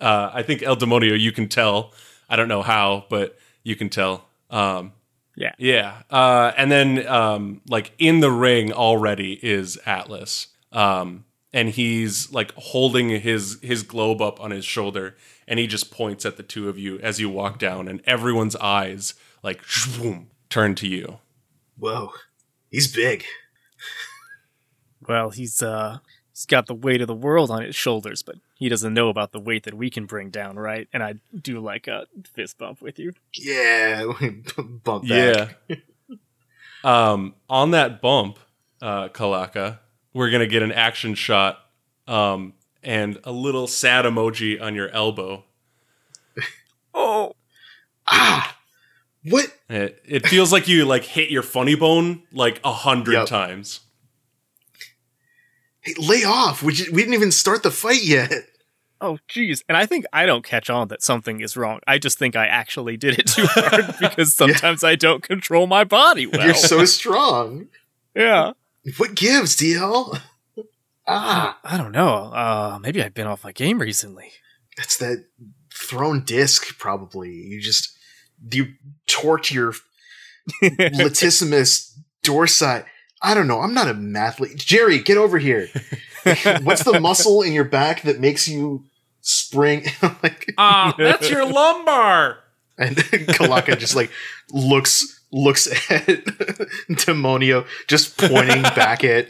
uh, 0.00 0.30
I 0.34 0.42
think 0.42 0.64
El 0.64 0.74
Demonio, 0.74 1.16
you 1.16 1.30
can 1.30 1.48
tell. 1.48 1.92
I 2.30 2.36
don't 2.36 2.48
know 2.48 2.62
how, 2.62 3.04
but 3.10 3.36
you 3.64 3.76
can 3.76 3.90
tell. 3.90 4.24
Um, 4.48 4.92
Yeah. 5.36 5.52
yeah. 5.58 6.02
Uh, 6.10 6.52
and 6.56 6.70
then, 6.72 7.06
um, 7.06 7.60
like, 7.68 7.92
in 7.98 8.20
the 8.20 8.30
ring 8.30 8.72
already 8.72 9.38
is 9.42 9.78
Atlas. 9.84 10.48
Um, 10.72 11.24
and 11.52 11.68
he's 11.70 12.32
like 12.32 12.52
holding 12.54 13.08
his 13.10 13.58
his 13.60 13.82
globe 13.82 14.22
up 14.22 14.40
on 14.40 14.52
his 14.52 14.64
shoulder, 14.64 15.16
and 15.48 15.58
he 15.58 15.66
just 15.66 15.90
points 15.90 16.24
at 16.24 16.36
the 16.36 16.44
two 16.44 16.68
of 16.68 16.78
you 16.78 17.00
as 17.00 17.18
you 17.18 17.28
walk 17.28 17.58
down, 17.58 17.88
and 17.88 18.00
everyone's 18.06 18.54
eyes 18.56 19.14
like 19.42 19.60
shwoom, 19.64 20.26
turn 20.48 20.76
to 20.76 20.86
you. 20.86 21.18
Whoa. 21.76 22.12
He's 22.70 22.86
big. 22.94 23.24
Well, 25.08 25.30
he's 25.30 25.60
uh 25.62 25.98
he's 26.40 26.46
got 26.46 26.64
the 26.66 26.74
weight 26.74 27.02
of 27.02 27.06
the 27.06 27.14
world 27.14 27.50
on 27.50 27.62
his 27.62 27.76
shoulders, 27.76 28.22
but 28.22 28.36
he 28.54 28.70
doesn't 28.70 28.94
know 28.94 29.10
about 29.10 29.32
the 29.32 29.38
weight 29.38 29.64
that 29.64 29.74
we 29.74 29.90
can 29.90 30.06
bring 30.06 30.30
down, 30.30 30.56
right? 30.56 30.88
And 30.90 31.02
I 31.02 31.16
do 31.38 31.60
like 31.60 31.86
a 31.86 32.06
fist 32.32 32.56
bump 32.56 32.80
with 32.80 32.98
you. 32.98 33.12
Yeah. 33.34 34.04
Bump 34.84 35.06
back. 35.06 35.58
Yeah. 35.68 35.76
um, 36.82 37.34
on 37.50 37.72
that 37.72 38.00
bump, 38.00 38.38
uh, 38.80 39.08
Calaca, 39.08 39.80
we're 40.14 40.30
gonna 40.30 40.46
get 40.46 40.62
an 40.62 40.72
action 40.72 41.14
shot, 41.14 41.58
um, 42.08 42.54
and 42.82 43.18
a 43.24 43.32
little 43.32 43.66
sad 43.66 44.06
emoji 44.06 44.60
on 44.60 44.74
your 44.74 44.88
elbow. 44.90 45.44
Oh, 46.94 47.34
Ah. 48.08 48.56
What? 49.24 49.46
It, 49.68 50.02
it 50.06 50.26
feels 50.26 50.50
like 50.52 50.66
you 50.66 50.84
like 50.86 51.04
hit 51.04 51.30
your 51.30 51.42
funny 51.42 51.74
bone 51.76 52.22
like 52.32 52.58
a 52.64 52.72
hundred 52.72 53.12
Yep. 53.12 53.26
times. 53.26 53.80
Hey, 55.82 55.94
lay 55.98 56.24
off. 56.24 56.62
We, 56.62 56.72
ju- 56.74 56.90
we 56.92 57.02
didn't 57.02 57.14
even 57.14 57.30
start 57.32 57.62
the 57.62 57.70
fight 57.70 58.02
yet. 58.02 58.30
oh, 59.00 59.18
geez. 59.28 59.62
And 59.68 59.76
I 59.76 59.86
think 59.86 60.04
I 60.12 60.26
don't 60.26 60.44
catch 60.44 60.68
on 60.68 60.88
that 60.88 61.02
something 61.02 61.40
is 61.40 61.56
wrong. 61.56 61.80
I 61.86 61.98
just 61.98 62.18
think 62.18 62.36
I 62.36 62.46
actually 62.46 62.96
did 62.96 63.18
it 63.18 63.26
too 63.26 63.46
hard 63.46 63.94
because 64.00 64.34
sometimes 64.34 64.84
I 64.84 64.94
don't 64.94 65.22
control 65.22 65.66
my 65.66 65.84
body 65.84 66.26
well. 66.26 66.44
You're 66.44 66.54
so 66.54 66.84
strong. 66.84 67.68
yeah. 68.14 68.52
What 68.98 69.14
gives, 69.14 69.56
DL? 69.56 70.20
ah. 71.06 71.58
I 71.64 71.76
don't 71.76 71.92
know. 71.92 72.32
Uh, 72.32 72.78
maybe 72.80 73.02
I've 73.02 73.14
been 73.14 73.26
off 73.26 73.44
my 73.44 73.52
game 73.52 73.78
recently. 73.80 74.32
That's 74.76 74.96
that 74.98 75.24
thrown 75.74 76.24
disc, 76.24 76.78
probably. 76.78 77.30
You 77.30 77.60
just. 77.60 77.96
You 78.50 78.68
torch 79.06 79.52
your 79.52 79.74
latissimus 80.62 81.92
dorsi. 82.22 82.84
I 83.22 83.34
don't 83.34 83.46
know. 83.46 83.60
I'm 83.60 83.74
not 83.74 83.88
a 83.88 83.94
mathlete. 83.94 84.56
Jerry, 84.56 84.98
get 84.98 85.16
over 85.18 85.38
here. 85.38 85.68
What's 86.62 86.84
the 86.84 86.98
muscle 87.00 87.42
in 87.42 87.52
your 87.52 87.64
back 87.64 88.02
that 88.02 88.20
makes 88.20 88.48
you 88.48 88.84
spring? 89.20 89.84
like, 90.22 90.52
Ah, 90.58 90.94
that's 90.96 91.28
your 91.30 91.44
lumbar. 91.46 92.38
and 92.78 92.96
Calaca 92.96 93.78
just 93.78 93.94
like 93.94 94.10
looks 94.52 95.20
looks 95.32 95.66
at 95.90 96.06
Demonio, 96.88 97.66
just 97.86 98.16
pointing 98.18 98.62
back 98.62 99.04
at 99.04 99.28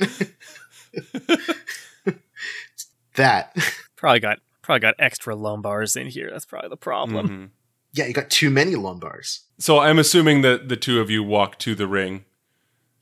that. 3.17 3.57
Probably 3.97 4.21
got 4.21 4.39
probably 4.63 4.81
got 4.81 4.95
extra 4.99 5.35
lumbars 5.35 5.97
in 6.01 6.07
here. 6.07 6.31
That's 6.31 6.45
probably 6.47 6.69
the 6.71 6.77
problem. 6.77 7.29
Mhm. 7.29 7.49
Yeah, 7.93 8.07
you 8.07 8.13
got 8.13 8.31
too 8.31 8.51
many 8.51 8.73
lumbars. 8.75 9.41
So 9.59 9.81
I'm 9.81 9.99
assuming 9.99 10.43
that 10.43 10.69
the 10.69 10.77
two 10.77 11.01
of 11.01 11.11
you 11.11 11.23
walk 11.23 11.59
to 11.61 11.75
the 11.75 11.87
ring. 11.89 12.25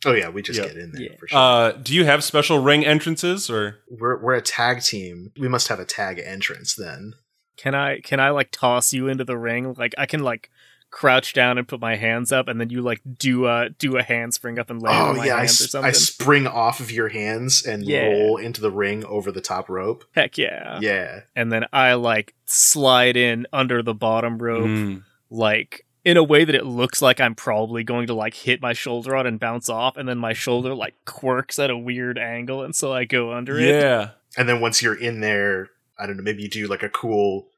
Oh 0.05 0.13
yeah, 0.13 0.29
we 0.29 0.43
just 0.43 0.59
Yeah. 0.59 0.67
get 0.67 0.77
in 0.77 0.93
there 0.93 1.03
Yeah. 1.03 1.17
for 1.19 1.29
sure. 1.29 1.39
Uh, 1.39 1.73
do 1.73 1.95
you 1.95 2.05
have 2.05 2.23
special 2.25 2.59
ring 2.61 2.85
entrances 2.87 3.51
or? 3.51 3.79
we're 3.91 4.17
we're 4.19 4.35
a 4.35 4.43
tag 4.43 4.83
team. 4.83 5.33
We 5.39 5.49
must 5.49 5.69
have 5.69 5.81
a 5.81 5.85
tag 5.85 6.21
entrance 6.25 6.75
then. 6.75 7.15
Can 7.57 7.75
I 7.75 8.01
can 8.01 8.21
I 8.21 8.31
like 8.31 8.51
toss 8.53 8.93
you 8.93 9.09
into 9.09 9.25
the 9.25 9.37
ring? 9.37 9.75
Like 9.77 9.95
I 9.99 10.07
can 10.07 10.23
like 10.23 10.51
crouch 10.91 11.35
down 11.35 11.59
and 11.59 11.69
put 11.69 11.81
my 11.81 11.97
hands 11.97 12.33
up, 12.33 12.49
and 12.49 12.59
then 12.61 12.71
you 12.71 12.81
like 12.81 13.01
do 13.19 13.47
a 13.47 13.69
do 13.71 13.97
a 13.99 14.03
handspring 14.03 14.59
up 14.59 14.71
and 14.71 14.81
land 14.81 14.97
Oh 14.97 15.11
on 15.11 15.17
my 15.19 15.27
yeah, 15.27 15.35
I, 15.35 15.39
hands 15.41 15.61
or 15.61 15.67
something. 15.69 15.89
I 15.89 15.93
spring 15.93 16.47
off 16.47 16.81
of 16.81 16.91
your 16.91 17.09
hands 17.09 17.67
and 17.67 17.83
Yeah. 17.85 18.07
roll 18.07 18.37
into 18.37 18.61
the 18.61 18.71
ring 18.71 19.05
over 19.05 19.31
the 19.33 19.41
top 19.43 19.69
rope. 19.69 20.05
Heck 20.15 20.39
yeah. 20.39 20.79
Yeah. 20.81 21.23
And 21.37 21.53
then 21.53 21.67
I 21.73 21.95
like 21.95 22.35
slide 22.47 23.17
in 23.17 23.47
under 23.53 23.83
the 23.83 23.93
bottom 23.95 24.39
rope, 24.39 24.65
Mm. 24.65 25.03
like 25.29 25.85
in 26.09 26.17
a 26.17 26.23
way 26.23 26.45
that 26.45 26.55
it 26.55 26.65
looks 26.65 27.03
like 27.03 27.21
I'm 27.21 27.35
probably 27.35 27.85
going 27.85 28.07
to 28.07 28.15
like 28.15 28.33
hit 28.35 28.63
my 28.63 28.73
shoulder 28.73 29.15
on 29.15 29.27
and 29.27 29.39
bounce 29.39 29.69
off, 29.69 29.97
and 29.97 30.09
then 30.09 30.17
my 30.19 30.33
shoulder 30.33 30.75
like 30.75 30.95
quirks 31.05 31.59
at 31.59 31.69
a 31.71 31.77
weird 31.77 32.19
angle, 32.19 32.63
and 32.63 32.75
so 32.75 32.93
I 32.93 33.05
go 33.05 33.33
under 33.33 33.59
it. 33.59 33.69
Yeah. 33.69 34.11
And 34.37 34.49
then 34.49 34.61
once 34.61 34.81
you're 34.83 34.99
in 34.99 35.21
there, 35.21 35.69
I 35.99 36.07
don't 36.07 36.17
know, 36.17 36.23
maybe 36.23 36.43
you 36.43 36.49
do 36.49 36.67
like 36.67 36.83
a 36.83 36.89
cool 36.89 37.49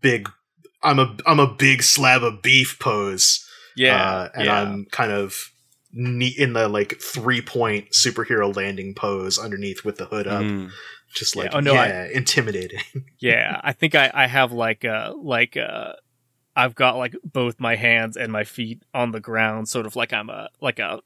big 0.00 0.30
I'm 0.82 0.98
a 1.00 1.16
I'm 1.26 1.40
a 1.40 1.52
big 1.52 1.82
slab 1.82 2.22
of 2.22 2.40
beef 2.42 2.78
pose. 2.78 3.44
Yeah, 3.74 3.96
uh, 3.96 4.28
and 4.34 4.44
yeah. 4.44 4.60
I'm 4.62 4.84
kind 4.92 5.10
of 5.12 5.50
neat 5.92 6.36
in 6.38 6.52
the 6.52 6.68
like 6.68 7.00
three 7.00 7.40
point 7.40 7.90
superhero 7.90 8.54
landing 8.54 8.94
pose 8.94 9.38
underneath 9.38 9.84
with 9.84 9.96
the 9.96 10.04
hood 10.06 10.26
up, 10.28 10.42
Mm. 10.42 10.70
just 11.14 11.34
Yeah, 11.34 11.42
like 11.42 11.54
oh, 11.54 11.60
no, 11.60 11.72
I- 11.74 11.88
yeah, 11.88 12.04
intimidating. 12.12 12.80
yeah. 13.18 13.60
I 13.64 13.72
think 13.72 13.94
I, 13.96 14.10
I 14.14 14.26
have 14.28 14.52
like 14.52 14.84
uh 14.84 15.14
like 15.16 15.56
uh 15.56 15.94
I've 16.58 16.74
got 16.74 16.96
like 16.96 17.14
both 17.24 17.60
my 17.60 17.76
hands 17.76 18.16
and 18.16 18.32
my 18.32 18.44
feet 18.44 18.82
on 18.92 19.12
the 19.12 19.20
ground, 19.20 19.68
sort 19.68 19.86
of 19.86 19.94
like 19.96 20.12
I'm 20.12 20.28
a 20.30 20.48
like 20.60 20.78
a 20.78 21.00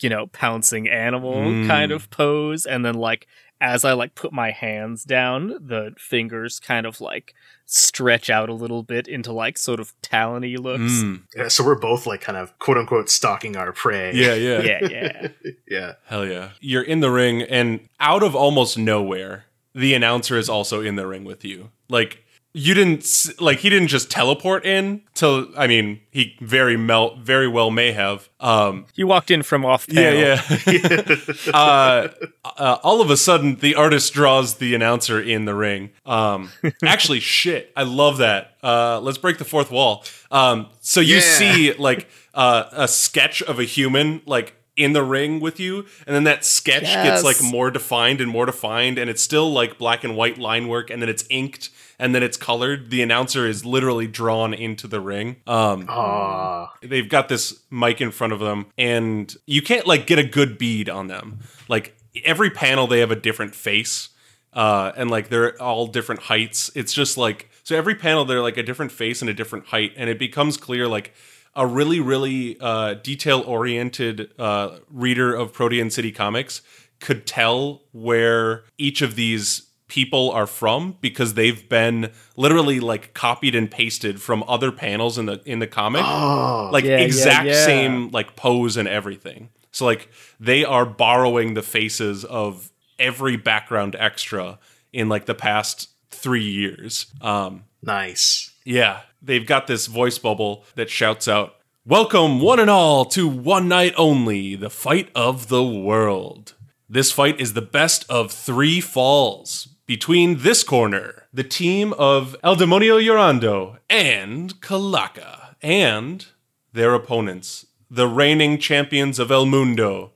you 0.00 0.08
know 0.10 0.26
pouncing 0.26 0.88
animal 0.88 1.34
Mm. 1.34 1.66
kind 1.66 1.92
of 1.92 2.10
pose, 2.10 2.66
and 2.66 2.84
then 2.84 2.94
like 2.96 3.26
as 3.60 3.84
I 3.84 3.92
like 3.92 4.14
put 4.14 4.32
my 4.32 4.50
hands 4.52 5.04
down, 5.04 5.48
the 5.60 5.92
fingers 5.98 6.60
kind 6.60 6.86
of 6.86 7.00
like 7.00 7.34
stretch 7.66 8.30
out 8.30 8.48
a 8.48 8.54
little 8.54 8.82
bit 8.82 9.06
into 9.08 9.32
like 9.32 9.58
sort 9.58 9.80
of 9.80 9.92
talony 10.00 10.56
looks. 10.56 10.92
Mm. 11.02 11.22
Yeah, 11.36 11.48
so 11.48 11.64
we're 11.64 11.78
both 11.78 12.06
like 12.06 12.20
kind 12.20 12.38
of 12.38 12.56
quote 12.58 12.78
unquote 12.78 13.10
stalking 13.10 13.56
our 13.56 13.72
prey. 13.72 14.12
Yeah, 14.14 14.34
yeah. 14.34 14.60
Yeah, 14.62 14.88
yeah. 14.90 15.28
yeah. 15.68 15.92
Hell 16.06 16.26
yeah. 16.26 16.50
You're 16.60 16.82
in 16.82 17.00
the 17.00 17.10
ring, 17.10 17.42
and 17.42 17.80
out 18.00 18.22
of 18.22 18.34
almost 18.36 18.78
nowhere, 18.78 19.44
the 19.74 19.94
announcer 19.94 20.36
is 20.38 20.48
also 20.48 20.80
in 20.80 20.96
the 20.96 21.06
ring 21.06 21.24
with 21.24 21.44
you. 21.44 21.70
Like, 21.88 22.24
you 22.58 22.74
didn't, 22.74 23.06
like, 23.40 23.58
he 23.60 23.70
didn't 23.70 23.88
just 23.88 24.10
teleport 24.10 24.64
in 24.66 25.02
till, 25.14 25.46
I 25.56 25.66
mean, 25.66 26.00
he 26.10 26.36
very 26.40 26.76
mel- 26.76 27.16
very 27.16 27.46
well 27.46 27.70
may 27.70 27.92
have. 27.92 28.28
Um, 28.40 28.86
You 28.94 29.06
walked 29.06 29.30
in 29.30 29.42
from 29.42 29.64
off 29.64 29.86
yeah, 29.88 30.40
panel. 30.40 30.74
yeah. 30.74 31.18
uh, 31.54 32.08
uh, 32.56 32.78
all 32.82 33.00
of 33.00 33.10
a 33.10 33.16
sudden, 33.16 33.56
the 33.56 33.74
artist 33.74 34.12
draws 34.12 34.54
the 34.54 34.74
announcer 34.74 35.20
in 35.20 35.44
the 35.44 35.54
ring. 35.54 35.90
Um, 36.04 36.50
actually, 36.84 37.20
shit, 37.20 37.72
I 37.76 37.84
love 37.84 38.18
that. 38.18 38.56
Uh, 38.62 39.00
let's 39.00 39.18
break 39.18 39.38
the 39.38 39.44
fourth 39.44 39.70
wall. 39.70 40.04
Um, 40.30 40.68
so 40.80 41.00
you 41.00 41.16
Yeah. 41.16 41.20
see 41.20 41.72
like 41.74 42.08
uh, 42.34 42.64
a 42.72 42.88
sketch 42.88 43.40
of 43.42 43.58
a 43.58 43.64
human 43.64 44.20
like 44.26 44.54
in 44.78 44.92
the 44.94 45.02
ring 45.02 45.40
with 45.40 45.60
you, 45.60 45.84
and 46.06 46.14
then 46.14 46.24
that 46.24 46.44
sketch 46.44 46.84
gets 46.84 47.22
like 47.24 47.42
more 47.42 47.70
defined 47.70 48.20
and 48.20 48.30
more 48.30 48.46
defined, 48.46 48.96
and 48.98 49.10
it's 49.10 49.22
still 49.22 49.52
like 49.52 49.76
black 49.76 50.04
and 50.04 50.16
white 50.16 50.38
line 50.38 50.68
work, 50.68 50.88
and 50.88 51.02
then 51.02 51.08
it's 51.08 51.24
inked. 51.28 51.70
And 52.00 52.14
then 52.14 52.22
it's 52.22 52.36
colored. 52.36 52.90
The 52.90 53.02
announcer 53.02 53.44
is 53.44 53.64
literally 53.64 54.06
drawn 54.06 54.54
into 54.54 54.86
the 54.86 55.00
ring. 55.00 55.34
Um, 55.48 55.86
Aw. 55.88 56.72
they've 56.80 57.08
got 57.08 57.28
this 57.28 57.60
mic 57.70 58.00
in 58.00 58.10
front 58.12 58.32
of 58.32 58.38
them 58.38 58.66
and 58.76 59.34
you 59.46 59.62
can't 59.62 59.86
like 59.86 60.06
get 60.06 60.18
a 60.18 60.24
good 60.24 60.58
bead 60.58 60.88
on 60.88 61.08
them 61.08 61.40
like 61.68 61.96
every 62.24 62.50
panel 62.50 62.86
they 62.86 63.00
have 63.00 63.10
a 63.10 63.16
different 63.16 63.54
face 63.54 64.08
uh 64.52 64.92
and 64.96 65.10
like 65.10 65.28
they're 65.28 65.60
all 65.60 65.86
different 65.86 66.22
heights 66.22 66.70
it's 66.74 66.92
just 66.92 67.16
like 67.16 67.50
so 67.62 67.76
every 67.76 67.94
panel 67.94 68.24
they're 68.24 68.42
like 68.42 68.56
a 68.56 68.62
different 68.62 68.90
face 68.92 69.20
and 69.20 69.28
a 69.28 69.34
different 69.34 69.66
height 69.66 69.92
and 69.96 70.08
it 70.08 70.18
becomes 70.18 70.56
clear 70.56 70.88
like 70.88 71.12
a 71.58 71.66
really 71.66 72.00
really 72.00 72.56
uh 72.60 72.94
detail 72.94 73.42
oriented 73.46 74.30
uh 74.38 74.78
reader 74.90 75.34
of 75.34 75.52
protean 75.52 75.90
city 75.90 76.12
comics 76.12 76.62
could 77.00 77.26
tell 77.26 77.82
where 77.92 78.64
each 78.78 79.02
of 79.02 79.14
these 79.16 79.66
people 79.88 80.30
are 80.32 80.46
from 80.46 80.96
because 81.00 81.34
they've 81.34 81.68
been 81.68 82.10
literally 82.36 82.78
like 82.78 83.14
copied 83.14 83.54
and 83.54 83.70
pasted 83.70 84.20
from 84.20 84.44
other 84.46 84.70
panels 84.70 85.16
in 85.18 85.26
the 85.26 85.40
in 85.46 85.58
the 85.58 85.66
comic 85.66 86.02
Oh. 86.04 86.70
like 86.72 86.84
Yeah, 86.84 86.98
yeah, 86.98 87.04
exact 87.04 87.46
yeah. 87.46 87.64
same 87.64 88.10
like 88.10 88.36
pose 88.36 88.76
and 88.76 88.86
everything. 88.88 89.48
So 89.72 89.84
like 89.86 90.10
they 90.38 90.64
are 90.64 90.84
borrowing 90.86 91.54
the 91.54 91.62
faces 91.62 92.24
of 92.24 92.70
every 92.98 93.36
background 93.36 93.96
extra 93.98 94.58
in 94.92 95.08
like 95.08 95.26
the 95.26 95.34
past 95.34 95.88
three 96.10 96.44
years. 96.44 97.06
Um, 97.22 97.64
nice. 97.82 98.50
Yeah, 98.68 99.00
they've 99.22 99.46
got 99.46 99.66
this 99.66 99.86
voice 99.86 100.18
bubble 100.18 100.62
that 100.74 100.90
shouts 100.90 101.26
out, 101.26 101.56
"Welcome 101.86 102.38
one 102.38 102.60
and 102.60 102.68
all 102.68 103.06
to 103.06 103.26
one 103.26 103.66
night 103.66 103.94
only, 103.96 104.56
the 104.56 104.68
fight 104.68 105.08
of 105.14 105.48
the 105.48 105.64
world." 105.64 106.52
This 106.86 107.10
fight 107.10 107.40
is 107.40 107.54
the 107.54 107.62
best 107.62 108.04
of 108.10 108.30
three 108.30 108.82
falls 108.82 109.68
between 109.86 110.40
this 110.40 110.62
corner, 110.62 111.28
the 111.32 111.44
team 111.44 111.94
of 111.94 112.36
El 112.44 112.56
Demonio 112.56 113.00
Llorando 113.02 113.78
and 113.88 114.60
Calaca, 114.60 115.54
and 115.62 116.26
their 116.74 116.92
opponents, 116.92 117.64
the 117.90 118.06
reigning 118.06 118.58
champions 118.58 119.18
of 119.18 119.30
El 119.30 119.46
Mundo, 119.46 120.12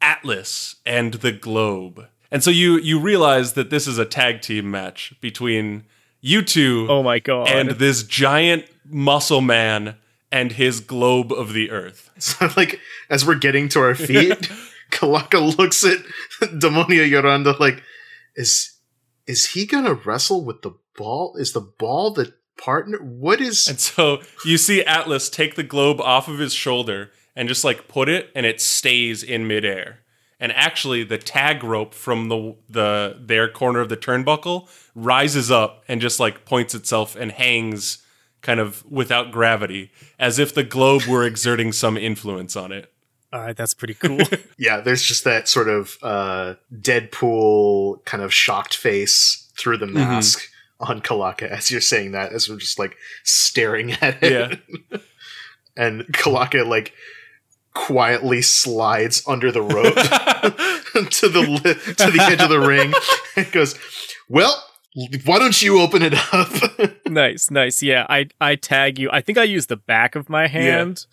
Atlas 0.00 0.74
and 0.84 1.14
the 1.14 1.30
Globe. 1.30 2.08
And 2.32 2.42
so 2.42 2.50
you 2.50 2.78
you 2.78 2.98
realize 2.98 3.52
that 3.52 3.70
this 3.70 3.86
is 3.86 3.98
a 3.98 4.04
tag 4.04 4.40
team 4.40 4.72
match 4.72 5.14
between 5.20 5.84
you 6.22 6.40
two 6.40 6.86
Oh 6.88 7.02
my 7.02 7.18
god. 7.18 7.48
and 7.48 7.70
this 7.72 8.02
giant 8.04 8.64
muscle 8.88 9.42
man 9.42 9.96
and 10.30 10.52
his 10.52 10.80
globe 10.80 11.30
of 11.32 11.52
the 11.52 11.70
earth. 11.70 12.08
So 12.18 12.48
like 12.56 12.80
as 13.10 13.26
we're 13.26 13.34
getting 13.34 13.68
to 13.70 13.80
our 13.80 13.94
feet, 13.94 14.50
Calaca 14.90 15.58
looks 15.58 15.84
at 15.84 15.98
Demonio 16.40 17.06
Llorando 17.10 17.58
like, 17.58 17.82
is 18.36 18.78
is 19.26 19.50
he 19.50 19.66
gonna 19.66 19.94
wrestle 19.94 20.44
with 20.44 20.62
the 20.62 20.72
ball? 20.96 21.34
Is 21.36 21.52
the 21.52 21.60
ball 21.60 22.12
the 22.12 22.32
partner? 22.56 22.98
What 22.98 23.40
is 23.40 23.66
And 23.66 23.80
so 23.80 24.22
you 24.44 24.56
see 24.56 24.84
Atlas 24.84 25.28
take 25.28 25.56
the 25.56 25.62
globe 25.64 26.00
off 26.00 26.28
of 26.28 26.38
his 26.38 26.54
shoulder 26.54 27.10
and 27.34 27.48
just 27.48 27.64
like 27.64 27.88
put 27.88 28.08
it 28.08 28.30
and 28.36 28.46
it 28.46 28.60
stays 28.60 29.22
in 29.22 29.46
midair. 29.48 29.98
And 30.42 30.50
actually 30.52 31.04
the 31.04 31.18
tag 31.18 31.62
rope 31.62 31.94
from 31.94 32.28
the 32.28 32.56
the 32.68 33.16
their 33.16 33.48
corner 33.48 33.78
of 33.78 33.88
the 33.88 33.96
turnbuckle 33.96 34.68
rises 34.96 35.52
up 35.52 35.84
and 35.86 36.00
just 36.00 36.18
like 36.18 36.44
points 36.44 36.74
itself 36.74 37.14
and 37.14 37.30
hangs 37.30 38.04
kind 38.40 38.58
of 38.58 38.84
without 38.90 39.30
gravity 39.30 39.92
as 40.18 40.40
if 40.40 40.52
the 40.52 40.64
globe 40.64 41.04
were 41.04 41.24
exerting 41.24 41.70
some 41.70 41.96
influence 41.96 42.56
on 42.56 42.72
it. 42.72 42.92
All 43.32 43.40
right, 43.40 43.56
that's 43.56 43.72
pretty 43.72 43.94
cool. 43.94 44.18
yeah, 44.58 44.80
there's 44.80 45.02
just 45.02 45.22
that 45.22 45.46
sort 45.48 45.68
of 45.68 45.96
uh 46.02 46.54
Deadpool 46.74 48.04
kind 48.04 48.24
of 48.24 48.34
shocked 48.34 48.76
face 48.76 49.48
through 49.56 49.78
the 49.78 49.86
mask 49.86 50.48
on 50.80 51.00
Calaca 51.00 51.48
as 51.48 51.70
you're 51.70 51.80
saying 51.80 52.12
that, 52.12 52.32
as 52.32 52.48
we're 52.48 52.56
just 52.56 52.80
like 52.80 52.96
staring 53.22 53.92
at 53.92 54.20
it. 54.24 54.60
Yeah. 54.90 54.98
and 55.76 56.02
Calaca 56.08 56.66
like 56.66 56.92
quietly 57.74 58.42
slides 58.42 59.22
under 59.26 59.50
the 59.52 59.62
rope 59.62 59.94
to 61.10 61.28
the 61.28 61.40
li- 61.40 61.94
to 61.94 62.10
the 62.10 62.22
edge 62.22 62.40
of 62.42 62.48
the 62.50 62.60
ring 62.60 62.92
and 63.36 63.50
goes, 63.52 63.78
"Well, 64.28 64.62
why 65.24 65.38
don't 65.38 65.60
you 65.62 65.80
open 65.80 66.02
it 66.02 66.14
up?" 66.32 67.06
nice, 67.08 67.50
nice. 67.50 67.82
Yeah, 67.82 68.06
I 68.08 68.28
I 68.40 68.56
tag 68.56 68.98
you. 68.98 69.08
I 69.12 69.20
think 69.20 69.38
I 69.38 69.44
use 69.44 69.66
the 69.66 69.76
back 69.76 70.14
of 70.14 70.28
my 70.28 70.46
hand. 70.48 71.06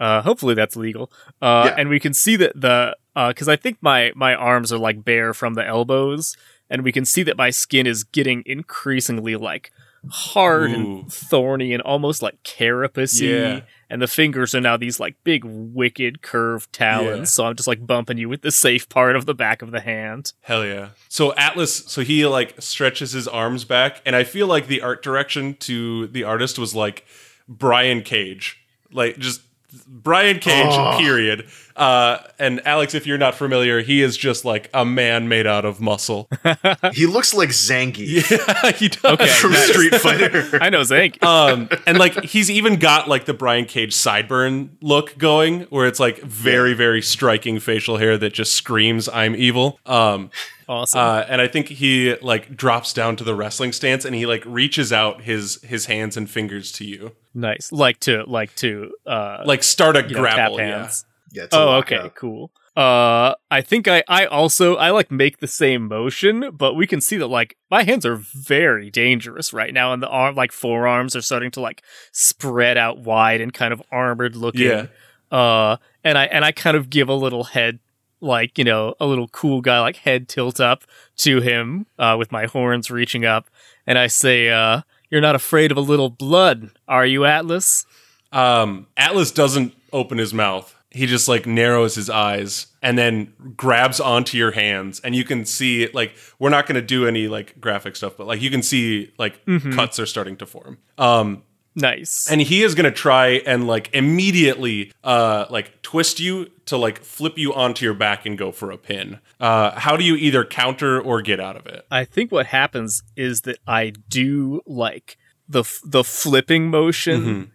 Uh, 0.00 0.20
hopefully 0.22 0.54
that's 0.54 0.74
legal. 0.76 1.12
Uh, 1.40 1.64
Yeah. 1.68 1.74
and 1.78 1.88
we 1.88 2.00
can 2.00 2.12
see 2.12 2.34
that 2.36 2.52
the 2.60 2.96
because 3.28 3.48
I 3.48 3.56
think 3.56 3.78
my 3.80 4.12
my 4.14 4.34
arms 4.34 4.72
are 4.72 4.78
like 4.78 5.04
bare 5.04 5.32
from 5.32 5.54
the 5.54 5.66
elbows, 5.66 6.36
and 6.68 6.82
we 6.82 6.92
can 6.92 7.04
see 7.04 7.22
that 7.22 7.36
my 7.36 7.50
skin 7.50 7.86
is 7.86 8.02
getting 8.04 8.42
increasingly 8.46 9.36
like 9.36 9.70
hard 10.10 10.70
Ooh. 10.72 10.74
and 10.74 11.12
thorny 11.12 11.72
and 11.72 11.82
almost 11.82 12.22
like 12.22 12.42
carapacey. 12.42 13.30
Yeah. 13.30 13.60
And 13.92 14.00
the 14.00 14.08
fingers 14.08 14.54
are 14.54 14.60
now 14.60 14.76
these 14.76 14.98
like 14.98 15.14
big 15.22 15.44
wicked 15.44 16.22
curved 16.22 16.72
talons. 16.72 17.18
Yeah. 17.18 17.24
So 17.24 17.44
I'm 17.44 17.54
just 17.56 17.68
like 17.68 17.86
bumping 17.86 18.16
you 18.18 18.28
with 18.28 18.40
the 18.42 18.50
safe 18.50 18.88
part 18.88 19.14
of 19.16 19.26
the 19.26 19.34
back 19.34 19.60
of 19.62 19.70
the 19.70 19.80
hand. 19.80 20.32
Hell 20.40 20.64
yeah. 20.64 20.88
So 21.08 21.34
Atlas, 21.34 21.84
so 21.86 22.00
he 22.00 22.26
like 22.26 22.54
stretches 22.60 23.12
his 23.12 23.28
arms 23.28 23.64
back, 23.64 24.00
and 24.06 24.16
I 24.16 24.24
feel 24.24 24.46
like 24.46 24.66
the 24.66 24.80
art 24.82 25.02
direction 25.02 25.54
to 25.60 26.06
the 26.08 26.24
artist 26.24 26.58
was 26.58 26.74
like 26.74 27.04
Brian 27.46 28.02
Cage. 28.02 28.58
Like 28.90 29.18
just 29.18 29.42
Brian 29.86 30.38
Cage, 30.38 30.66
Oh. 30.70 30.96
period. 30.98 31.46
Uh, 31.76 32.18
and 32.38 32.64
Alex, 32.66 32.94
if 32.94 33.06
you're 33.06 33.18
not 33.18 33.34
familiar, 33.34 33.80
he 33.80 34.02
is 34.02 34.16
just 34.16 34.44
like 34.44 34.68
a 34.74 34.84
man 34.84 35.28
made 35.28 35.46
out 35.46 35.64
of 35.64 35.80
muscle. 35.80 36.28
he 36.92 37.06
looks 37.06 37.34
like 37.34 37.50
Zangief 37.50 38.30
yeah, 38.30 38.72
he 38.76 38.88
does. 38.88 39.04
Okay, 39.04 39.26
from 39.26 39.52
nice. 39.52 39.70
Street 39.70 39.94
Fighter. 39.94 40.58
I 40.60 40.70
know 40.70 40.82
Zank. 40.82 41.22
um, 41.24 41.68
and 41.86 41.98
like 41.98 42.24
he's 42.24 42.50
even 42.50 42.76
got 42.76 43.08
like 43.08 43.24
the 43.24 43.34
Brian 43.34 43.64
Cage 43.64 43.94
sideburn 43.94 44.70
look 44.80 45.16
going, 45.18 45.62
where 45.62 45.86
it's 45.86 46.00
like 46.00 46.20
very, 46.22 46.74
very 46.74 47.02
striking 47.02 47.60
facial 47.60 47.96
hair 47.96 48.16
that 48.18 48.32
just 48.32 48.54
screams 48.54 49.08
"I'm 49.08 49.34
evil." 49.34 49.78
Um, 49.86 50.30
awesome. 50.68 51.00
uh, 51.00 51.24
and 51.28 51.40
I 51.40 51.48
think 51.48 51.68
he 51.68 52.16
like 52.16 52.56
drops 52.56 52.92
down 52.92 53.16
to 53.16 53.24
the 53.24 53.34
wrestling 53.34 53.72
stance 53.72 54.04
and 54.04 54.14
he 54.14 54.26
like 54.26 54.44
reaches 54.46 54.92
out 54.92 55.22
his 55.22 55.60
his 55.62 55.86
hands 55.86 56.16
and 56.16 56.28
fingers 56.28 56.72
to 56.72 56.84
you, 56.84 57.12
nice. 57.34 57.72
Like 57.72 58.00
to 58.00 58.24
like 58.26 58.54
to 58.56 58.94
uh 59.06 59.42
like 59.44 59.62
start 59.62 59.96
a 59.96 60.02
you 60.02 60.14
know, 60.14 60.24
tap 60.24 60.34
grapple. 60.34 60.58
Yeah. 60.58 60.90
Yeah, 61.32 61.46
Oh, 61.52 61.76
okay, 61.78 61.96
up. 61.96 62.14
cool. 62.14 62.50
Uh, 62.76 63.34
I 63.50 63.60
think 63.60 63.86
I 63.86 64.02
I 64.08 64.24
also 64.24 64.76
I 64.76 64.90
like 64.90 65.10
make 65.10 65.38
the 65.38 65.46
same 65.46 65.88
motion, 65.88 66.50
but 66.52 66.74
we 66.74 66.86
can 66.86 67.00
see 67.02 67.18
that 67.18 67.26
like 67.26 67.56
my 67.70 67.82
hands 67.82 68.06
are 68.06 68.16
very 68.16 68.90
dangerous 68.90 69.52
right 69.52 69.74
now, 69.74 69.92
and 69.92 70.02
the 70.02 70.08
arm 70.08 70.34
like 70.36 70.52
forearms 70.52 71.14
are 71.14 71.20
starting 71.20 71.50
to 71.52 71.60
like 71.60 71.82
spread 72.12 72.78
out 72.78 72.98
wide 72.98 73.40
and 73.42 73.52
kind 73.52 73.72
of 73.74 73.82
armored 73.90 74.36
looking. 74.36 74.62
Yeah. 74.62 74.86
Uh, 75.30 75.76
and 76.04 76.16
I 76.16 76.24
and 76.26 76.44
I 76.44 76.52
kind 76.52 76.76
of 76.76 76.88
give 76.88 77.08
a 77.10 77.14
little 77.14 77.44
head 77.44 77.78
like 78.20 78.56
you 78.56 78.64
know 78.64 78.94
a 79.00 79.06
little 79.06 79.28
cool 79.28 79.60
guy 79.60 79.80
like 79.80 79.96
head 79.96 80.28
tilt 80.28 80.58
up 80.60 80.84
to 81.18 81.40
him 81.42 81.86
uh, 81.98 82.16
with 82.18 82.32
my 82.32 82.46
horns 82.46 82.90
reaching 82.90 83.26
up, 83.26 83.50
and 83.86 83.98
I 83.98 84.06
say, 84.06 84.48
uh, 84.48 84.80
"You're 85.10 85.20
not 85.20 85.34
afraid 85.34 85.72
of 85.72 85.76
a 85.76 85.80
little 85.82 86.08
blood, 86.08 86.70
are 86.88 87.04
you, 87.04 87.26
Atlas?" 87.26 87.84
Um, 88.32 88.86
Atlas 88.96 89.30
doesn't 89.30 89.74
open 89.92 90.16
his 90.16 90.32
mouth. 90.32 90.74
He 90.94 91.06
just 91.06 91.28
like 91.28 91.46
narrows 91.46 91.94
his 91.94 92.08
eyes 92.10 92.66
and 92.82 92.98
then 92.98 93.32
grabs 93.56 94.00
onto 94.00 94.36
your 94.36 94.50
hands, 94.52 95.00
and 95.00 95.14
you 95.14 95.24
can 95.24 95.44
see 95.44 95.88
like 95.92 96.14
we're 96.38 96.50
not 96.50 96.66
going 96.66 96.76
to 96.76 96.86
do 96.86 97.06
any 97.06 97.28
like 97.28 97.60
graphic 97.60 97.96
stuff, 97.96 98.16
but 98.16 98.26
like 98.26 98.40
you 98.42 98.50
can 98.50 98.62
see 98.62 99.12
like 99.18 99.40
cuts 99.74 99.98
are 99.98 100.06
starting 100.06 100.36
to 100.38 100.46
form. 100.46 100.78
Um, 100.98 101.42
Nice. 101.74 102.28
and 102.30 102.38
he 102.42 102.62
is 102.62 102.74
going 102.74 102.84
to 102.84 102.90
try 102.90 103.40
and 103.46 103.66
like 103.66 103.88
immediately 103.94 104.92
uh 105.02 105.46
like 105.48 105.80
twist 105.80 106.20
you 106.20 106.50
to 106.66 106.76
like 106.76 106.98
flip 107.02 107.38
you 107.38 107.54
onto 107.54 107.86
your 107.86 107.94
back 107.94 108.26
and 108.26 108.36
go 108.36 108.52
for 108.52 108.70
a 108.70 108.76
pin. 108.76 109.18
Uh, 109.40 109.78
how 109.80 109.96
do 109.96 110.04
you 110.04 110.14
either 110.16 110.44
counter 110.44 111.00
or 111.00 111.22
get 111.22 111.40
out 111.40 111.56
of 111.56 111.66
it? 111.66 111.86
I 111.90 112.04
think 112.04 112.30
what 112.30 112.44
happens 112.46 113.02
is 113.16 113.40
that 113.42 113.58
I 113.66 113.92
do 114.08 114.60
like 114.66 115.16
the 115.48 115.60
f- 115.60 115.80
the 115.84 116.04
flipping 116.04 116.68
motion 116.68 117.50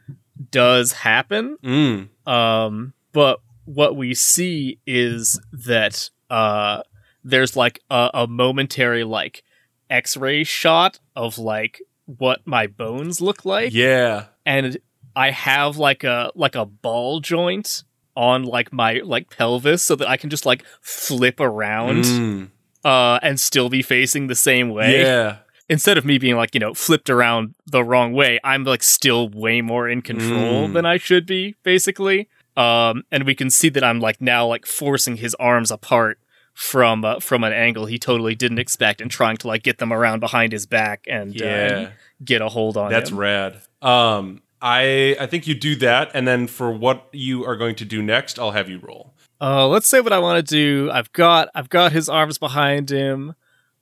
does 0.52 0.92
happen. 0.94 1.58
Mm. 1.64 2.10
Um, 2.28 2.94
but 3.18 3.36
what 3.66 3.92
we 3.96 4.14
see 4.14 4.80
is 4.86 5.40
that 5.52 5.96
uh, 6.30 6.82
there's 7.24 7.56
like 7.56 7.80
a, 7.90 8.10
a 8.14 8.28
momentary 8.28 9.04
like 9.04 9.44
X-ray 9.90 10.44
shot 10.44 11.00
of 11.16 11.38
like 11.38 11.82
what 12.06 12.40
my 12.46 12.68
bones 12.68 13.20
look 13.22 13.44
like, 13.46 13.74
Yeah. 13.74 14.26
and 14.46 14.78
I 15.16 15.32
have 15.32 15.78
like 15.78 16.04
a 16.04 16.32
like 16.36 16.56
a 16.56 16.66
ball 16.66 17.20
joint 17.22 17.84
on 18.16 18.44
like 18.44 18.72
my 18.72 19.02
like 19.04 19.30
pelvis 19.36 19.84
so 19.84 19.96
that 19.96 20.08
I 20.08 20.18
can 20.18 20.30
just 20.30 20.46
like 20.46 20.64
flip 20.82 21.40
around 21.40 22.04
Mm. 22.06 22.50
uh 22.86 23.20
and 23.24 23.40
still 23.40 23.70
be 23.70 23.82
facing 23.82 24.28
the 24.28 24.36
same 24.50 24.70
way 24.70 25.02
Yeah. 25.02 25.38
instead 25.70 25.98
of 25.98 26.06
me 26.06 26.18
being 26.18 26.36
like 26.36 26.54
you 26.54 26.60
know 26.60 26.74
flipped 26.74 27.10
around 27.10 27.56
the 27.66 27.84
wrong 27.84 28.14
way 28.14 28.40
i'm 28.44 28.64
like 28.64 28.84
still 28.84 29.28
way 29.30 29.62
more 29.62 29.90
in 29.90 30.02
control 30.02 30.68
Mm. 30.70 30.74
than 30.74 30.86
i 30.86 30.98
should 30.98 31.26
be 31.26 31.56
basically 31.64 32.30
um 32.58 33.04
and 33.12 33.24
we 33.26 33.34
can 33.36 33.50
see 33.50 33.70
that 33.70 33.84
i'm 33.84 34.00
like 34.00 34.20
now 34.20 34.46
like 34.46 34.66
forcing 34.66 35.16
his 35.18 35.34
arms 35.36 35.72
apart 35.72 36.18
from 36.54 37.06
uh, 37.06 37.20
from 37.20 37.44
an 37.44 37.54
angle 37.54 37.86
he 37.86 38.00
totally 38.00 38.34
didn't 38.34 38.58
expect 38.60 39.00
and 39.00 39.12
trying 39.12 39.38
to 39.38 39.48
like 39.48 39.62
get 39.64 39.78
them 39.78 39.94
around 39.94 40.20
behind 40.20 40.52
his 40.52 40.66
back 40.66 41.06
and 41.08 41.40
uh, 41.42 41.90
get 42.26 42.42
a 42.42 42.50
hold 42.50 42.76
on 42.78 42.90
That's 42.92 43.12
him. 43.12 43.18
rad. 43.20 43.62
Um, 43.82 44.42
I 44.60 45.16
I 45.20 45.28
think 45.28 45.46
you 45.46 45.54
do 45.54 45.76
that, 45.76 46.10
and 46.16 46.28
then 46.28 46.48
for 46.48 46.72
what 46.72 47.10
you 47.12 47.46
are 47.46 47.56
going 47.56 47.76
to 47.76 47.86
do 47.86 48.02
next, 48.02 48.40
I'll 48.40 48.54
have 48.54 48.68
you 48.72 48.80
roll. 48.80 49.14
Uh, 49.40 49.68
let's 49.68 49.88
say 49.88 50.02
what 50.02 50.12
I 50.12 50.18
want 50.18 50.44
to 50.44 50.56
do. 50.56 50.90
I've 50.92 51.12
got 51.14 51.50
I've 51.54 51.70
got 51.70 51.92
his 51.92 52.10
arms 52.10 52.40
behind 52.40 52.90
him. 52.90 53.36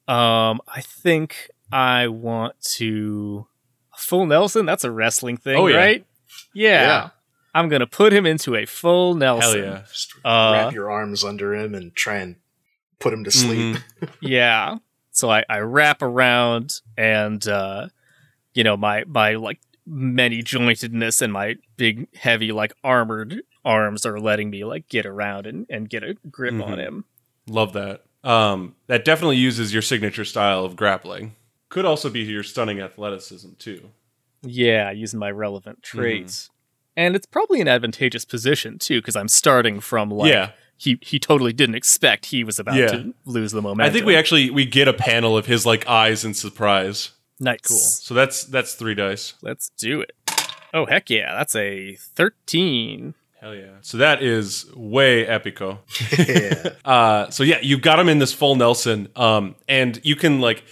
Um, 0.09 0.59
I 0.67 0.82
think 0.82 1.49
I 1.71 2.09
want 2.09 2.59
to 2.76 3.47
full 3.95 4.26
Nelson. 4.26 4.65
That's 4.65 4.84
a 4.84 4.91
wrestling 4.91 5.38
thing, 5.38 5.55
Oh, 5.55 5.67
yeah. 5.67 5.78
right? 5.78 6.05
Yeah. 6.53 6.82
Yeah. 6.82 7.09
I'm 7.55 7.69
gonna 7.69 7.87
put 7.87 8.13
him 8.13 8.25
into 8.27 8.55
a 8.55 8.65
full 8.65 9.15
Nelson. 9.15 9.63
Hell 9.63 9.73
yeah. 9.73 9.81
Just 9.87 10.13
Uh, 10.23 10.51
wrap 10.53 10.73
your 10.73 10.91
arms 10.91 11.23
under 11.23 11.55
him 11.55 11.73
and 11.73 11.95
try 11.95 12.17
and 12.17 12.35
put 12.99 13.13
him 13.13 13.23
to 13.23 13.31
sleep. 13.31 13.77
Yeah. 14.19 14.77
So 15.11 15.31
I, 15.31 15.43
I 15.49 15.59
wrap 15.59 16.01
around 16.01 16.81
and 16.97 17.47
uh 17.47 17.87
you 18.53 18.63
know 18.63 18.75
my 18.77 19.05
my 19.05 19.35
like 19.35 19.59
many 19.87 20.41
jointedness 20.43 21.21
and 21.21 21.31
my 21.31 21.55
big 21.77 22.13
heavy 22.15 22.51
like 22.51 22.73
armored 22.83 23.41
arms 23.63 24.05
are 24.05 24.19
letting 24.19 24.49
me 24.49 24.65
like 24.65 24.87
get 24.89 25.05
around 25.05 25.45
and, 25.47 25.65
and 25.69 25.89
get 25.89 26.03
a 26.03 26.15
grip 26.29 26.53
on 26.55 26.77
Mhm. 26.77 26.79
him. 26.79 27.05
Love 27.47 27.73
that. 27.73 28.03
Um, 28.23 28.75
that 28.87 29.05
definitely 29.05 29.37
uses 29.37 29.71
your 29.71 29.81
signature 29.83 30.25
style 30.25 30.65
of 30.65 30.75
grappling. 30.75 31.35
Could 31.69 31.85
also 31.85 32.09
be 32.09 32.21
your 32.21 32.43
stunning 32.43 32.79
athleticism 32.81 33.49
too. 33.59 33.91
Yeah, 34.41 34.91
using 34.91 35.19
my 35.19 35.31
relevant 35.31 35.81
Mm-hmm. 35.83 35.97
traits. 35.99 36.49
And 36.97 37.15
it's 37.15 37.25
probably 37.25 37.59
an 37.61 37.67
advantageous 37.67 38.25
position 38.25 38.77
too, 38.79 39.01
because 39.01 39.15
I'm 39.15 39.27
starting 39.27 39.79
from 39.79 40.09
like 40.09 40.31
yeah, 40.31 40.51
he 40.77 40.97
he 41.01 41.19
totally 41.19 41.53
didn't 41.53 41.75
expect 41.75 42.27
he 42.27 42.43
was 42.43 42.57
about 42.59 42.75
Yeah. 42.75 42.87
to 42.87 43.13
lose 43.25 43.51
the 43.51 43.61
momentum. 43.61 43.89
I 43.89 43.93
think 43.93 44.05
we 44.05 44.15
actually 44.15 44.49
we 44.49 44.65
get 44.65 44.87
a 44.87 44.93
panel 44.93 45.37
of 45.37 45.45
his 45.45 45.65
like 45.65 45.87
eyes 45.87 46.23
in 46.23 46.33
surprise. 46.33 47.11
nice. 47.39 47.59
Cool. 47.67 47.77
So 47.77 48.13
that's 48.13 48.43
that's 48.45 48.75
three 48.75 48.95
dice. 48.95 49.33
Let's 49.41 49.69
do 49.77 50.01
it. 50.01 50.13
Oh 50.73 50.85
heck 50.85 51.09
yeah, 51.09 51.33
that's 51.37 51.55
a 51.55 51.95
thirteen. 51.95 53.13
Hell 53.41 53.53
yeah. 53.55 53.75
So 53.81 53.97
that 53.97 54.23
is 54.23 54.65
way 54.75 55.25
epico. 55.25 55.79
yeah. 56.17 56.69
Uh, 56.85 57.29
so 57.29 57.43
yeah, 57.43 57.57
you've 57.61 57.81
got 57.81 57.99
him 57.99 58.07
in 58.09 58.19
this 58.19 58.31
full 58.33 58.55
Nelson, 58.55 59.07
um, 59.15 59.55
and 59.67 59.99
you 60.03 60.15
can 60.15 60.39
like, 60.39 60.63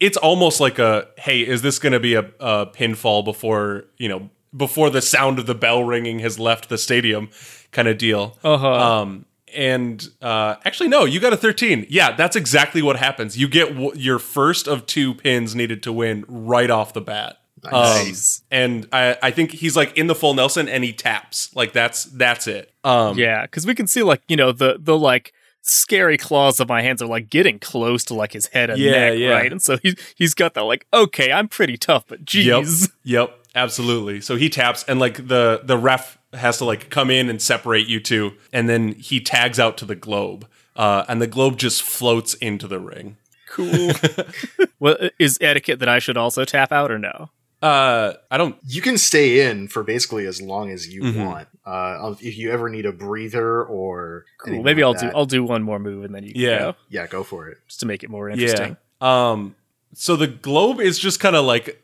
it's 0.00 0.16
almost 0.18 0.60
like 0.60 0.78
a, 0.78 1.08
hey, 1.18 1.40
is 1.40 1.62
this 1.62 1.78
going 1.78 1.92
to 1.94 2.00
be 2.00 2.14
a, 2.14 2.30
a 2.40 2.66
pinfall 2.66 3.24
before 3.24 3.84
you 3.96 4.08
know 4.08 4.30
before 4.56 4.90
the 4.90 5.02
sound 5.02 5.38
of 5.38 5.46
the 5.46 5.54
bell 5.54 5.82
ringing 5.84 6.18
has 6.20 6.38
left 6.38 6.68
the 6.68 6.78
stadium, 6.78 7.30
kind 7.70 7.88
of 7.88 7.98
deal. 7.98 8.36
Uh-huh. 8.44 8.68
Um, 9.00 9.26
and 9.54 10.06
uh, 10.22 10.56
actually, 10.64 10.88
no, 10.88 11.04
you 11.04 11.20
got 11.20 11.32
a 11.32 11.36
thirteen. 11.36 11.86
Yeah, 11.90 12.12
that's 12.16 12.36
exactly 12.36 12.80
what 12.82 12.96
happens. 12.96 13.36
You 13.36 13.48
get 13.48 13.68
w- 13.74 13.92
your 13.94 14.18
first 14.18 14.66
of 14.66 14.86
two 14.86 15.14
pins 15.14 15.54
needed 15.54 15.82
to 15.82 15.92
win 15.92 16.24
right 16.28 16.70
off 16.70 16.92
the 16.94 17.02
bat. 17.02 17.38
Nice. 17.70 18.40
Um, 18.40 18.44
and 18.50 18.88
I, 18.92 19.16
I 19.22 19.30
think 19.30 19.52
he's 19.52 19.76
like 19.76 19.96
in 19.96 20.06
the 20.08 20.14
full 20.14 20.34
Nelson, 20.34 20.68
and 20.68 20.82
he 20.82 20.92
taps 20.92 21.54
like 21.54 21.72
that's 21.72 22.04
that's 22.04 22.46
it. 22.46 22.72
Um, 22.82 23.16
Yeah, 23.18 23.42
because 23.42 23.66
we 23.66 23.74
can 23.74 23.86
see 23.86 24.02
like 24.02 24.22
you 24.26 24.36
know 24.36 24.52
the 24.52 24.78
the 24.80 24.98
like 24.98 25.32
scary 25.60 26.16
claws 26.18 26.58
of 26.58 26.68
my 26.68 26.82
hands 26.82 27.00
are 27.00 27.06
like 27.06 27.30
getting 27.30 27.58
close 27.60 28.04
to 28.06 28.14
like 28.14 28.32
his 28.32 28.46
head 28.48 28.68
and 28.70 28.78
Yeah, 28.80 28.90
neck, 28.90 29.18
yeah. 29.18 29.30
right? 29.32 29.52
And 29.52 29.62
so 29.62 29.76
he's 29.76 29.94
he's 30.16 30.34
got 30.34 30.54
that 30.54 30.62
like 30.64 30.86
okay, 30.92 31.30
I'm 31.30 31.46
pretty 31.46 31.76
tough, 31.76 32.04
but 32.08 32.24
geez. 32.24 32.46
Yep. 32.46 32.62
geez, 32.64 32.88
Yep. 33.04 33.38
Absolutely. 33.54 34.20
So 34.20 34.36
he 34.36 34.48
taps 34.48 34.84
and 34.88 34.98
like 35.00 35.28
the 35.28 35.60
the 35.64 35.76
ref 35.76 36.18
has 36.32 36.58
to 36.58 36.64
like 36.64 36.88
come 36.90 37.10
in 37.10 37.28
and 37.28 37.40
separate 37.42 37.86
you 37.86 38.00
two 38.00 38.32
and 38.52 38.68
then 38.68 38.92
he 38.94 39.20
tags 39.20 39.58
out 39.60 39.76
to 39.78 39.84
the 39.84 39.94
globe. 39.96 40.46
Uh, 40.74 41.04
and 41.06 41.20
the 41.20 41.26
globe 41.26 41.58
just 41.58 41.82
floats 41.82 42.32
into 42.34 42.66
the 42.66 42.80
ring. 42.80 43.18
cool. 43.50 43.90
well, 44.80 44.96
is 45.18 45.36
etiquette 45.42 45.78
that 45.80 45.88
I 45.88 45.98
should 45.98 46.16
also 46.16 46.46
tap 46.46 46.72
out 46.72 46.90
or 46.90 46.98
no? 46.98 47.28
Uh, 47.60 48.14
I 48.30 48.38
don't. 48.38 48.56
You 48.66 48.80
can 48.80 48.96
stay 48.98 49.48
in 49.48 49.68
for 49.68 49.84
basically 49.84 50.26
as 50.26 50.40
long 50.42 50.70
as 50.70 50.88
you 50.88 51.02
Mhm. 51.02 51.26
want. 51.26 51.48
Uh, 51.64 52.14
if 52.20 52.36
you 52.38 52.50
ever 52.50 52.68
need 52.70 52.86
a 52.86 52.92
breather 52.92 53.62
or 53.62 54.24
Cool. 54.38 54.62
Maybe 54.64 54.82
like 54.82 54.96
I'll 54.96 55.10
do 55.10 55.16
I'll 55.16 55.26
do 55.26 55.44
one 55.44 55.62
more 55.62 55.78
move 55.78 56.04
and 56.04 56.14
then 56.14 56.24
you 56.24 56.32
Yeah. 56.34 56.58
go 56.58 56.74
yeah, 56.88 57.06
go 57.06 57.22
for 57.22 57.48
it. 57.48 57.58
just 57.68 57.80
to 57.80 57.86
make 57.86 58.02
it 58.02 58.08
more 58.10 58.30
interesting. 58.30 58.76
Yeah. 59.02 59.30
Um. 59.30 59.54
So 59.94 60.16
the 60.16 60.26
globe 60.26 60.80
is 60.80 60.98
just 60.98 61.20
kind 61.20 61.36
of 61.36 61.44
like 61.44 61.80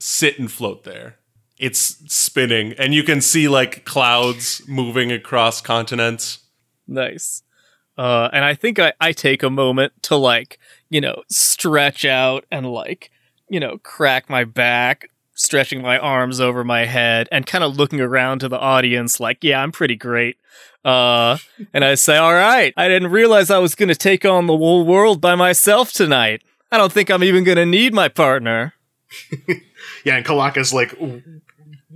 sit 0.00 0.38
and 0.38 0.50
float 0.50 0.82
there. 0.84 1.16
It's 1.58 2.02
spinning, 2.12 2.72
and 2.78 2.94
you 2.94 3.02
can 3.02 3.20
see 3.20 3.46
like 3.46 3.84
clouds 3.84 4.62
moving 4.66 5.12
across 5.12 5.60
continents. 5.60 6.40
Nice. 6.88 7.42
Uh, 7.98 8.30
and 8.32 8.44
I 8.44 8.54
think 8.54 8.78
I, 8.78 8.94
I 8.98 9.12
take 9.12 9.42
a 9.42 9.50
moment 9.50 9.92
to 10.04 10.16
like, 10.16 10.58
you 10.88 11.02
know, 11.02 11.22
stretch 11.28 12.06
out 12.06 12.46
and 12.50 12.66
like, 12.66 13.10
you 13.48 13.60
know, 13.60 13.76
crack 13.76 14.30
my 14.30 14.44
back, 14.44 15.10
stretching 15.34 15.82
my 15.82 15.98
arms 15.98 16.40
over 16.40 16.64
my 16.64 16.86
head 16.86 17.28
and 17.30 17.46
kind 17.46 17.62
of 17.62 17.76
looking 17.76 18.00
around 18.00 18.38
to 18.38 18.48
the 18.48 18.58
audience 18.58 19.20
like, 19.20 19.44
yeah, 19.44 19.62
I'm 19.62 19.70
pretty 19.70 19.96
great. 19.96 20.38
Uh, 20.82 21.36
and 21.74 21.84
I 21.84 21.94
say, 21.94 22.16
all 22.16 22.32
right, 22.32 22.72
I 22.74 22.88
didn't 22.88 23.10
realize 23.10 23.50
I 23.50 23.58
was 23.58 23.74
going 23.74 23.90
to 23.90 23.94
take 23.94 24.24
on 24.24 24.46
the 24.46 24.56
whole 24.56 24.86
world 24.86 25.20
by 25.20 25.34
myself 25.34 25.92
tonight. 25.92 26.42
I 26.72 26.78
don't 26.78 26.92
think 26.92 27.10
I'm 27.10 27.24
even 27.24 27.44
going 27.44 27.56
to 27.56 27.66
need 27.66 27.92
my 27.92 28.08
partner. 28.08 28.72
Yeah, 30.04 30.16
and 30.16 30.24
Calaca's 30.24 30.72
like 30.72 30.94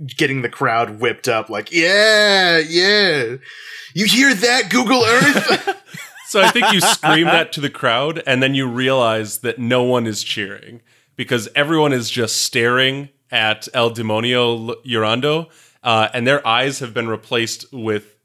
getting 0.05 0.41
the 0.41 0.49
crowd 0.49 0.99
whipped 0.99 1.27
up, 1.27 1.49
like, 1.49 1.71
yeah, 1.71 2.59
yeah. 2.59 3.35
You 3.93 4.05
hear 4.05 4.33
that, 4.33 4.69
Google 4.69 5.03
Earth? 5.03 5.81
So 6.27 6.41
I 6.41 6.49
think 6.49 6.73
you 6.73 6.81
scream 6.81 7.25
that 7.27 7.53
to 7.53 7.61
the 7.61 7.69
crowd, 7.69 8.21
and 8.25 8.41
then 8.43 8.55
you 8.55 8.67
realize 8.67 9.37
that 9.39 9.59
no 9.59 9.83
one 9.83 10.07
is 10.07 10.23
cheering 10.23 10.81
because 11.15 11.47
everyone 11.55 11.93
is 11.93 12.09
just 12.09 12.41
staring 12.41 13.09
at 13.31 13.67
El 13.73 13.91
Demonio 13.91 14.69
L- 14.69 14.75
Llorando, 14.85 15.49
uh, 15.83 16.09
and 16.13 16.25
their 16.27 16.45
eyes 16.45 16.79
have 16.79 16.93
been 16.93 17.07
replaced 17.07 17.71
with 17.71 18.17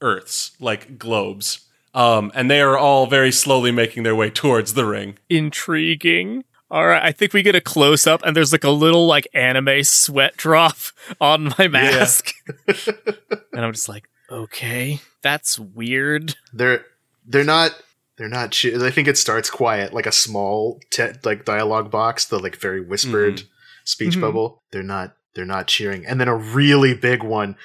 Earths, 0.00 0.52
like 0.60 0.98
globes. 0.98 1.66
Um, 1.94 2.30
and 2.34 2.48
they 2.50 2.60
are 2.60 2.76
all 2.78 3.06
very 3.06 3.32
slowly 3.32 3.72
making 3.72 4.02
their 4.04 4.14
way 4.14 4.30
towards 4.30 4.74
the 4.74 4.84
ring. 4.84 5.18
Intriguing. 5.28 6.44
All 6.70 6.86
right, 6.86 7.02
I 7.02 7.10
think 7.12 7.32
we 7.32 7.42
get 7.42 7.54
a 7.56 7.60
close 7.60 8.06
up, 8.06 8.22
and 8.24 8.36
there's 8.36 8.52
like 8.52 8.64
a 8.64 8.70
little 8.70 9.06
like 9.06 9.26
anime 9.34 9.82
sweat 9.82 10.36
drop 10.36 10.76
on 11.20 11.52
my 11.58 11.66
mask, 11.68 12.32
and 12.68 13.64
I'm 13.64 13.72
just 13.72 13.88
like, 13.88 14.08
okay, 14.30 15.00
that's 15.22 15.58
weird. 15.58 16.36
they're 16.52 16.84
they're 17.26 17.44
not 17.44 17.72
they're 18.16 18.28
not. 18.28 18.54
I 18.64 18.90
think 18.90 19.08
it 19.08 19.18
starts 19.18 19.50
quiet, 19.50 19.92
like 19.92 20.06
a 20.06 20.12
small 20.12 20.80
te- 20.90 21.12
like 21.24 21.44
dialogue 21.44 21.90
box, 21.90 22.24
the 22.26 22.38
like 22.38 22.56
very 22.56 22.80
whispered 22.80 23.42
speech 23.84 24.16
Mhm. 24.16 24.20
bubble. 24.20 24.62
They're 24.70 24.82
not 24.82 25.16
they're 25.34 25.44
not 25.44 25.66
cheering, 25.66 26.06
and 26.06 26.20
then 26.20 26.28
a 26.28 26.36
really 26.36 26.94
big 26.94 27.22
one. 27.24 27.56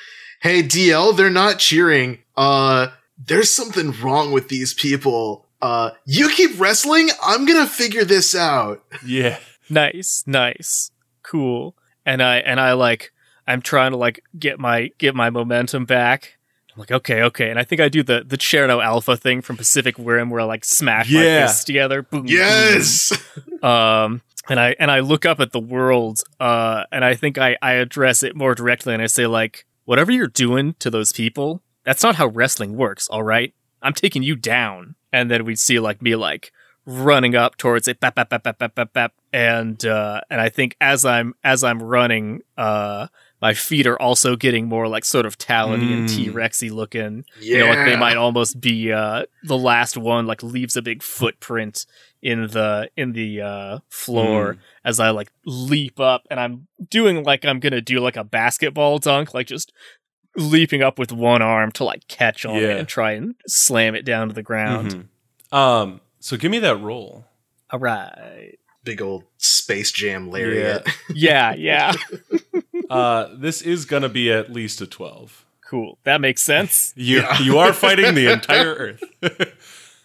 Hey 0.41 0.63
DL, 0.63 1.15
they're 1.15 1.29
not 1.29 1.59
cheering. 1.59 2.19
Uh, 2.35 2.87
there's 3.17 3.49
something 3.51 3.91
wrong 4.01 4.31
with 4.31 4.49
these 4.49 4.73
people. 4.73 5.44
Uh, 5.65 5.91
you 6.05 6.29
keep 6.29 6.59
wrestling. 6.59 7.09
I'm 7.23 7.45
gonna 7.45 7.65
figure 7.67 8.03
this 8.05 8.35
out. 8.35 8.83
Yeah. 9.05 9.39
Nice, 9.69 10.23
nice, 10.27 10.91
cool. 11.23 11.75
And 12.05 12.21
I 12.21 12.37
and 12.37 12.59
I 12.59 12.73
like 12.73 13.11
I'm 13.47 13.61
trying 13.61 13.91
to 13.91 13.97
like 13.97 14.21
get 14.37 14.59
my 14.59 14.91
get 14.99 15.15
my 15.15 15.29
momentum 15.31 15.85
back. 15.85 16.37
I'm 16.73 16.79
like, 16.79 16.91
okay, 16.91 17.23
okay, 17.23 17.49
and 17.49 17.57
I 17.57 17.63
think 17.63 17.81
I 17.81 17.89
do 17.89 18.03
the 18.03 18.23
the 18.23 18.37
Cherno 18.37 18.83
Alpha 18.83 19.17
thing 19.17 19.41
from 19.41 19.57
Pacific 19.57 19.95
Rim 19.97 20.29
where 20.29 20.41
I 20.41 20.43
like 20.43 20.65
smash 20.65 21.11
my 21.11 21.23
Yeah. 21.23 21.47
fists 21.47 21.63
together. 21.63 22.03
Boom, 22.03 22.21
boom, 22.23 22.27
Yes. 22.29 23.11
um 23.63 24.21
and 24.47 24.59
i 24.59 24.75
and 24.79 24.91
i 24.91 24.99
look 24.99 25.25
up 25.25 25.39
at 25.39 25.51
the 25.51 25.59
world 25.59 26.19
uh 26.39 26.83
and 26.91 27.03
i 27.03 27.15
think 27.15 27.37
i 27.39 27.57
i 27.63 27.71
address 27.73 28.21
it 28.21 28.35
more 28.35 28.53
directly 28.53 28.93
and 28.93 29.01
i 29.01 29.07
say 29.07 29.25
like 29.25 29.65
whatever 29.85 30.11
you're 30.11 30.27
doing 30.27 30.75
to 30.77 30.91
those 30.91 31.11
people 31.11 31.63
that's 31.83 32.03
not 32.03 32.15
how 32.15 32.27
wrestling 32.27 32.75
works 32.77 33.07
all 33.07 33.23
right 33.23 33.55
i'm 33.81 33.93
taking 33.93 34.21
you 34.21 34.35
down 34.35 34.93
and 35.15 35.31
then 35.31 35.45
we'd 35.45 35.59
see 35.59 35.79
like 35.79 36.01
me 36.01 36.15
like 36.15 36.51
running 36.85 37.35
up 37.35 37.57
towards 37.57 37.87
it 37.87 37.99
bap, 37.99 38.15
bap, 38.15 38.29
bap, 38.29 38.43
bap, 38.43 38.59
bap, 38.59 38.75
bap, 38.75 38.93
bap. 38.93 39.13
and 39.33 39.85
uh 39.85 40.21
and 40.29 40.39
i 40.39 40.49
think 40.49 40.75
as 40.79 41.03
i'm 41.03 41.33
as 41.43 41.63
i'm 41.63 41.81
running 41.81 42.41
uh 42.57 43.07
my 43.41 43.53
feet 43.53 43.85
are 43.87 43.99
also 44.01 44.35
getting 44.35 44.67
more 44.67 44.87
like 44.87 45.03
sort 45.05 45.25
of 45.25 45.37
talony 45.37 45.93
and 45.93 46.07
Mm. 46.07 46.15
t-rexy 46.15 46.69
looking 46.71 47.25
Yeah. 47.41 47.57
you 47.57 47.59
know, 47.63 47.69
like 47.73 47.85
they 47.85 47.95
might 48.05 48.17
almost 48.17 48.59
be 48.61 48.91
uh 48.91 49.25
the 49.43 49.57
last 49.57 49.97
one 49.97 50.27
like 50.27 50.43
leaves 50.43 50.75
a 50.77 50.81
big 50.81 51.01
footprint 51.03 51.85
in 52.21 52.47
the 52.55 52.89
in 52.95 53.13
the 53.13 53.41
uh 53.41 53.79
floor 53.89 54.57
as 54.83 54.99
I 54.99 55.09
like 55.09 55.31
leap 55.45 55.99
up 55.99 56.21
and 56.29 56.39
I'm 56.39 56.67
doing 56.89 57.23
like 57.23 57.45
I'm 57.45 57.59
gonna 57.59 57.81
do 57.81 57.99
like 57.99 58.15
a 58.17 58.23
basketball 58.23 58.99
dunk, 58.99 59.33
like 59.33 59.47
just 59.47 59.73
leaping 60.37 60.81
up 60.81 60.97
with 60.99 61.11
one 61.11 61.41
arm 61.41 61.71
to 61.73 61.83
like 61.83 62.07
catch 62.07 62.45
on 62.45 62.55
Yeah. 62.55 62.69
it 62.69 62.79
and 62.79 62.87
try 62.87 63.13
and 63.13 63.35
slam 63.47 63.95
it 63.95 64.03
down 64.05 64.27
to 64.29 64.33
the 64.33 64.43
ground. 64.43 65.07
Mhm. 65.51 65.57
Um, 65.57 66.01
so 66.19 66.37
give 66.37 66.51
me 66.51 66.59
that 66.59 66.77
roll. 66.81 67.25
All 67.69 67.79
right. 67.79 68.57
Big 68.83 69.01
old 69.01 69.23
Space 69.37 69.91
Jam 69.91 70.29
lariat. 70.29 70.87
Yeah, 71.13 71.53
yeah. 71.57 71.93
Uh, 72.89 73.29
this 73.35 73.63
is 73.63 73.85
gonna 73.85 74.09
be 74.09 74.31
at 74.31 74.51
least 74.53 74.79
a 74.79 74.85
twelve. 74.85 75.43
cool. 75.67 75.97
That 76.03 76.21
makes 76.21 76.43
sense. 76.43 76.93
You 76.97 77.21
Yeah. 77.21 77.39
you 77.41 77.57
are 77.57 77.73
fighting 77.73 78.13
the 78.13 78.31
entire 78.31 78.73
Earth. 78.75 79.03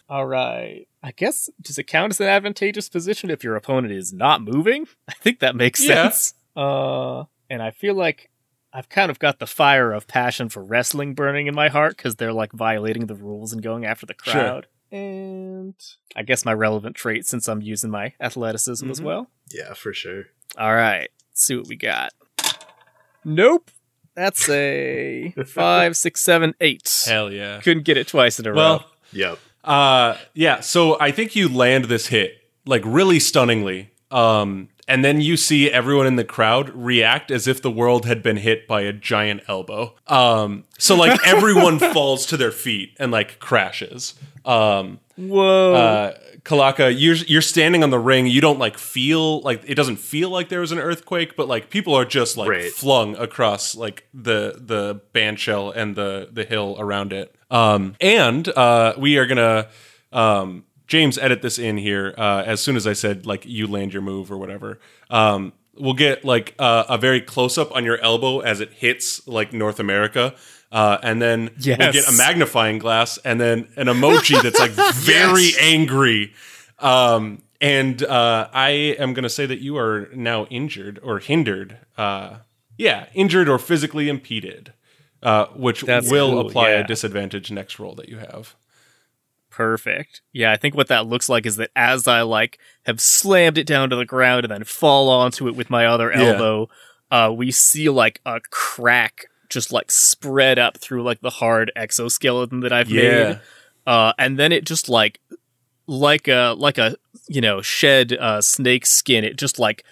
All 0.08 0.24
right. 0.24 0.88
I 1.02 1.12
guess 1.12 1.50
does 1.60 1.76
it 1.78 1.84
count 1.86 2.12
as 2.12 2.20
an 2.20 2.28
advantageous 2.28 2.88
position 2.88 3.30
if 3.30 3.44
your 3.44 3.54
opponent 3.56 3.92
is 3.92 4.14
not 4.14 4.40
moving? 4.40 4.86
I 5.06 5.12
think 5.12 5.40
that 5.40 5.54
makes 5.54 5.86
Yeah. 5.86 6.04
sense. 6.08 6.34
Uh, 6.56 7.24
and 7.50 7.62
I 7.62 7.70
feel 7.70 7.94
like 7.94 8.29
I've 8.72 8.88
kind 8.88 9.10
of 9.10 9.18
got 9.18 9.38
the 9.40 9.46
fire 9.46 9.92
of 9.92 10.06
passion 10.06 10.48
for 10.48 10.62
wrestling 10.62 11.14
burning 11.14 11.46
in 11.48 11.54
my 11.54 11.68
heart 11.68 11.96
because 11.96 12.16
they're 12.16 12.32
like 12.32 12.52
violating 12.52 13.06
the 13.06 13.14
rules 13.16 13.52
and 13.52 13.62
going 13.62 13.84
after 13.84 14.06
the 14.06 14.14
Sure. 14.22 14.32
crowd. 14.32 14.66
And 14.92 15.74
I 16.16 16.22
guess 16.22 16.44
my 16.44 16.52
relevant 16.52 16.96
trait 16.96 17.26
since 17.26 17.48
I'm 17.48 17.62
using 17.62 17.90
my 17.90 18.12
athleticism 18.20 18.88
as 18.90 19.00
Mhm. 19.00 19.04
well. 19.04 19.30
Yeah, 19.50 19.74
for 19.74 19.92
sure. 19.92 20.24
All 20.58 20.74
right. 20.74 21.08
Let's 21.30 21.44
see 21.46 21.56
what 21.56 21.66
we 21.68 21.76
got. 21.76 22.12
Nope. 23.24 23.70
That's 24.14 24.48
a 24.48 25.32
five, 25.46 25.96
six, 25.96 26.20
seven, 26.20 26.54
eight. 26.60 27.04
Hell 27.06 27.32
yeah. 27.32 27.60
Couldn't 27.60 27.84
get 27.84 27.96
it 27.96 28.08
twice 28.08 28.38
in 28.40 28.46
a 28.46 28.50
row. 28.50 28.56
Well, 28.56 28.86
Yep. 29.12 29.38
Uh 29.64 30.16
yeah, 30.34 30.60
so 30.60 30.98
I 31.00 31.10
think 31.10 31.36
you 31.36 31.48
land 31.48 31.84
this 31.86 32.06
hit 32.06 32.38
like 32.66 32.82
really 32.84 33.20
stunningly. 33.20 33.90
Um 34.10 34.69
and 34.90 35.04
then 35.04 35.20
you 35.20 35.36
see 35.36 35.70
everyone 35.70 36.06
in 36.06 36.16
the 36.16 36.24
crowd 36.24 36.68
react 36.74 37.30
as 37.30 37.46
if 37.46 37.62
the 37.62 37.70
world 37.70 38.04
had 38.04 38.22
been 38.22 38.36
hit 38.36 38.66
by 38.68 38.82
a 38.82 38.92
giant 38.92 39.40
elbow. 39.48 39.94
Um 40.06 40.64
so 40.78 40.94
like 40.96 41.18
everyone 41.26 41.78
falls 41.78 42.26
to 42.26 42.36
their 42.36 42.50
feet 42.52 42.96
and 43.00 43.10
like 43.10 43.38
crashes. 43.38 44.14
Um 44.44 45.00
Whoa. 45.16 45.74
uh 45.74 46.18
Calaca, 46.42 46.88
you're 46.98 47.16
you're 47.16 47.42
standing 47.42 47.82
on 47.82 47.90
the 47.90 47.98
ring. 47.98 48.26
You 48.26 48.40
don't 48.40 48.58
like 48.58 48.78
feel 48.78 49.40
like 49.42 49.62
it 49.66 49.74
doesn't 49.74 49.96
feel 49.98 50.30
like 50.30 50.48
there 50.48 50.60
was 50.60 50.72
an 50.72 50.78
earthquake, 50.78 51.36
but 51.36 51.46
like 51.48 51.68
people 51.70 51.94
are 51.94 52.06
just 52.06 52.36
like 52.38 52.48
Right. 52.48 52.72
flung 52.72 53.14
across 53.16 53.74
like 53.74 54.06
the 54.14 54.54
the 54.58 55.02
band 55.12 55.38
shell 55.38 55.70
and 55.70 55.94
the 55.96 56.28
the 56.32 56.44
hill 56.44 56.76
around 56.78 57.12
it. 57.12 57.34
Um, 57.50 57.94
and 58.00 58.48
uh, 58.48 58.94
we 58.96 59.18
are 59.18 59.26
gonna 59.26 59.68
um, 60.12 60.64
James 60.90 61.16
edit 61.18 61.40
this 61.40 61.56
in 61.56 61.76
here 61.76 62.14
uh, 62.18 62.42
as 62.44 62.60
soon 62.60 62.74
as 62.74 62.84
I 62.84 62.94
said 62.94 63.24
like 63.24 63.46
you 63.46 63.68
land 63.68 63.92
your 63.92 64.02
move 64.02 64.30
or 64.32 64.36
whatever. 64.36 64.80
Um, 65.08 65.52
we'll 65.76 65.94
get 65.94 66.24
like 66.24 66.56
uh, 66.58 66.84
a 66.88 66.98
very 66.98 67.20
close 67.20 67.56
up 67.56 67.70
on 67.76 67.84
your 67.84 67.98
elbow 68.00 68.40
as 68.40 68.60
it 68.60 68.72
hits 68.72 69.26
like 69.28 69.52
North 69.52 69.78
America. 69.78 70.34
Uh, 70.72 70.98
and 71.04 71.22
then 71.22 71.50
we'll 71.64 71.92
get 71.92 72.08
a 72.08 72.12
magnifying 72.16 72.78
glass 72.78 73.18
and 73.24 73.40
then 73.40 73.68
an 73.76 73.86
emoji 73.86 74.42
that's 74.42 74.58
like 74.58 74.70
very 74.94 75.44
Yes. 75.44 75.58
angry. 75.60 76.32
Um, 76.80 77.42
and 77.60 78.02
uh, 78.02 78.48
I 78.52 78.70
am 78.98 79.14
going 79.14 79.22
to 79.22 79.28
say 79.30 79.46
that 79.46 79.60
you 79.60 79.76
are 79.76 80.08
now 80.12 80.46
injured 80.46 80.98
or 81.04 81.20
hindered. 81.20 81.78
Uh, 81.96 82.38
yeah, 82.78 83.06
injured 83.14 83.48
or 83.48 83.58
physically 83.58 84.08
impeded, 84.08 84.72
uh, 85.22 85.46
which 85.54 85.82
That's 85.82 86.10
will 86.10 86.30
cool, 86.32 86.48
apply 86.48 86.70
yeah. 86.70 86.78
a 86.80 86.86
disadvantage 86.86 87.50
next 87.52 87.78
roll 87.78 87.94
that 87.96 88.08
you 88.08 88.16
have. 88.18 88.56
Perfect. 89.60 90.22
Yeah, 90.32 90.52
I 90.52 90.56
think 90.56 90.74
what 90.74 90.88
that 90.88 91.06
looks 91.06 91.28
like 91.28 91.44
is 91.44 91.56
that 91.56 91.70
as 91.76 92.08
I 92.08 92.22
like 92.22 92.58
have 92.86 92.98
slammed 92.98 93.58
it 93.58 93.66
down 93.66 93.90
to 93.90 93.96
the 93.96 94.06
ground 94.06 94.46
and 94.46 94.50
then 94.50 94.64
fall 94.64 95.10
onto 95.10 95.48
it 95.48 95.54
with 95.54 95.68
my 95.68 95.84
other 95.84 96.10
Yeah. 96.10 96.22
elbow, 96.32 96.70
uh, 97.10 97.30
we 97.36 97.50
see 97.50 97.90
like 97.90 98.22
a 98.24 98.40
crack 98.48 99.26
just 99.50 99.70
like 99.70 99.90
spread 99.90 100.58
up 100.58 100.78
through 100.78 101.02
like 101.02 101.20
the 101.20 101.28
hard 101.28 101.70
exoskeleton 101.76 102.60
that 102.60 102.72
I've 102.72 102.88
Yeah. 102.88 103.02
made. 103.02 103.40
Uh, 103.86 104.14
and 104.18 104.38
then 104.38 104.50
it 104.50 104.64
just 104.64 104.88
like 104.88 105.20
like 105.86 106.26
a 106.26 106.54
like 106.56 106.78
a 106.78 106.96
you 107.28 107.42
know 107.42 107.60
shed 107.60 108.14
uh, 108.14 108.40
snake 108.40 108.86
skin. 108.86 109.24
It 109.24 109.36
just 109.36 109.58
like 109.58 109.84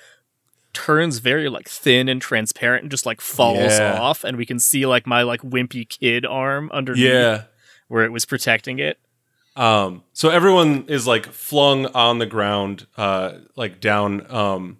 turns 0.72 1.18
very 1.18 1.50
like 1.50 1.68
thin 1.68 2.08
and 2.08 2.22
transparent 2.22 2.84
and 2.84 2.90
just 2.90 3.04
like 3.04 3.20
falls 3.20 3.78
Yeah. 3.78 4.00
off, 4.00 4.24
and 4.24 4.38
we 4.38 4.46
can 4.46 4.60
see 4.60 4.86
like 4.86 5.06
my 5.06 5.20
like 5.24 5.42
wimpy 5.42 5.86
kid 5.86 6.24
arm 6.24 6.70
underneath 6.72 7.04
Yeah. 7.04 7.42
where 7.88 8.04
it 8.04 8.12
was 8.12 8.24
protecting 8.24 8.78
it. 8.78 8.98
Um, 9.58 10.04
so 10.12 10.30
everyone 10.30 10.84
is 10.86 11.06
like 11.06 11.26
flung 11.26 11.86
on 11.86 12.18
the 12.18 12.26
ground, 12.26 12.86
uh, 12.96 13.32
like 13.56 13.80
down. 13.80 14.30
Um, 14.32 14.78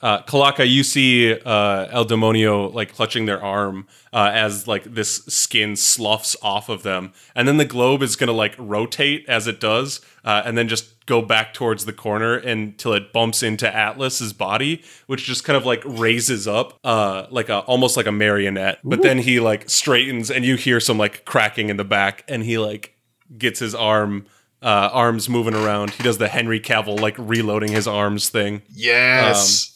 uh, 0.00 0.22
Calaca, 0.22 0.64
you 0.68 0.84
see 0.84 1.34
uh, 1.34 1.88
El 1.90 2.04
Demonio 2.04 2.72
like 2.72 2.94
clutching 2.94 3.26
their 3.26 3.42
arm 3.42 3.88
uh, 4.12 4.30
as 4.32 4.68
like 4.68 4.84
this 4.84 5.16
skin 5.26 5.74
sloughs 5.74 6.36
off 6.40 6.68
of 6.68 6.84
them, 6.84 7.12
and 7.34 7.48
then 7.48 7.56
the 7.56 7.64
globe 7.64 8.02
is 8.02 8.14
gonna 8.14 8.30
like 8.30 8.54
rotate 8.56 9.28
as 9.28 9.48
it 9.48 9.58
does, 9.58 10.00
uh, 10.24 10.42
and 10.44 10.56
then 10.56 10.68
just 10.68 11.04
go 11.06 11.20
back 11.20 11.52
towards 11.52 11.84
the 11.84 11.92
corner 11.92 12.34
until 12.34 12.92
it 12.92 13.12
bumps 13.12 13.42
into 13.42 13.66
Atlas's 13.66 14.32
body, 14.32 14.84
which 15.08 15.24
just 15.24 15.42
kind 15.42 15.56
of 15.56 15.66
like 15.66 15.82
raises 15.84 16.46
up, 16.46 16.78
uh, 16.84 17.26
like 17.30 17.48
a 17.48 17.58
almost 17.60 17.96
like 17.96 18.06
a 18.06 18.12
marionette. 18.12 18.78
But 18.84 19.02
then 19.02 19.18
he 19.18 19.40
like 19.40 19.68
straightens, 19.68 20.30
and 20.30 20.44
you 20.44 20.54
hear 20.54 20.78
some 20.78 20.98
like 20.98 21.24
cracking 21.24 21.70
in 21.70 21.76
the 21.76 21.84
back, 21.84 22.22
and 22.28 22.44
he 22.44 22.56
like 22.56 22.94
gets 23.36 23.60
his 23.60 23.74
arm 23.74 24.26
uh, 24.60 24.90
arms 24.92 25.28
moving 25.28 25.54
around. 25.54 25.90
He 25.90 26.02
does 26.02 26.18
the 26.18 26.26
Henry 26.26 26.58
Cavill 26.58 26.98
like 27.00 27.14
reloading 27.16 27.70
his 27.70 27.86
arms 27.86 28.28
thing, 28.28 28.62
Yes. 28.68 29.72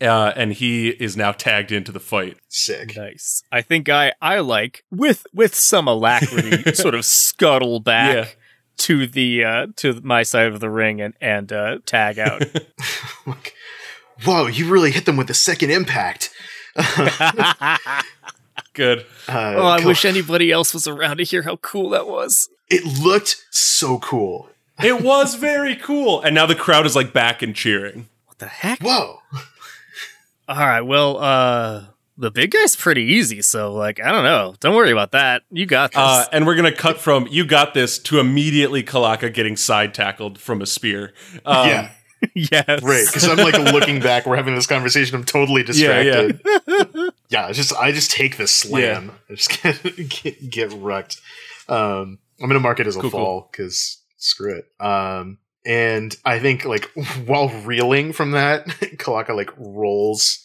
uh, 0.00 0.32
and 0.36 0.52
he 0.52 0.90
is 0.90 1.16
now 1.16 1.32
tagged 1.32 1.72
into 1.72 1.90
the 1.90 1.98
fight. 1.98 2.36
Sick. 2.48 2.96
Nice. 2.96 3.42
I 3.50 3.60
think 3.62 3.88
I 3.88 4.12
I 4.22 4.38
like 4.38 4.84
with 4.90 5.26
with 5.34 5.54
some 5.54 5.88
alacrity 5.88 6.72
sort 6.74 6.94
of 6.94 7.04
scuttle 7.04 7.80
back 7.80 8.14
Yeah. 8.14 8.26
to 8.78 9.06
the 9.08 9.44
uh 9.44 9.66
to 9.76 10.00
my 10.04 10.22
side 10.22 10.46
of 10.46 10.60
the 10.60 10.70
ring 10.70 11.00
and 11.00 11.14
and 11.20 11.52
uh 11.52 11.78
tag 11.84 12.18
out. 12.20 12.42
Whoa, 14.24 14.46
you 14.46 14.70
really 14.70 14.92
hit 14.92 15.06
them 15.06 15.16
with 15.16 15.26
the 15.26 15.34
second 15.34 15.70
impact. 15.72 16.30
Good. 18.74 19.00
Uh, 19.28 19.54
oh, 19.56 19.66
I 19.66 19.78
Kal- 19.80 19.88
wish 19.88 20.04
anybody 20.04 20.50
else 20.50 20.74
was 20.74 20.86
around 20.86 21.18
to 21.18 21.24
hear 21.24 21.42
how 21.42 21.56
cool 21.56 21.90
that 21.90 22.06
was. 22.08 22.48
It 22.74 22.84
looked 23.02 23.44
so 23.50 23.98
cool. 24.00 24.48
It 24.82 25.02
was 25.02 25.36
very 25.36 25.76
cool, 25.76 26.20
and 26.22 26.34
now 26.34 26.46
the 26.46 26.54
crowd 26.56 26.84
is 26.86 26.96
like 26.96 27.12
back 27.12 27.42
and 27.42 27.54
cheering. 27.54 28.08
What 28.26 28.38
the 28.38 28.46
heck? 28.46 28.80
Whoa. 28.80 29.20
All 30.48 30.56
right, 30.56 30.82
well, 30.82 31.18
uh 31.18 31.84
the 32.16 32.30
big 32.30 32.52
guy's 32.52 32.76
pretty 32.76 33.02
easy, 33.02 33.42
so 33.42 33.72
like 33.72 34.00
I 34.00 34.12
don't 34.12 34.24
know. 34.24 34.54
Don't 34.60 34.74
worry 34.76 34.92
about 34.92 35.12
that. 35.12 35.42
You 35.50 35.66
got 35.66 35.90
this. 35.92 35.98
Uh, 35.98 36.26
and 36.32 36.46
we're 36.46 36.54
gonna 36.54 36.74
cut 36.74 36.98
from 36.98 37.26
"you 37.28 37.44
got 37.44 37.74
this" 37.74 37.98
to 38.00 38.20
immediately 38.20 38.82
Calaca 38.84 39.32
getting 39.32 39.56
side 39.56 39.94
tackled 39.94 40.38
from 40.38 40.62
a 40.62 40.66
spear. 40.66 41.12
Um, 41.44 41.68
yeah. 41.68 41.90
yes. 42.34 42.82
Right. 42.82 43.04
Because 43.06 43.26
I'm 43.28 43.36
like 43.38 43.58
looking 43.72 44.00
back. 44.00 44.26
We're 44.26 44.36
having 44.36 44.54
this 44.54 44.66
conversation. 44.66 45.16
I'm 45.16 45.24
totally 45.24 45.64
Yeah, 45.72 46.00
yeah. 46.00 46.22
distracted. 46.32 47.12
yeah, 47.30 47.52
just 47.52 47.74
I 47.74 47.90
just 47.92 48.10
take 48.12 48.36
the 48.36 48.46
slam. 48.46 49.12
I 49.30 49.34
just 49.34 49.62
get, 49.62 50.08
get 50.08 50.50
get 50.50 50.72
wrecked. 50.72 51.20
Um, 51.68 52.18
I'm 52.40 52.48
gonna 52.48 52.60
mark 52.60 52.80
it 52.80 52.86
as 52.86 52.96
a 52.96 53.00
Cool, 53.00 53.10
cool. 53.10 53.20
fall 53.20 53.48
because 53.52 54.02
screw 54.16 54.56
it. 54.58 54.64
Um, 54.84 55.38
and 55.66 56.16
I 56.24 56.38
think 56.40 56.64
like 56.64 56.84
while 57.26 57.48
reeling 57.64 58.12
from 58.12 58.32
that, 58.32 58.66
Calaca 58.98 59.34
like 59.34 59.50
rolls 59.56 60.42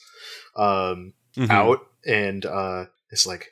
um 0.55 1.13
Mhm. 1.37 1.49
out 1.51 1.85
and 2.05 2.45
uh 2.45 2.85
it's 3.11 3.25
like 3.27 3.47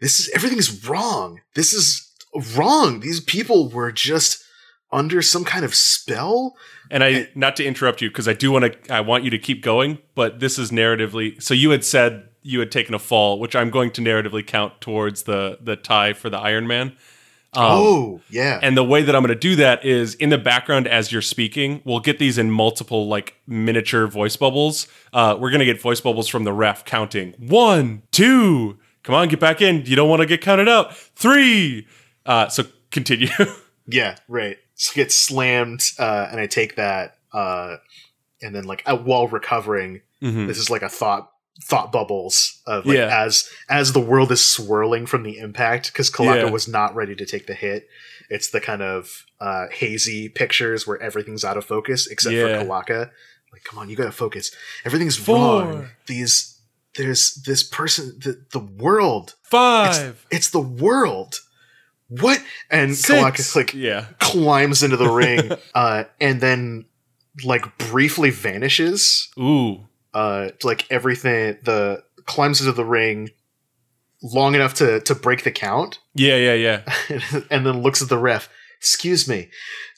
this 0.00 0.18
is 0.20 0.30
everything's 0.34 0.86
wrong. 0.88 1.40
This 1.54 1.72
is 1.72 2.10
wrong. 2.56 3.00
These 3.00 3.20
people 3.20 3.68
were 3.68 3.92
just 3.92 4.42
under 4.90 5.22
some 5.22 5.44
kind 5.44 5.64
of 5.64 5.74
spell. 5.74 6.54
And 6.90 7.02
I, 7.02 7.28
not 7.34 7.56
to 7.56 7.64
interrupt 7.64 8.02
you, 8.02 8.10
because 8.10 8.28
I 8.28 8.34
do 8.34 8.52
want 8.52 8.70
to, 8.84 8.92
I 8.94 9.00
want 9.00 9.24
you 9.24 9.30
to 9.30 9.38
keep 9.38 9.62
going, 9.62 9.98
but 10.14 10.40
this 10.40 10.58
is 10.58 10.70
narratively. 10.70 11.42
So 11.42 11.54
you 11.54 11.70
had 11.70 11.84
said 11.84 12.28
you 12.42 12.60
had 12.60 12.70
taken 12.70 12.94
a 12.94 12.98
fall, 12.98 13.38
which 13.40 13.56
I'm 13.56 13.70
going 13.70 13.90
to 13.92 14.02
narratively 14.02 14.46
count 14.46 14.80
towards 14.80 15.22
the 15.22 15.58
the 15.62 15.76
tie 15.76 16.12
for 16.12 16.28
the 16.30 16.38
Iron 16.38 16.66
Man. 16.66 16.96
Um, 17.54 17.64
oh, 17.64 18.20
yeah. 18.30 18.58
And 18.62 18.76
the 18.76 18.84
way 18.84 19.02
that 19.02 19.14
I'm 19.14 19.22
going 19.22 19.28
to 19.34 19.38
do 19.38 19.56
that 19.56 19.84
is 19.84 20.14
in 20.14 20.30
the 20.30 20.38
background 20.38 20.86
as 20.88 21.12
you're 21.12 21.20
speaking, 21.20 21.82
we'll 21.84 22.00
get 22.00 22.18
these 22.18 22.38
in 22.38 22.50
multiple 22.50 23.08
like 23.08 23.36
miniature 23.46 24.06
voice 24.06 24.36
bubbles. 24.36 24.88
Uh, 25.12 25.36
we're 25.38 25.50
going 25.50 25.58
to 25.60 25.66
get 25.66 25.80
voice 25.80 26.00
bubbles 26.00 26.28
from 26.28 26.44
the 26.44 26.52
ref 26.52 26.84
counting 26.84 27.34
one, 27.38 28.02
two. 28.10 28.78
Come 29.02 29.14
on, 29.14 29.28
get 29.28 29.40
back 29.40 29.60
in. 29.60 29.84
You 29.84 29.96
don't 29.96 30.08
want 30.08 30.20
to 30.20 30.26
get 30.26 30.40
counted 30.40 30.68
out. 30.68 30.96
Three. 30.96 31.86
Uh, 32.24 32.48
so 32.48 32.64
continue. 32.90 33.28
yeah, 33.86 34.16
right. 34.28 34.56
So 34.74 34.92
get 34.94 35.12
slammed, 35.12 35.82
uh, 35.98 36.28
and 36.30 36.40
I 36.40 36.46
take 36.46 36.76
that, 36.76 37.16
uh, 37.32 37.76
and 38.40 38.54
then 38.54 38.64
like 38.64 38.82
uh, 38.86 38.96
while 38.96 39.28
recovering, 39.28 40.00
Mhm. 40.22 40.46
this 40.46 40.56
is 40.58 40.70
like 40.70 40.82
a 40.82 40.88
thought 40.88 41.31
thought 41.62 41.92
bubbles 41.92 42.60
of 42.66 42.86
like 42.86 42.96
Yeah. 42.96 43.24
as 43.24 43.48
as 43.68 43.92
the 43.92 44.00
world 44.00 44.32
is 44.32 44.44
swirling 44.44 45.06
from 45.06 45.22
the 45.22 45.38
impact 45.38 45.92
because 45.92 46.10
Calaca 46.10 46.44
Yeah. 46.44 46.50
was 46.50 46.66
not 46.66 46.94
ready 46.94 47.14
to 47.14 47.26
take 47.26 47.46
the 47.46 47.54
hit. 47.54 47.88
It's 48.30 48.50
the 48.50 48.60
kind 48.60 48.82
of 48.82 49.24
uh, 49.40 49.66
hazy 49.72 50.28
pictures 50.28 50.86
where 50.86 51.00
everything's 51.02 51.44
out 51.44 51.56
of 51.56 51.64
focus 51.64 52.06
except 52.06 52.34
Yeah. 52.34 52.60
for 52.60 52.64
Calaca. 52.64 53.10
Like, 53.52 53.64
come 53.64 53.78
on, 53.78 53.90
you 53.90 53.96
gotta 53.96 54.12
focus. 54.12 54.50
Everything's 54.84 55.16
Four. 55.16 55.36
wrong. 55.62 55.88
These 56.06 56.58
there's 56.96 57.34
this 57.46 57.62
person 57.62 58.18
the 58.22 58.44
the 58.52 58.58
world. 58.58 59.34
It's, 59.42 59.48
Five. 59.50 60.26
it's 60.30 60.50
the 60.50 60.60
world. 60.60 61.36
What? 62.08 62.42
And 62.70 62.94
Six. 62.96 63.10
Calaca 63.20 63.56
like 63.56 63.74
yeah. 63.74 64.06
climbs 64.18 64.82
into 64.82 64.96
the 64.96 65.08
ring 65.10 65.52
uh, 65.74 66.04
and 66.20 66.40
then 66.40 66.86
like 67.44 67.78
briefly 67.78 68.30
vanishes 68.30 69.30
Ooh. 69.38 69.86
Uh 70.14 70.48
like 70.62 70.86
everything 70.90 71.56
the 71.64 72.02
climbs 72.26 72.60
into 72.60 72.72
the 72.72 72.84
ring 72.84 73.30
long 74.22 74.54
enough 74.54 74.74
to 74.74 75.00
to 75.00 75.14
break 75.14 75.44
the 75.44 75.50
count 75.50 75.98
Yeah, 76.14 76.36
yeah, 76.36 76.54
yeah. 76.54 76.82
and 77.50 77.66
then 77.66 77.82
looks 77.82 78.02
at 78.02 78.08
the 78.08 78.18
ref 78.18 78.48
excuse 78.78 79.28
me 79.28 79.48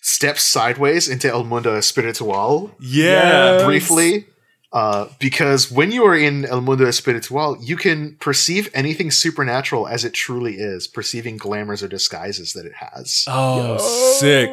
steps 0.02 0.42
sideways 0.42 1.08
into 1.08 1.28
el 1.28 1.44
mundo 1.44 1.74
espiritual 1.76 2.74
Yeah. 2.80 3.64
briefly 3.64 4.26
uh, 4.72 5.06
because 5.20 5.70
when 5.70 5.92
you 5.92 6.04
are 6.04 6.16
in 6.16 6.44
El 6.46 6.60
Mundo 6.60 6.84
Espiritual, 6.84 7.56
you 7.62 7.76
can 7.76 8.16
perceive 8.18 8.68
anything 8.74 9.08
supernatural 9.12 9.86
as 9.86 10.04
it 10.04 10.12
truly 10.14 10.54
is, 10.56 10.88
perceiving 10.88 11.36
glamours 11.36 11.80
or 11.80 11.86
disguises 11.86 12.54
that 12.54 12.66
it 12.66 12.72
has. 12.74 13.24
Oh, 13.28 13.78
sick. 14.18 14.52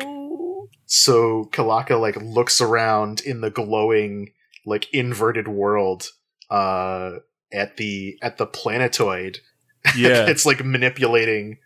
So 0.86 1.45
Kalaka 1.51 1.99
like 1.99 2.18
looks 2.18 2.62
around 2.62 3.22
in 3.22 3.41
the 3.41 3.49
glowing, 3.49 4.32
like 4.66 4.88
inverted 4.93 5.47
world, 5.47 6.07
uh, 6.49 7.12
at 7.53 7.78
the 7.78 8.18
at 8.22 8.38
the 8.38 8.45
planetoid. 8.45 9.39
Yeah. 9.97 10.28
it's 10.28 10.45
like 10.45 10.64
manipulating 10.64 11.57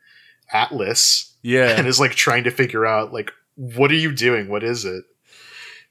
Atlas 0.53 1.35
Yeah. 1.41 1.69
and 1.71 1.83
Yeah. 1.85 1.89
is 1.89 1.99
like 1.99 2.11
trying 2.15 2.45
to 2.45 2.51
figure 2.51 2.85
out 2.85 3.11
like 3.11 3.31
what 3.55 3.91
are 3.91 3.95
you 3.95 4.13
doing? 4.13 4.47
What 4.47 4.63
is 4.63 4.85
it? 4.85 5.03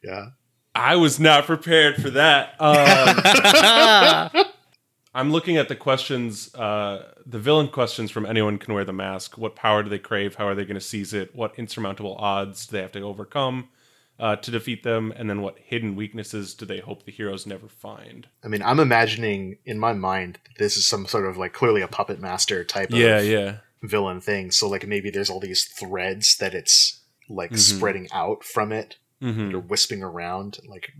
Yeah. 0.02 0.28
I 0.74 0.96
was 0.96 1.20
not 1.20 1.44
prepared 1.44 1.96
for 2.02 2.10
that. 2.10 2.54
Um, 2.60 4.44
I'm 5.14 5.30
looking 5.30 5.56
at 5.56 5.68
the 5.68 5.76
questions, 5.76 6.52
uh, 6.54 7.12
the 7.24 7.38
villain 7.38 7.68
questions 7.68 8.10
from 8.10 8.26
anyone 8.26 8.58
can 8.58 8.74
wear 8.74 8.84
the 8.84 8.92
mask. 8.92 9.38
What 9.38 9.54
power 9.54 9.82
do 9.84 9.88
they 9.88 9.98
crave? 10.00 10.34
How 10.34 10.48
are 10.48 10.54
they 10.56 10.64
going 10.64 10.74
to 10.74 10.80
seize 10.80 11.14
it? 11.14 11.34
What 11.36 11.56
insurmountable 11.58 12.16
odds 12.16 12.66
do 12.66 12.76
they 12.76 12.82
have 12.82 12.92
to 12.92 13.00
overcome 13.02 13.68
uh, 14.18 14.36
to 14.36 14.50
defeat 14.50 14.82
them? 14.82 15.12
And 15.16 15.28
then 15.28 15.40
what 15.42 15.58
hidden 15.58 15.96
weaknesses 15.96 16.54
do 16.54 16.64
they 16.66 16.78
hope 16.80 17.04
the 17.04 17.12
heroes 17.12 17.46
never 17.46 17.68
find? 17.68 18.28
I 18.44 18.48
mean, 18.48 18.62
I'm 18.62 18.80
imagining 18.80 19.58
in 19.64 19.78
my 19.78 19.92
mind 19.92 20.38
that 20.44 20.58
this 20.58 20.76
is 20.76 20.86
some 20.86 21.06
sort 21.06 21.26
of 21.26 21.36
like 21.36 21.52
clearly 21.52 21.82
a 21.82 21.88
puppet 21.88 22.20
master 22.20 22.64
type 22.64 22.90
Yeah, 22.90 23.18
of 23.18 23.26
yeah, 23.26 23.56
villain 23.82 24.20
thing. 24.20 24.50
So 24.50 24.68
like 24.68 24.86
maybe 24.86 25.10
there's 25.10 25.30
all 25.30 25.40
these 25.40 25.64
threads 25.64 26.36
that 26.38 26.54
it's 26.54 27.00
like 27.28 27.52
Mhm. 27.52 27.58
spreading 27.58 28.08
out 28.12 28.44
from 28.44 28.72
it. 28.72 28.96
hmm 29.20 29.50
You're 29.50 29.60
wisping 29.60 30.02
around, 30.02 30.58
like 30.68 30.92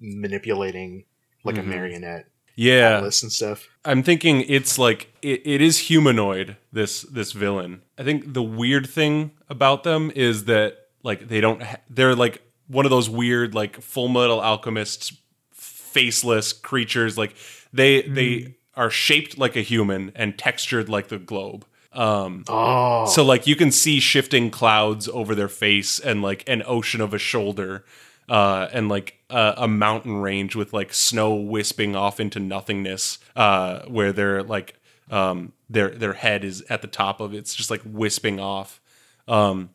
manipulating 0.00 1.04
like 1.44 1.56
Mhm. 1.56 1.60
a 1.60 1.62
marionette 1.64 2.26
yeah. 2.56 2.98
and 3.04 3.12
stuff. 3.12 3.68
I'm 3.84 4.02
thinking 4.02 4.42
it's 4.48 4.78
like 4.78 5.12
it, 5.22 5.42
it 5.44 5.60
is 5.60 5.78
humanoid. 5.90 6.56
This 6.72 7.02
this 7.02 7.32
villain. 7.32 7.82
I 7.98 8.02
think 8.04 8.32
the 8.32 8.42
weird 8.42 8.88
thing 8.88 9.32
about 9.48 9.84
them 9.84 10.10
is 10.14 10.44
that 10.46 10.76
like 11.02 11.28
they 11.28 11.40
don't. 11.40 11.62
Ha- 11.62 11.76
they're 11.90 12.14
like 12.16 12.42
one 12.68 12.84
of 12.84 12.90
those 12.90 13.08
weird 13.08 13.54
like 13.54 13.80
Full 13.80 14.08
Metal 14.08 14.42
Alchemists 14.42 15.12
faceless 15.52 16.52
creatures. 16.52 17.16
Like 17.16 17.34
they 17.72 18.02
they 18.02 18.56
are 18.74 18.90
shaped 18.90 19.38
like 19.38 19.56
a 19.56 19.62
human 19.62 20.12
and 20.14 20.36
textured 20.38 20.88
like 20.88 21.08
the 21.08 21.18
globe. 21.18 21.64
Um, 21.92 22.44
Oh, 22.48 23.06
so 23.06 23.24
like 23.24 23.46
you 23.46 23.56
can 23.56 23.72
see 23.72 24.00
shifting 24.00 24.50
clouds 24.50 25.08
over 25.08 25.34
their 25.34 25.48
face 25.48 25.98
and 25.98 26.20
like 26.20 26.46
an 26.46 26.62
ocean 26.66 27.00
of 27.00 27.14
a 27.14 27.18
shoulder, 27.18 27.86
uh, 28.28 28.68
and 28.72 28.90
like 28.90 29.18
a, 29.30 29.54
a 29.56 29.68
mountain 29.68 30.18
range 30.18 30.54
with 30.54 30.74
like 30.74 30.92
snow 30.92 31.34
wisping 31.34 31.96
off 31.96 32.20
into 32.20 32.38
nothingness, 32.38 33.18
uh, 33.34 33.80
where 33.86 34.12
they're 34.12 34.42
like 34.42 34.74
um, 35.10 35.52
their 35.70 35.88
their 35.88 36.12
head 36.12 36.44
is 36.44 36.62
at 36.68 36.82
the 36.82 36.88
top 36.88 37.20
of 37.20 37.32
it. 37.32 37.38
It's 37.38 37.54
just 37.54 37.70
like 37.70 37.80
wisping 37.86 38.38
off, 38.38 38.78
um, 39.26 39.70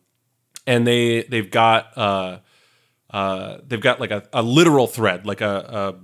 and 0.67 0.85
they 0.85 1.23
they've 1.23 1.49
got 1.49 1.97
uh, 1.97 2.37
uh, 3.11 3.57
they've 3.67 3.81
got 3.81 3.99
like 3.99 4.11
a, 4.11 4.27
a 4.33 4.41
literal 4.41 4.87
thread, 4.87 5.25
like 5.25 5.41
a, 5.41 5.95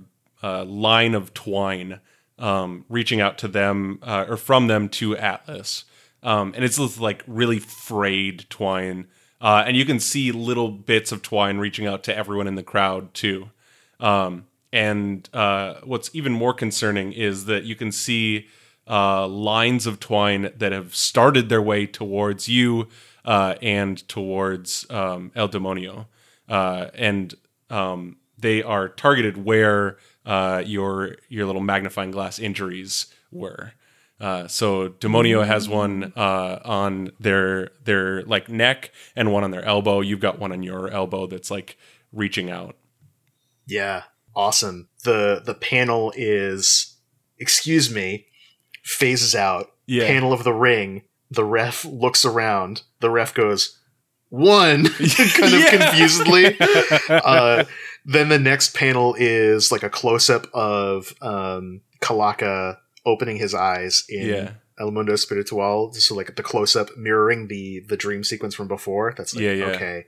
a, 0.42 0.46
a 0.46 0.64
line 0.64 1.14
of 1.14 1.34
twine 1.34 2.00
um, 2.38 2.84
reaching 2.88 3.20
out 3.20 3.38
to 3.38 3.48
them 3.48 3.98
uh, 4.02 4.26
or 4.28 4.36
from 4.36 4.66
them 4.66 4.88
to 4.88 5.16
Atlas. 5.16 5.84
Um, 6.22 6.52
and 6.54 6.64
it's 6.64 6.76
this, 6.76 6.98
like 6.98 7.24
really 7.26 7.58
frayed 7.58 8.46
twine. 8.50 9.06
Uh, 9.40 9.64
and 9.66 9.76
you 9.76 9.84
can 9.84 10.00
see 10.00 10.32
little 10.32 10.70
bits 10.70 11.12
of 11.12 11.22
twine 11.22 11.58
reaching 11.58 11.86
out 11.86 12.02
to 12.04 12.16
everyone 12.16 12.46
in 12.46 12.56
the 12.56 12.62
crowd 12.62 13.14
too. 13.14 13.50
Um, 14.00 14.46
and 14.72 15.28
uh, 15.32 15.74
what's 15.84 16.10
even 16.14 16.32
more 16.32 16.52
concerning 16.52 17.12
is 17.12 17.46
that 17.46 17.64
you 17.64 17.74
can 17.74 17.92
see 17.92 18.48
uh, 18.88 19.26
lines 19.26 19.86
of 19.86 20.00
twine 20.00 20.50
that 20.56 20.72
have 20.72 20.94
started 20.94 21.48
their 21.48 21.62
way 21.62 21.86
towards 21.86 22.48
you 22.48 22.88
uh, 23.24 23.54
and 23.62 24.06
towards 24.08 24.90
um, 24.90 25.30
El 25.34 25.48
Demonio. 25.48 26.06
Uh, 26.48 26.86
and 26.94 27.34
um, 27.70 28.16
they 28.38 28.62
are 28.62 28.88
targeted 28.88 29.44
where 29.44 29.98
uh, 30.24 30.62
your 30.64 31.16
your 31.28 31.46
little 31.46 31.62
magnifying 31.62 32.10
glass 32.10 32.38
injuries 32.38 33.06
were. 33.30 33.72
Uh, 34.20 34.48
so 34.48 34.88
Demonio 34.88 35.46
has 35.46 35.68
one 35.68 36.12
uh, 36.16 36.58
on 36.64 37.10
their 37.20 37.70
their 37.84 38.22
like 38.24 38.48
neck 38.48 38.90
and 39.14 39.32
one 39.32 39.44
on 39.44 39.50
their 39.50 39.64
elbow. 39.64 40.00
You've 40.00 40.20
got 40.20 40.38
one 40.38 40.50
on 40.52 40.62
your 40.62 40.88
elbow 40.90 41.26
that's 41.26 41.50
like 41.50 41.76
reaching 42.12 42.50
out. 42.50 42.76
yeah, 43.66 44.04
awesome. 44.34 44.88
the 45.04 45.42
The 45.44 45.54
panel 45.54 46.12
is, 46.16 46.96
excuse 47.38 47.92
me, 47.94 48.26
phases 48.82 49.34
out. 49.34 49.70
Yeah. 49.86 50.06
Panel 50.06 50.32
of 50.32 50.44
the 50.44 50.52
ring. 50.54 51.02
The 51.30 51.44
ref 51.44 51.84
looks 51.84 52.24
around. 52.24 52.82
The 53.00 53.10
ref 53.10 53.34
goes 53.34 53.78
one, 54.30 54.84
kind 54.88 55.54
of 55.54 55.60
Yeah. 55.60 55.70
confusedly. 55.70 56.56
uh, 57.08 57.64
then 58.04 58.28
the 58.28 58.38
next 58.38 58.74
panel 58.74 59.14
is 59.18 59.70
like 59.72 59.82
a 59.82 59.90
close 59.90 60.30
up 60.30 60.46
of 60.54 61.12
um, 61.20 61.80
Calaca 62.00 62.78
opening 63.06 63.36
his 63.36 63.54
eyes 63.54 64.04
in 64.08 64.26
Yeah. 64.28 64.50
El 64.80 64.90
Mundo 64.92 65.12
Espiritual. 65.12 65.92
So 65.94 66.14
like 66.14 66.36
the 66.36 66.42
close 66.42 66.76
up 66.76 66.96
mirroring 66.96 67.48
the 67.48 67.80
the 67.88 67.96
dream 67.96 68.22
sequence 68.22 68.54
from 68.54 68.68
before. 68.68 69.14
That's 69.16 69.34
like 69.34 69.42
Yeah, 69.44 69.52
yeah. 69.52 69.64
okay. 69.66 70.04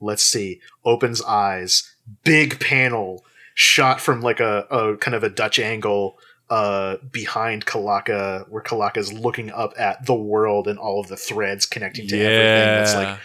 Let's 0.00 0.22
see. 0.22 0.60
Opens 0.84 1.22
eyes. 1.22 1.94
Big 2.24 2.58
panel 2.60 3.24
shot 3.54 4.00
from 4.00 4.20
like 4.20 4.40
a, 4.40 4.66
a 4.70 4.96
kind 4.98 5.14
of 5.14 5.22
a 5.22 5.30
Dutch 5.30 5.58
angle 5.58 6.18
uh 6.50 6.96
behind 7.10 7.64
Calaca 7.64 8.46
where 8.50 8.62
Calaca's 8.62 9.12
looking 9.12 9.50
up 9.50 9.72
at 9.78 10.04
the 10.04 10.14
world 10.14 10.68
and 10.68 10.78
all 10.78 11.00
of 11.00 11.08
the 11.08 11.16
threads 11.16 11.64
connecting 11.64 12.06
to 12.08 12.16
everything. 12.18 12.82
It's 12.82 12.94
like, 12.94 13.18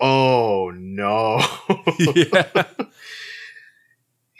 oh 0.00 0.70
no. 0.74 1.40
yeah. 2.14 2.64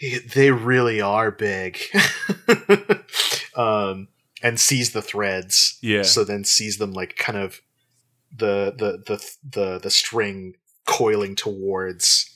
they 0.34 0.50
really 0.50 1.00
are 1.00 1.30
big. 1.30 1.78
um, 3.56 4.08
and 4.42 4.58
sees 4.58 4.92
the 4.92 5.02
threads. 5.02 5.78
Yeah. 5.82 6.02
So 6.02 6.24
then 6.24 6.44
sees 6.44 6.78
them 6.78 6.92
like 6.92 7.16
kind 7.16 7.38
of 7.38 7.60
the 8.34 8.72
the 8.76 9.02
the 9.06 9.24
the 9.48 9.78
the 9.80 9.90
string 9.90 10.54
coiling 10.86 11.34
towards 11.36 12.26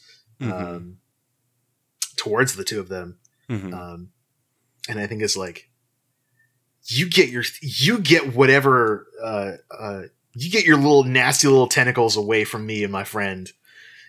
Mhm. 0.40 0.52
um 0.52 0.96
towards 2.16 2.56
the 2.56 2.64
two 2.64 2.80
of 2.80 2.88
them. 2.88 3.18
Mhm. 3.48 3.72
Um, 3.72 4.10
and 4.88 4.98
I 4.98 5.06
think 5.06 5.22
is 5.22 5.36
like 5.36 5.70
you 6.86 7.08
get 7.08 7.28
your 7.30 7.44
you 7.62 7.98
get 8.00 8.34
whatever 8.34 9.06
uh 9.22 9.52
uh 9.70 10.02
you 10.34 10.50
get 10.50 10.64
your 10.64 10.76
little 10.76 11.04
nasty 11.04 11.48
little 11.48 11.68
tentacles 11.68 12.16
away 12.16 12.44
from 12.44 12.66
me 12.66 12.82
and 12.82 12.92
my 12.92 13.04
friend. 13.04 13.52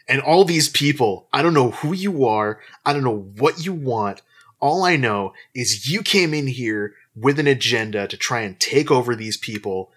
And 0.08 0.22
all 0.22 0.44
these 0.44 0.70
people, 0.70 1.28
I 1.34 1.42
don't 1.42 1.54
know 1.54 1.72
who 1.72 1.94
you 1.94 2.26
are. 2.26 2.60
I 2.86 2.94
don't 2.94 3.04
know 3.04 3.32
what 3.38 3.66
you 3.66 3.74
want. 3.74 4.22
All 4.60 4.84
I 4.84 4.96
know 4.96 5.34
is 5.54 5.90
you 5.90 6.02
came 6.02 6.34
in 6.34 6.48
here 6.48 6.94
with 7.16 7.40
an 7.40 7.48
agenda 7.48 8.08
to 8.08 8.18
try 8.18 8.42
and 8.42 8.60
take 8.60 8.92
over 8.92 9.16
these 9.16 9.38
people 9.38 9.92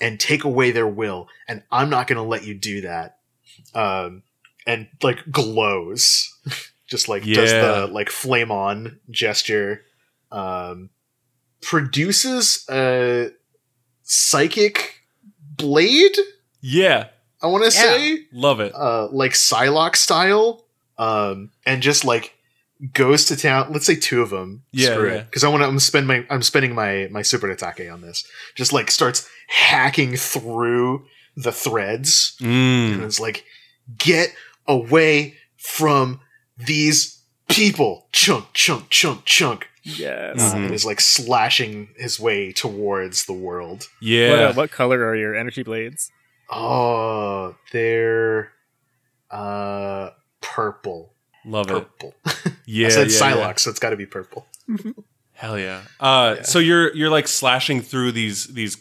and 0.00 0.20
take 0.20 0.44
away 0.44 0.70
their 0.70 0.86
will, 0.86 1.28
and 1.48 1.62
I'm 1.70 1.88
not 1.88 2.06
going 2.06 2.16
to 2.16 2.22
let 2.22 2.44
you 2.44 2.54
do 2.54 2.82
that. 2.82 3.18
Um, 3.74 4.22
and 4.66 4.88
like 5.02 5.30
glows, 5.30 6.36
just 6.86 7.08
like 7.08 7.24
does 7.24 7.50
the 7.50 7.86
like 7.92 8.10
flame 8.10 8.50
on 8.50 9.00
gesture. 9.10 9.84
Um, 10.30 10.90
produces 11.62 12.66
a 12.68 13.30
psychic 14.02 14.95
blade. 15.56 16.16
Yeah, 16.60 17.08
I 17.42 17.46
want 17.48 17.64
to 17.70 17.76
Yeah. 17.76 17.82
say, 17.84 18.18
love 18.32 18.60
it. 18.60 18.72
uh, 18.74 19.08
like 19.10 19.32
Psylocke 19.32 19.96
style, 19.96 20.64
um, 20.98 21.50
and 21.64 21.82
just 21.82 22.04
like 22.04 22.32
goes 22.92 23.24
to 23.26 23.36
town. 23.36 23.72
Let's 23.72 23.86
say 23.86 23.96
two 23.96 24.20
of 24.22 24.30
them. 24.30 24.62
Yeah, 24.72 25.02
yeah. 25.02 25.20
Because 25.22 25.44
I 25.44 25.48
want 25.48 25.62
to. 25.62 25.66
I'm 25.68 25.78
spend 25.78 26.06
my. 26.06 26.26
I'm 26.30 26.42
spending 26.42 26.74
my 26.74 27.08
my 27.10 27.22
super 27.22 27.48
atake 27.54 27.92
on 27.92 28.00
this. 28.00 28.24
Just 28.54 28.72
like 28.72 28.90
starts 28.90 29.28
hacking 29.48 30.16
through 30.16 31.06
the 31.36 31.52
threads, 31.52 32.34
and 32.40 33.00
Mm. 33.02 33.04
it's 33.04 33.20
like, 33.20 33.44
get 33.98 34.34
away 34.66 35.36
from 35.56 36.20
these 36.56 37.20
people. 37.48 38.08
Chunk, 38.12 38.46
chunk, 38.54 38.88
chunk, 38.90 39.24
chunk. 39.26 39.68
Yes. 39.86 40.40
Uh, 40.40 40.54
Mhm. 40.56 40.64
and 40.66 40.74
is 40.74 40.84
like 40.84 41.00
slashing 41.00 41.88
his 41.96 42.18
way 42.18 42.52
towards 42.52 43.26
the 43.26 43.32
world. 43.32 43.80
What, 44.00 44.08
Yeah, 44.08 44.32
uh, 44.50 44.52
what 44.54 44.70
color 44.70 45.06
are 45.06 45.14
your 45.16 45.34
energy 45.34 45.62
blades? 45.62 46.10
Oh, 46.50 47.54
they're 47.72 48.52
uh 49.30 50.10
purple. 50.40 51.12
love 51.44 51.70
it. 51.70 51.72
Purple. 51.98 52.14
Yeah, 52.68 52.88
I 52.88 52.90
said 52.90 53.10
yeah, 53.12 53.20
Psylocke, 53.20 53.36
yeah. 53.36 53.54
so 53.56 53.70
it's 53.70 53.78
got 53.78 53.90
to 53.90 53.96
be 53.96 54.06
purple. 54.06 54.44
Hell 55.34 55.56
yeah. 55.58 55.82
Uh, 56.00 56.34
Yeah. 56.38 56.42
So 56.42 56.58
you're 56.58 56.92
you're 56.96 57.10
like 57.10 57.28
slashing 57.28 57.80
through 57.80 58.10
these 58.12 58.48
these 58.48 58.76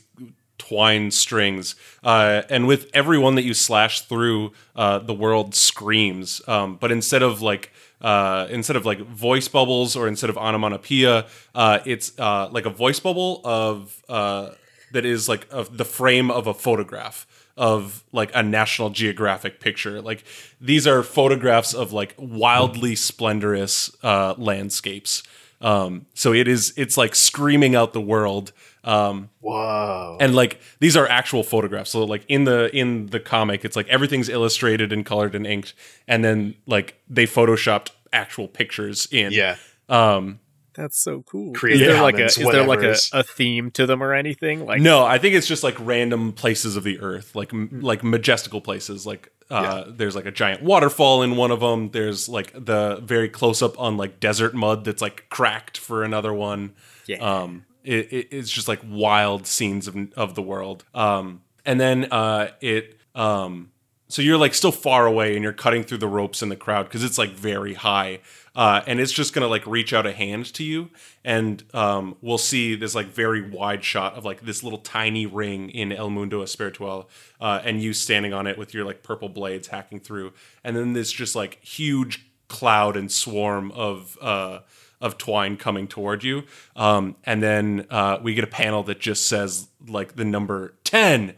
twine 0.57 1.11
strings, 1.11 1.75
uh, 2.03 2.41
and 2.49 2.65
with 2.67 2.89
every 2.95 3.19
one 3.19 3.35
that 3.35 3.43
you 3.43 3.53
slash 3.53 4.01
through, 4.01 4.53
uh, 4.75 4.97
the 4.99 5.13
world 5.13 5.53
screams. 5.53 6.41
Um, 6.47 6.77
but 6.77 6.91
instead 6.91 7.21
of 7.21 7.41
like 7.43 7.71
uh, 8.01 8.47
instead 8.49 8.75
of 8.75 8.85
like 8.85 8.99
voice 8.99 9.47
bubbles 9.47 9.95
or 9.95 10.07
instead 10.07 10.29
of 10.29 10.37
onomatopoeia, 10.37 11.25
uh, 11.53 11.79
it's 11.85 12.17
uh, 12.19 12.49
like 12.51 12.65
a 12.65 12.69
voice 12.69 12.99
bubble 12.99 13.41
of 13.43 14.03
uh, 14.09 14.49
that 14.91 15.05
is 15.05 15.27
like 15.27 15.47
of 15.51 15.77
the 15.77 15.85
frame 15.85 16.29
of 16.31 16.47
a 16.47 16.53
photograph 16.53 17.25
of 17.57 18.03
like 18.11 18.31
a 18.35 18.43
National 18.43 18.89
Geographic 18.89 19.59
picture. 19.59 20.01
Like 20.01 20.23
these 20.59 20.85
are 20.85 21.03
photographs 21.03 21.73
of 21.73 21.93
like 21.93 22.13
wildly 22.17 22.95
splendorous 22.95 23.95
uh, 24.03 24.35
landscapes. 24.37 25.23
Um, 25.61 26.05
so 26.13 26.33
it 26.33 26.47
is 26.47 26.73
it's 26.75 26.97
like 26.97 27.15
screaming 27.15 27.75
out 27.75 27.93
the 27.93 28.01
world. 28.01 28.51
Um, 28.85 29.29
Whoa. 29.41 30.17
and 30.21 30.35
like 30.35 30.61
these 30.79 30.95
are 30.95 31.07
actual 31.07 31.43
photographs. 31.43 31.89
So 31.89 32.03
like 32.03 32.23
in 32.27 32.43
the 32.45 32.73
in 32.75 33.07
the 33.07 33.19
comic, 33.19 33.65
it's 33.65 33.75
like 33.75 33.87
everything's 33.87 34.29
illustrated 34.29 34.93
and 34.93 35.05
colored 35.05 35.35
and 35.35 35.45
inked, 35.45 35.73
and 36.07 36.23
then 36.23 36.55
like 36.67 37.01
they 37.09 37.25
photoshopped 37.25 37.89
actual 38.13 38.47
pictures 38.47 39.07
in. 39.11 39.33
yeah. 39.33 39.57
Um, 39.89 40.39
That's 40.75 40.99
so 40.99 41.23
cool. 41.23 41.53
Creative 41.53 41.81
is 41.81 41.93
there 41.93 42.01
like 42.03 42.19
a 42.19 42.25
is 42.25 42.35
there 42.35 42.65
like 42.65 42.83
a, 42.83 42.95
a 43.13 43.23
theme 43.23 43.71
to 43.71 43.85
them 43.85 44.03
or 44.03 44.13
anything? 44.13 44.65
Like 44.65 44.81
no, 44.81 45.03
I 45.03 45.17
think 45.17 45.35
it's 45.35 45.47
just 45.47 45.63
like 45.63 45.75
random 45.79 46.31
places 46.31 46.75
of 46.75 46.83
the 46.83 46.99
earth, 46.99 47.35
like 47.35 47.53
m- 47.53 47.79
like 47.81 48.03
majestical 48.03 48.61
places. 48.61 49.05
Like 49.05 49.31
uh, 49.49 49.85
there's 49.87 50.15
like 50.15 50.25
a 50.25 50.31
giant 50.31 50.63
waterfall 50.63 51.21
in 51.21 51.35
one 51.35 51.51
of 51.51 51.59
them. 51.59 51.91
There's 51.91 52.27
like 52.27 52.51
the 52.53 52.99
very 53.03 53.29
close 53.29 53.61
up 53.61 53.79
on 53.79 53.97
like 53.97 54.19
desert 54.19 54.53
mud 54.53 54.85
that's 54.85 55.01
like 55.01 55.29
cracked 55.29 55.77
for 55.77 56.03
another 56.03 56.33
one. 56.33 56.73
Yeah. 57.05 57.17
Um, 57.17 57.65
it, 57.85 58.11
it, 58.11 58.27
it's 58.31 58.51
just 58.51 58.67
like 58.67 58.81
wild 58.87 59.47
scenes 59.47 59.87
of 59.87 59.95
of 60.15 60.35
the 60.35 60.41
world. 60.41 60.83
Um, 60.93 61.41
and 61.65 61.79
then 61.79 62.05
uh, 62.11 62.49
it 62.61 62.99
um, 63.15 63.71
so 64.07 64.21
you're 64.21 64.37
like 64.37 64.53
still 64.53 64.71
far 64.71 65.07
away 65.07 65.35
and 65.35 65.43
you're 65.43 65.53
cutting 65.53 65.83
through 65.83 65.97
the 65.97 66.07
ropes 66.07 66.41
in 66.41 66.49
the 66.49 66.55
crowd 66.55 66.83
because 66.83 67.03
it's 67.03 67.17
like 67.17 67.31
very 67.31 67.73
high. 67.73 68.19
Uh, 68.55 68.81
and 68.87 69.01
it's 69.01 69.11
just 69.11 69.33
gonna 69.33 69.47
like 69.47 69.65
reach 69.67 69.91
out 69.91 70.05
a 70.05 70.13
hand 70.13 70.53
to 70.53 70.63
you, 70.63 70.89
and 71.25 71.63
um, 71.73 72.15
we'll 72.21 72.37
see 72.37 72.73
this 72.73 72.95
like 72.95 73.07
very 73.07 73.41
wide 73.41 73.83
shot 73.83 74.13
of 74.13 74.23
like 74.23 74.45
this 74.45 74.63
little 74.63 74.79
tiny 74.79 75.25
ring 75.25 75.69
in 75.69 75.91
El 75.91 76.09
Mundo 76.09 76.41
Espiritual, 76.41 77.09
uh, 77.41 77.59
and 77.65 77.81
you 77.83 77.91
standing 77.91 78.31
on 78.33 78.47
it 78.47 78.57
with 78.57 78.73
your 78.73 78.85
like 78.85 79.03
purple 79.03 79.27
blades 79.27 79.67
hacking 79.67 79.99
through, 79.99 80.31
and 80.63 80.77
then 80.77 80.93
this 80.93 81.11
just 81.11 81.35
like 81.35 81.61
huge 81.65 82.25
cloud 82.47 82.95
and 82.95 83.11
swarm 83.11 83.71
of 83.71 84.17
uh, 84.21 84.59
of 85.05 85.17
twine 85.17 85.55
coming 85.55 85.87
toward 85.87 86.23
you, 86.23 86.43
um, 86.75 87.15
and 87.23 87.41
then 87.41 87.85
uh, 87.89 88.17
we 88.21 88.33
get 88.33 88.43
a 88.43 88.47
panel 88.47 88.83
that 88.83 88.99
just 88.99 89.27
says 89.27 89.67
like 89.87 90.15
the 90.15 90.25
number 90.25 90.73
ten, 90.83 91.35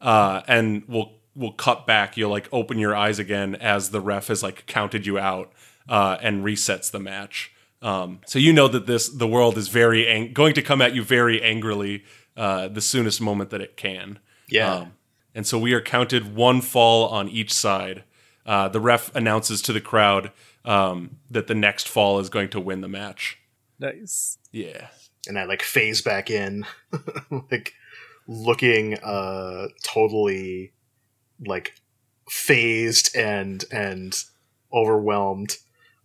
uh, 0.00 0.42
and 0.46 0.82
we'll 0.88 1.12
we'll 1.34 1.52
cut 1.52 1.86
back. 1.86 2.16
You'll 2.16 2.30
like 2.30 2.48
open 2.52 2.78
your 2.78 2.94
eyes 2.94 3.18
again 3.18 3.54
as 3.54 3.90
the 3.90 4.00
ref 4.00 4.28
has 4.28 4.42
like 4.42 4.66
counted 4.66 5.06
you 5.06 5.18
out 5.18 5.52
uh, 5.88 6.18
and 6.20 6.44
resets 6.44 6.90
the 6.90 6.98
match. 6.98 7.52
Um, 7.80 8.20
so 8.26 8.38
you 8.38 8.52
know 8.52 8.68
that 8.68 8.86
this 8.86 9.08
the 9.08 9.26
world 9.26 9.56
is 9.56 9.68
very 9.68 10.06
ang- 10.06 10.32
going 10.32 10.54
to 10.54 10.62
come 10.62 10.82
at 10.82 10.94
you 10.94 11.02
very 11.02 11.42
angrily 11.42 12.04
uh, 12.36 12.68
the 12.68 12.80
soonest 12.80 13.20
moment 13.20 13.50
that 13.50 13.60
it 13.60 13.76
can. 13.76 14.18
Yeah. 14.48 14.74
Um, 14.74 14.92
and 15.34 15.46
so 15.46 15.58
we 15.58 15.72
are 15.72 15.80
counted 15.80 16.34
one 16.34 16.60
fall 16.60 17.08
on 17.08 17.28
each 17.28 17.52
side. 17.52 18.04
Uh, 18.44 18.68
the 18.68 18.80
ref 18.80 19.14
announces 19.14 19.62
to 19.62 19.72
the 19.72 19.80
crowd 19.80 20.30
um, 20.64 21.18
that 21.30 21.46
the 21.46 21.54
next 21.54 21.88
fall 21.88 22.18
is 22.20 22.28
going 22.28 22.48
to 22.50 22.60
win 22.60 22.80
the 22.80 22.88
match. 22.88 23.38
nice. 23.78 24.38
Yeah. 24.52 24.88
and 25.28 25.38
I 25.38 25.44
like 25.44 25.62
phase 25.62 26.02
back 26.02 26.30
in, 26.30 26.64
like 27.50 27.72
looking 28.28 28.98
uh 28.98 29.66
totally 29.82 30.72
like 31.44 31.74
phased 32.28 33.14
and 33.16 33.64
and 33.72 34.14
overwhelmed. 34.72 35.56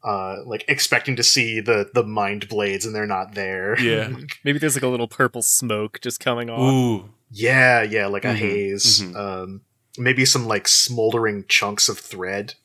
Uh, 0.03 0.37
like 0.45 0.63
expecting 0.69 1.15
to 1.17 1.23
see 1.23 1.59
the 1.59 1.89
the 1.93 2.03
mind 2.03 2.47
blades 2.47 2.85
and 2.85 2.95
they're 2.95 3.05
not 3.05 3.33
there. 3.33 3.77
Yeah. 3.81 4.09
Maybe 4.43 4.59
there's 4.59 4.75
like 4.75 4.83
a 4.83 4.87
little 4.87 5.07
purple 5.07 5.41
smoke 5.41 5.99
just 6.01 6.19
coming 6.19 6.49
off. 6.49 6.61
Ooh. 6.73 7.09
yeah, 7.31 7.81
yeah, 7.81 8.05
like 8.07 8.23
a 8.23 8.29
Mhm, 8.29 8.35
haze. 8.37 9.01
mhm. 9.01 9.15
Um, 9.15 9.61
maybe 9.97 10.23
some 10.25 10.47
like 10.47 10.67
smoldering 10.67 11.43
chunks 11.49 11.89
of 11.89 11.97
thread 11.99 12.53
that 12.53 12.55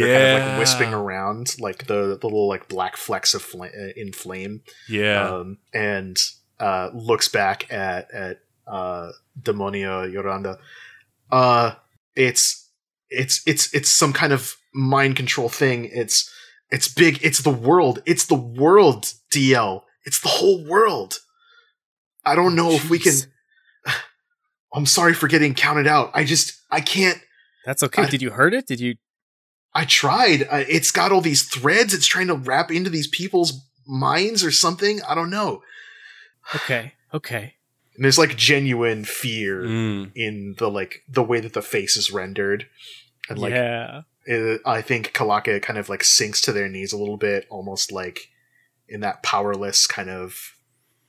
Yeah. 0.00 0.06
kind 0.38 0.42
of 0.42 0.48
like 0.50 0.58
wisping 0.58 0.94
around, 0.94 1.54
like 1.60 1.86
the, 1.86 2.18
the 2.20 2.26
little 2.26 2.48
like 2.48 2.68
black 2.68 2.96
flecks 2.96 3.34
of 3.34 3.42
fl- 3.42 3.64
uh, 3.64 3.92
in 3.96 4.12
flame. 4.12 4.62
Yeah. 4.88 5.28
um, 5.28 5.58
and 5.74 6.16
uh, 6.60 6.90
looks 6.94 7.28
back 7.28 7.72
at 7.72 8.10
at 8.12 8.40
uh, 8.66 9.10
Demonio 9.40 10.10
Llorando. 10.12 10.58
Uh, 11.30 11.74
it's 12.14 12.68
it's 13.10 13.42
it's 13.46 13.72
it's 13.74 13.90
some 13.90 14.12
kind 14.12 14.32
of 14.32 14.54
mind 14.74 15.16
control 15.16 15.48
thing. 15.48 15.86
It's 15.92 16.30
it's 16.70 16.88
big. 16.88 17.18
It's 17.22 17.40
the 17.42 17.50
world. 17.50 18.02
It's 18.06 18.26
the 18.26 18.34
world. 18.34 19.12
DL. 19.30 19.82
It's 20.04 20.20
the 20.20 20.28
whole 20.28 20.64
world. 20.66 21.18
I 22.24 22.34
don't 22.34 22.54
know 22.54 22.70
if 22.72 22.88
we 22.90 22.98
can. 22.98 23.14
I'm 24.74 24.86
sorry 24.86 25.14
for 25.14 25.26
getting 25.28 25.54
counted 25.54 25.86
out. 25.86 26.10
I 26.14 26.24
just 26.24 26.54
I 26.70 26.80
can't. 26.80 27.18
That's 27.66 27.82
okay. 27.82 28.02
I- 28.02 28.08
Did 28.10 28.22
you 28.22 28.30
hurt 28.30 28.54
it? 28.54 28.66
Did 28.66 28.80
you? 28.80 28.94
I 29.74 29.84
tried. 29.84 30.42
Uh, 30.50 30.64
it's 30.68 30.90
got 30.90 31.12
all 31.12 31.20
these 31.20 31.42
threads. 31.42 31.94
It's 31.94 32.06
trying 32.06 32.26
to 32.28 32.34
wrap 32.34 32.70
into 32.70 32.90
these 32.90 33.06
people's 33.08 33.60
minds 33.86 34.44
or 34.44 34.50
something. 34.50 35.00
I 35.08 35.14
don't 35.14 35.30
know. 35.30 35.62
Okay. 36.54 36.92
Okay. 37.14 37.54
And 37.94 38.04
there's 38.04 38.18
like 38.18 38.36
genuine 38.36 39.04
fear 39.04 39.62
Mm. 39.62 40.12
in 40.14 40.54
the 40.58 40.70
like 40.70 41.02
the 41.08 41.22
way 41.22 41.40
that 41.40 41.52
the 41.52 41.62
face 41.62 41.96
is 41.96 42.10
rendered, 42.10 42.66
and 43.28 43.38
like 43.38 43.52
yeah. 43.52 44.02
it, 44.24 44.60
I 44.64 44.80
think 44.82 45.12
Calaca 45.12 45.60
kind 45.60 45.78
of 45.78 45.88
like 45.90 46.02
sinks 46.02 46.40
to 46.42 46.52
their 46.52 46.68
knees 46.68 46.92
a 46.92 46.98
little 46.98 47.18
bit, 47.18 47.46
almost 47.50 47.92
like 47.92 48.28
in 48.88 49.00
that 49.00 49.22
powerless 49.22 49.86
kind 49.86 50.08
of 50.10 50.54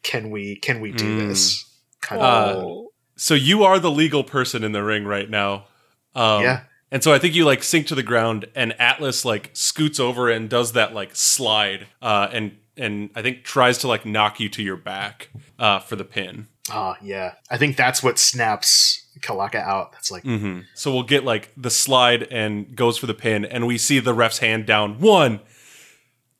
can 0.03 0.29
we 0.29 0.57
can 0.57 0.81
we 0.81 0.91
do 0.91 1.21
Mm. 1.21 1.27
this 1.29 1.65
kind 2.01 2.21
Uh, 2.21 2.25
of 2.25 2.55
Oh. 2.57 2.89
So 3.15 3.33
you 3.33 3.63
are 3.63 3.79
the 3.79 3.91
legal 3.91 4.23
person 4.23 4.63
in 4.63 4.71
the 4.73 4.83
ring 4.83 5.05
right 5.05 5.29
now. 5.29 5.67
Um, 6.15 6.43
yeah 6.43 6.63
And 6.93 7.03
so 7.03 7.11
I 7.11 7.17
think 7.17 7.33
you 7.33 7.43
like 7.43 7.63
sink 7.63 7.87
to 7.87 7.95
the 7.95 8.03
ground, 8.03 8.45
and 8.53 8.79
Atlas 8.79 9.25
like 9.25 9.49
scoots 9.53 9.99
over 9.99 10.29
and 10.29 10.47
does 10.47 10.73
that 10.73 10.93
like 10.93 11.15
slide, 11.15 11.87
uh, 12.03 12.29
and 12.31 12.55
and 12.77 13.09
I 13.15 13.23
think 13.23 13.43
tries 13.43 13.79
to 13.79 13.87
like 13.87 14.05
knock 14.05 14.39
you 14.39 14.47
to 14.49 14.61
your 14.61 14.77
back 14.77 15.29
uh, 15.57 15.79
for 15.79 15.95
the 15.95 16.05
pin. 16.05 16.47
ah 16.71 16.95
yeah 17.01 17.33
I 17.49 17.57
think 17.57 17.77
that's 17.77 18.01
what 18.03 18.19
snaps 18.19 19.05
Calaca 19.21 19.55
out. 19.55 19.91
That's 19.91 20.11
like 20.11 20.23
hmm 20.23 20.59
So 20.75 20.93
we'll 20.93 21.01
get 21.03 21.23
like 21.23 21.51
the 21.57 21.71
slide 21.71 22.27
and 22.31 22.75
goes 22.75 22.99
for 22.99 23.07
the 23.07 23.15
pin, 23.15 23.43
and 23.43 23.65
we 23.65 23.79
see 23.79 23.97
the 23.99 24.13
ref's 24.13 24.37
hand 24.37 24.67
down 24.67 24.99
one, 24.99 25.39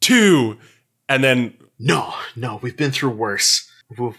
two, 0.01 0.57
and 1.09 1.23
then 1.23 1.57
no 1.79 2.13
no 2.35 2.59
we've 2.61 2.77
been 2.77 2.91
through 2.91 3.09
worse. 3.11 3.67
We've, 3.97 4.17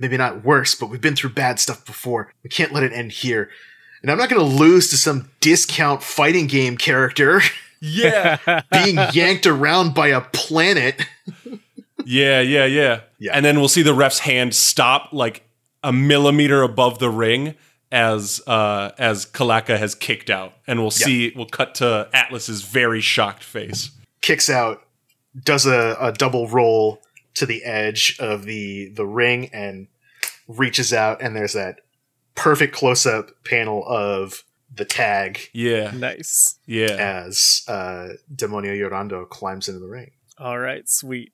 maybe 0.00 0.16
not 0.16 0.44
worse, 0.44 0.74
but 0.74 0.86
we've 0.90 1.00
been 1.00 1.14
through 1.16 1.30
bad 1.30 1.60
stuff 1.60 1.84
before. 1.86 2.32
We 2.42 2.50
can't 2.50 2.72
let 2.72 2.82
it 2.82 2.92
end 2.92 3.12
here. 3.12 3.50
And 4.02 4.10
I'm 4.10 4.18
not 4.18 4.30
going 4.30 4.40
to 4.40 4.56
lose 4.56 4.90
to 4.90 4.96
some 4.96 5.30
discount 5.40 6.02
fighting 6.02 6.46
game 6.46 6.76
character 6.76 7.42
yeah, 7.80 8.62
being 8.72 8.98
yanked 9.12 9.46
around 9.46 9.94
by 9.94 10.08
a 10.08 10.20
planet. 10.20 11.00
Yeah, 12.04 12.40
yeah, 12.40 12.66
yeah. 12.66 13.00
Yeah. 13.18 13.32
And 13.34 13.44
then 13.44 13.58
we'll 13.58 13.68
see 13.68 13.82
the 13.82 13.94
ref's 13.94 14.20
hand 14.20 14.54
stop 14.54 15.12
like 15.12 15.42
a 15.82 15.92
millimeter 15.92 16.62
above 16.62 16.98
the 16.98 17.10
ring 17.10 17.54
as 17.92 18.40
uh 18.46 18.92
as 18.98 19.26
Calaca 19.26 19.78
has 19.78 19.94
kicked 19.94 20.30
out. 20.30 20.52
And 20.66 20.80
we'll 20.80 20.90
see 20.90 21.32
we'll 21.34 21.46
cut 21.46 21.74
to 21.76 22.08
Atlas's 22.12 22.62
very 22.62 23.00
shocked 23.00 23.42
face. 23.42 23.90
Kicks 24.20 24.50
out, 24.50 24.82
does 25.42 25.66
a, 25.66 25.96
a 26.00 26.12
double 26.12 26.48
roll 26.48 27.00
to 27.34 27.46
the 27.46 27.64
edge 27.64 28.16
of 28.20 28.44
the 28.44 28.90
the 28.90 29.06
ring, 29.06 29.50
and 29.52 29.88
reaches 30.46 30.92
out, 30.92 31.22
and 31.22 31.34
there's 31.34 31.54
that 31.54 31.80
perfect 32.34 32.74
close 32.74 33.06
up 33.06 33.30
panel 33.44 33.84
of 33.86 34.44
the 34.74 34.84
tag 34.84 35.40
Yeah. 35.52 35.90
Nice. 35.94 36.58
Yeah. 36.66 36.96
as 37.26 37.62
uh, 37.68 38.08
Demonio 38.34 38.76
Llorando 38.78 39.28
climbs 39.28 39.68
into 39.68 39.80
the 39.80 39.88
ring. 39.88 40.12
All 40.38 40.58
right, 40.58 40.88
sweet. 40.88 41.32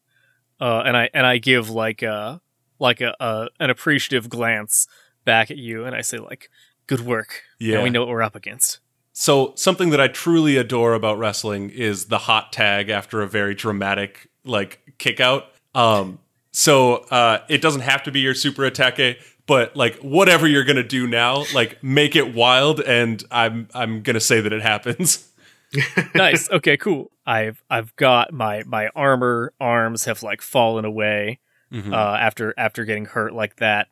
Uh, 0.61 0.83
and 0.87 0.97
I 0.97 1.11
and 1.13 1.27
I 1.27 1.39
give 1.39 1.71
like 1.71 2.03
a 2.03 2.41
like 2.79 3.01
a, 3.01 3.15
a 3.21 3.49
an 3.61 3.71
appreciative 3.71 4.29
glance 4.29 4.89
back 5.25 5.51
at 5.51 5.59
you, 5.59 5.85
and 5.85 5.95
I 5.95 6.01
say 6.01 6.19
like, 6.19 6.51
"Good 6.87 7.01
work. 7.01 7.43
Yeah. 7.61 7.77
Now 7.77 7.83
we 7.85 7.91
know 7.91 8.01
what 8.01 8.09
we're 8.09 8.23
up 8.23 8.35
against." 8.35 8.81
So 9.13 9.53
something 9.57 9.91
that 9.91 10.01
I 10.01 10.09
truly 10.09 10.57
adore 10.57 10.95
about 10.95 11.19
wrestling 11.19 11.71
is 11.71 12.07
the 12.07 12.19
hot 12.19 12.53
tag 12.53 12.89
after 12.89 13.23
a 13.23 13.29
very 13.29 13.55
dramatic 13.55 14.29
like 14.45 14.81
kick 14.99 15.21
out. 15.21 15.45
Um 15.75 16.19
so 16.53 16.97
uh 17.11 17.39
it 17.49 17.61
doesn't 17.63 17.83
have 17.83 18.03
to 18.05 18.11
be 18.11 18.21
your 18.21 18.35
super 18.35 18.63
atake, 18.63 19.17
but 19.47 19.77
like 19.77 19.97
whatever 19.99 20.47
you're 20.47 20.65
gonna 20.65 20.83
do 20.83 21.07
now, 21.07 21.45
like 21.55 21.83
make 21.83 22.17
it 22.17 22.35
wild 22.35 22.81
and 22.81 23.23
I'm 23.31 23.69
I'm 23.75 24.03
gonna 24.03 24.21
say 24.21 24.41
that 24.41 24.53
it 24.53 24.63
happens. 24.63 25.31
nice. 26.15 26.51
Okay, 26.51 26.77
cool. 26.77 27.11
I've 27.27 27.63
I've 27.69 27.95
got 27.97 28.33
my 28.33 28.63
my 28.67 28.89
armor 28.95 29.53
arms 29.61 30.05
have 30.05 30.23
like 30.23 30.41
fallen 30.43 30.85
away 30.85 31.41
Mhm. 31.73 31.93
uh, 31.93 32.17
after 32.17 32.55
after 32.57 32.85
getting 32.85 33.07
hurt 33.07 33.35
like 33.35 33.57
that, 33.57 33.89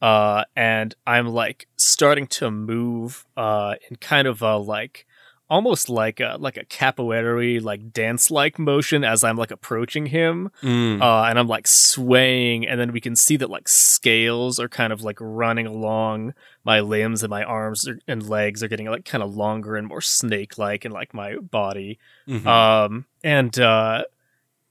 uh, 0.00 0.44
and 0.56 0.94
I'm 1.06 1.26
like 1.28 1.68
starting 1.76 2.26
to 2.28 2.50
move 2.50 3.26
uh, 3.36 3.74
in 3.90 3.96
kind 3.96 4.26
of 4.26 4.40
a 4.40 4.56
like 4.56 5.06
almost 5.52 5.88
like 5.88 6.18
a 6.18 6.36
like 6.40 6.56
a 6.56 6.64
capoeira 6.64 7.60
like 7.62 7.92
dance 7.92 8.30
like 8.30 8.58
motion 8.58 9.04
as 9.04 9.22
I'm 9.22 9.36
like 9.36 9.50
approaching 9.50 10.06
him, 10.06 10.50
Mm. 10.62 11.00
uh, 11.02 11.24
and 11.28 11.38
I'm 11.38 11.46
like 11.48 11.66
swaying, 11.68 12.66
and 12.66 12.80
then 12.80 12.90
we 12.92 13.00
can 13.00 13.14
see 13.16 13.36
that 13.36 13.50
like 13.50 13.68
scales 13.68 14.58
are 14.58 14.68
kind 14.68 14.92
of 14.92 15.02
like 15.02 15.18
running 15.20 15.66
along 15.66 16.34
my 16.64 16.80
limbs, 16.80 17.22
and 17.22 17.30
my 17.30 17.44
arms 17.44 17.86
are, 17.86 17.98
and 18.08 18.28
legs 18.28 18.62
are 18.62 18.68
getting 18.68 18.86
like 18.86 19.04
kind 19.04 19.22
of 19.22 19.36
longer 19.36 19.76
and 19.76 19.86
more 19.86 20.00
snake 20.00 20.56
like, 20.58 20.84
and 20.84 20.94
like 20.94 21.12
my 21.14 21.36
body, 21.36 21.98
Mhm. 22.26 22.46
um, 22.46 23.04
and 23.22 23.58
uh, 23.60 24.04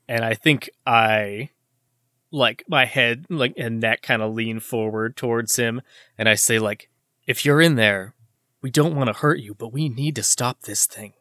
and 0.10 0.26
I 0.26 0.34
think 0.34 0.70
I 0.86 1.50
like 2.32 2.64
my 2.68 2.86
head 2.86 3.26
like 3.30 3.54
and 3.58 3.80
neck 3.82 4.02
kind 4.02 4.22
of 4.22 4.34
lean 4.34 4.60
forward 4.60 5.16
towards 5.16 5.56
him, 5.58 5.82
and 6.18 6.28
I 6.28 6.36
say 6.36 6.58
like, 6.60 6.90
if 7.28 7.46
you're 7.46 7.62
in 7.62 7.76
there, 7.76 8.14
we 8.62 8.70
don't 8.72 8.96
want 8.96 9.08
to 9.08 9.14
hurt 9.14 9.40
you, 9.40 9.54
but 9.56 9.74
we 9.74 9.90
need 9.90 10.16
to 10.16 10.24
stop 10.24 10.62
this 10.64 10.86
thing, 10.86 11.14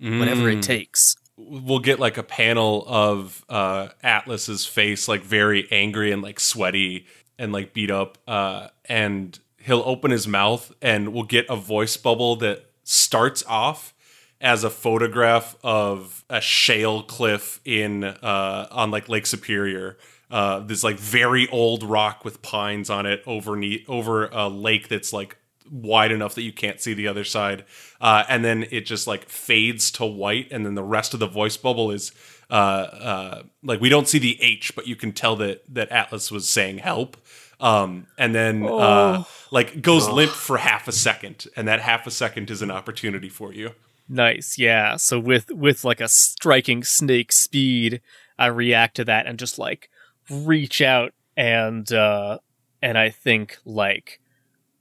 whatever 0.00 0.42
Mm. 0.52 0.58
it 0.58 0.62
takes. 0.62 1.16
we'll 1.36 1.80
get 1.80 1.98
like 1.98 2.16
a 2.16 2.22
panel 2.22 2.84
of 2.86 3.44
uh 3.48 3.88
Atlas's 4.04 4.64
face 4.66 5.08
like 5.08 5.20
very 5.22 5.66
angry 5.72 6.12
and 6.12 6.22
like 6.22 6.38
sweaty 6.38 7.06
and 7.40 7.52
like 7.52 7.72
beat 7.74 7.90
up 7.90 8.18
uh 8.28 8.68
and 8.84 9.40
he'll 9.58 9.82
open 9.84 10.12
his 10.12 10.28
mouth 10.28 10.72
and 10.80 11.12
we'll 11.12 11.24
get 11.24 11.44
a 11.48 11.56
voice 11.56 11.96
bubble 11.96 12.36
that 12.36 12.64
starts 12.84 13.42
off 13.48 13.92
as 14.40 14.62
a 14.62 14.70
photograph 14.70 15.56
of 15.64 16.24
a 16.30 16.40
shale 16.40 17.02
cliff 17.02 17.60
in 17.64 18.04
uh 18.04 18.68
on 18.70 18.92
like 18.92 19.08
Lake 19.08 19.26
Superior 19.26 19.98
uh 20.30 20.60
this 20.60 20.84
like 20.84 20.98
very 21.00 21.48
old 21.48 21.82
rock 21.82 22.24
with 22.24 22.42
pines 22.42 22.88
on 22.90 23.06
it 23.06 23.24
over 23.26 23.56
ne- 23.56 23.84
over 23.88 24.26
a 24.26 24.46
lake 24.48 24.86
that's 24.86 25.12
like 25.12 25.36
wide 25.70 26.12
enough 26.12 26.34
that 26.34 26.42
you 26.42 26.52
can't 26.52 26.80
see 26.80 26.94
the 26.94 27.08
other 27.08 27.24
side 27.24 27.64
uh, 28.00 28.24
and 28.28 28.44
then 28.44 28.66
it 28.70 28.82
just 28.86 29.06
like 29.06 29.28
fades 29.28 29.90
to 29.90 30.04
white 30.04 30.48
and 30.50 30.64
then 30.66 30.74
the 30.74 30.82
rest 30.84 31.14
of 31.14 31.20
the 31.20 31.26
voice 31.26 31.56
bubble 31.56 31.90
is 31.90 32.12
uh, 32.50 32.54
uh, 32.54 33.42
like 33.62 33.80
we 33.80 33.88
don't 33.88 34.08
see 34.08 34.18
the 34.18 34.40
h 34.42 34.74
but 34.76 34.86
you 34.86 34.94
can 34.96 35.12
tell 35.12 35.36
that 35.36 35.62
that 35.72 35.90
atlas 35.90 36.30
was 36.30 36.48
saying 36.48 36.78
help 36.78 37.16
um, 37.60 38.06
and 38.18 38.34
then 38.34 38.64
uh, 38.64 38.68
Oh. 38.68 39.28
like 39.50 39.80
goes 39.80 40.08
limp 40.08 40.32
for 40.32 40.58
half 40.58 40.86
a 40.88 40.92
second 40.92 41.46
and 41.56 41.66
that 41.68 41.80
half 41.80 42.06
a 42.06 42.10
second 42.10 42.50
is 42.50 42.60
an 42.62 42.70
opportunity 42.70 43.28
for 43.28 43.52
you 43.52 43.70
Nice, 44.06 44.58
yeah. 44.58 44.96
So 44.96 45.18
with 45.18 45.50
with 45.50 45.82
like 45.82 46.02
a 46.02 46.08
striking 46.08 46.84
snake 46.84 47.32
speed, 47.32 48.02
I 48.38 48.48
react 48.48 48.96
to 48.96 49.04
that 49.06 49.26
and 49.26 49.38
just 49.38 49.58
like 49.58 49.88
reach 50.28 50.82
out 50.82 51.14
and 51.38 51.90
uh 51.90 52.36
and 52.82 52.98
I 52.98 53.08
think 53.08 53.56
like 53.64 54.20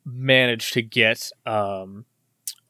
manage 0.06 0.72
to 0.72 0.82
get 0.82 1.32
um 1.45 2.06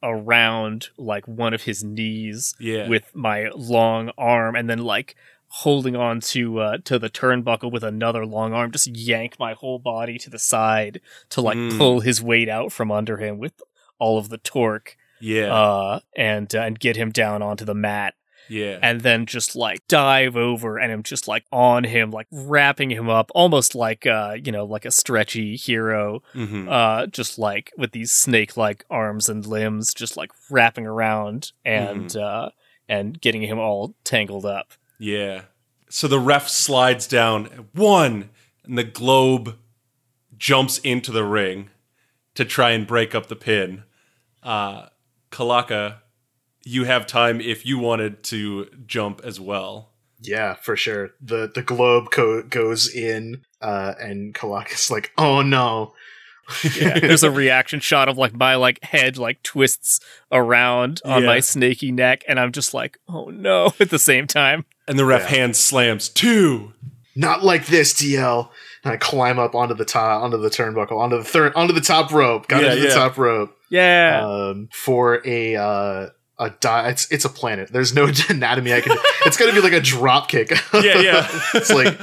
around 0.02 0.88
like 0.98 1.26
one 1.26 1.54
of 1.54 1.62
his 1.62 1.82
knees 1.82 2.54
Yeah. 2.60 2.88
with 2.88 3.14
my 3.14 3.48
long 3.54 4.10
arm 4.18 4.54
and 4.54 4.68
then 4.68 4.78
like 4.80 5.16
holding 5.48 5.94
on 5.96 6.20
to 6.20 6.58
uh 6.58 6.78
to 6.84 6.98
the 6.98 7.08
turnbuckle 7.08 7.70
with 7.72 7.84
another 7.84 8.26
long 8.26 8.52
arm 8.52 8.70
just 8.72 8.88
yank 8.88 9.38
my 9.38 9.54
whole 9.54 9.78
body 9.78 10.18
to 10.18 10.28
the 10.30 10.38
side 10.38 11.00
to 11.30 11.40
like 11.40 11.56
Mm. 11.56 11.78
pull 11.78 12.00
his 12.00 12.20
weight 12.22 12.48
out 12.48 12.72
from 12.72 12.90
under 12.90 13.16
him 13.18 13.38
with 13.38 13.54
all 13.98 14.18
of 14.18 14.28
the 14.28 14.38
torque 14.38 14.96
yeah 15.20 15.54
uh, 15.54 16.00
and 16.16 16.54
uh, 16.54 16.60
and 16.60 16.78
get 16.80 16.96
him 16.96 17.10
down 17.10 17.40
onto 17.40 17.64
the 17.64 17.74
mat, 17.74 18.14
yeah 18.48 18.78
and 18.82 19.00
then 19.02 19.26
just 19.26 19.56
like 19.56 19.80
dive 19.88 20.36
over 20.36 20.78
and 20.78 20.92
I'm 20.92 21.02
just 21.02 21.26
like 21.28 21.44
on 21.52 21.84
him, 21.84 22.10
like 22.10 22.26
wrapping 22.30 22.90
him 22.90 23.08
up, 23.08 23.30
almost 23.34 23.74
like 23.74 24.06
uh, 24.06 24.36
you 24.42 24.52
know, 24.52 24.64
like 24.64 24.84
a 24.84 24.90
stretchy 24.90 25.56
hero, 25.56 26.22
Mhm. 26.34 26.68
uh, 26.70 27.06
just 27.06 27.38
like 27.38 27.72
with 27.76 27.92
these 27.92 28.12
snake-like 28.12 28.84
arms 28.90 29.28
and 29.28 29.46
limbs, 29.46 29.94
just 29.94 30.16
like 30.16 30.30
wrapping 30.50 30.86
around 30.86 31.52
and 31.64 32.16
uh, 32.16 32.50
and 32.88 33.20
getting 33.20 33.42
him 33.42 33.58
all 33.58 33.94
tangled 34.04 34.44
up. 34.46 34.72
Yeah. 34.98 35.42
So 35.88 36.08
the 36.08 36.18
ref 36.18 36.48
slides 36.48 37.06
down 37.06 37.68
one, 37.72 38.30
and 38.64 38.76
the 38.76 38.84
globe 38.84 39.56
jumps 40.36 40.78
into 40.78 41.12
the 41.12 41.24
ring 41.24 41.70
to 42.34 42.44
try 42.44 42.70
and 42.72 42.86
break 42.86 43.14
up 43.14 43.26
the 43.28 43.36
pin. 43.36 43.84
Uh, 44.42 44.86
Calaca, 45.30 45.98
you 46.64 46.84
have 46.84 47.06
time 47.06 47.40
if 47.40 47.64
you 47.66 47.78
wanted 47.78 48.22
to 48.24 48.66
jump 48.86 49.20
as 49.24 49.38
well. 49.40 49.90
Yeah, 50.20 50.54
for 50.54 50.76
sure. 50.76 51.10
The 51.20 51.50
the 51.54 51.62
globe 51.62 52.10
co- 52.10 52.42
goes 52.42 52.88
in, 52.94 53.42
uh, 53.60 53.94
and 54.00 54.34
Calaca's 54.34 54.90
like, 54.90 55.12
"Oh 55.18 55.42
no!" 55.42 55.92
Yeah, 56.78 56.98
there's 56.98 57.22
a 57.22 57.30
reaction 57.30 57.80
shot 57.80 58.08
of 58.08 58.16
like 58.18 58.32
my 58.34 58.54
like 58.56 58.82
head 58.82 59.16
like 59.18 59.42
twists 59.42 60.00
around 60.32 61.00
on 61.04 61.22
Yeah. 61.22 61.26
my 61.28 61.40
snaky 61.40 61.92
neck, 61.92 62.22
and 62.28 62.38
I'm 62.40 62.52
just 62.52 62.72
like, 62.74 62.98
oh 63.08 63.26
no, 63.26 63.72
at 63.80 63.90
the 63.90 63.98
same 63.98 64.26
time. 64.26 64.64
And 64.88 64.98
the 64.98 65.04
ref 65.04 65.22
Yeah. 65.22 65.36
hand 65.38 65.56
slams 65.56 66.08
two. 66.08 66.72
Not 67.16 67.44
like 67.44 67.66
this, 67.66 67.94
DL. 67.94 68.48
And 68.82 68.92
I 68.92 68.96
climb 68.96 69.38
up 69.38 69.54
onto 69.54 69.74
the 69.74 69.84
top, 69.84 70.22
onto 70.22 70.36
the 70.36 70.50
turnbuckle, 70.50 70.98
onto 70.98 71.16
the 71.16 71.24
third, 71.24 71.52
onto 71.54 71.72
the 71.72 71.80
top 71.80 72.12
rope. 72.12 72.48
Got 72.48 72.62
Yeah, 72.62 72.72
into 72.72 72.88
the 72.88 72.94
top 72.94 73.16
rope. 73.16 73.56
Yeah. 73.70 74.22
Um, 74.26 74.68
for 74.72 75.22
a 75.24 75.56
uh, 75.56 76.06
a 76.38 76.50
di- 76.50 76.88
it's 76.90 77.10
it's 77.12 77.24
a 77.24 77.28
planet. 77.28 77.70
There's 77.72 77.94
no 77.94 78.08
anatomy 78.28 78.72
I 78.74 78.80
can. 78.80 78.96
it's 79.26 79.36
gonna 79.36 79.52
be 79.52 79.60
like 79.60 79.72
a 79.72 79.80
drop 79.80 80.28
kick. 80.28 80.50
Yeah, 80.72 81.00
yeah. 81.00 81.28
it's 81.54 81.70
like 81.72 81.98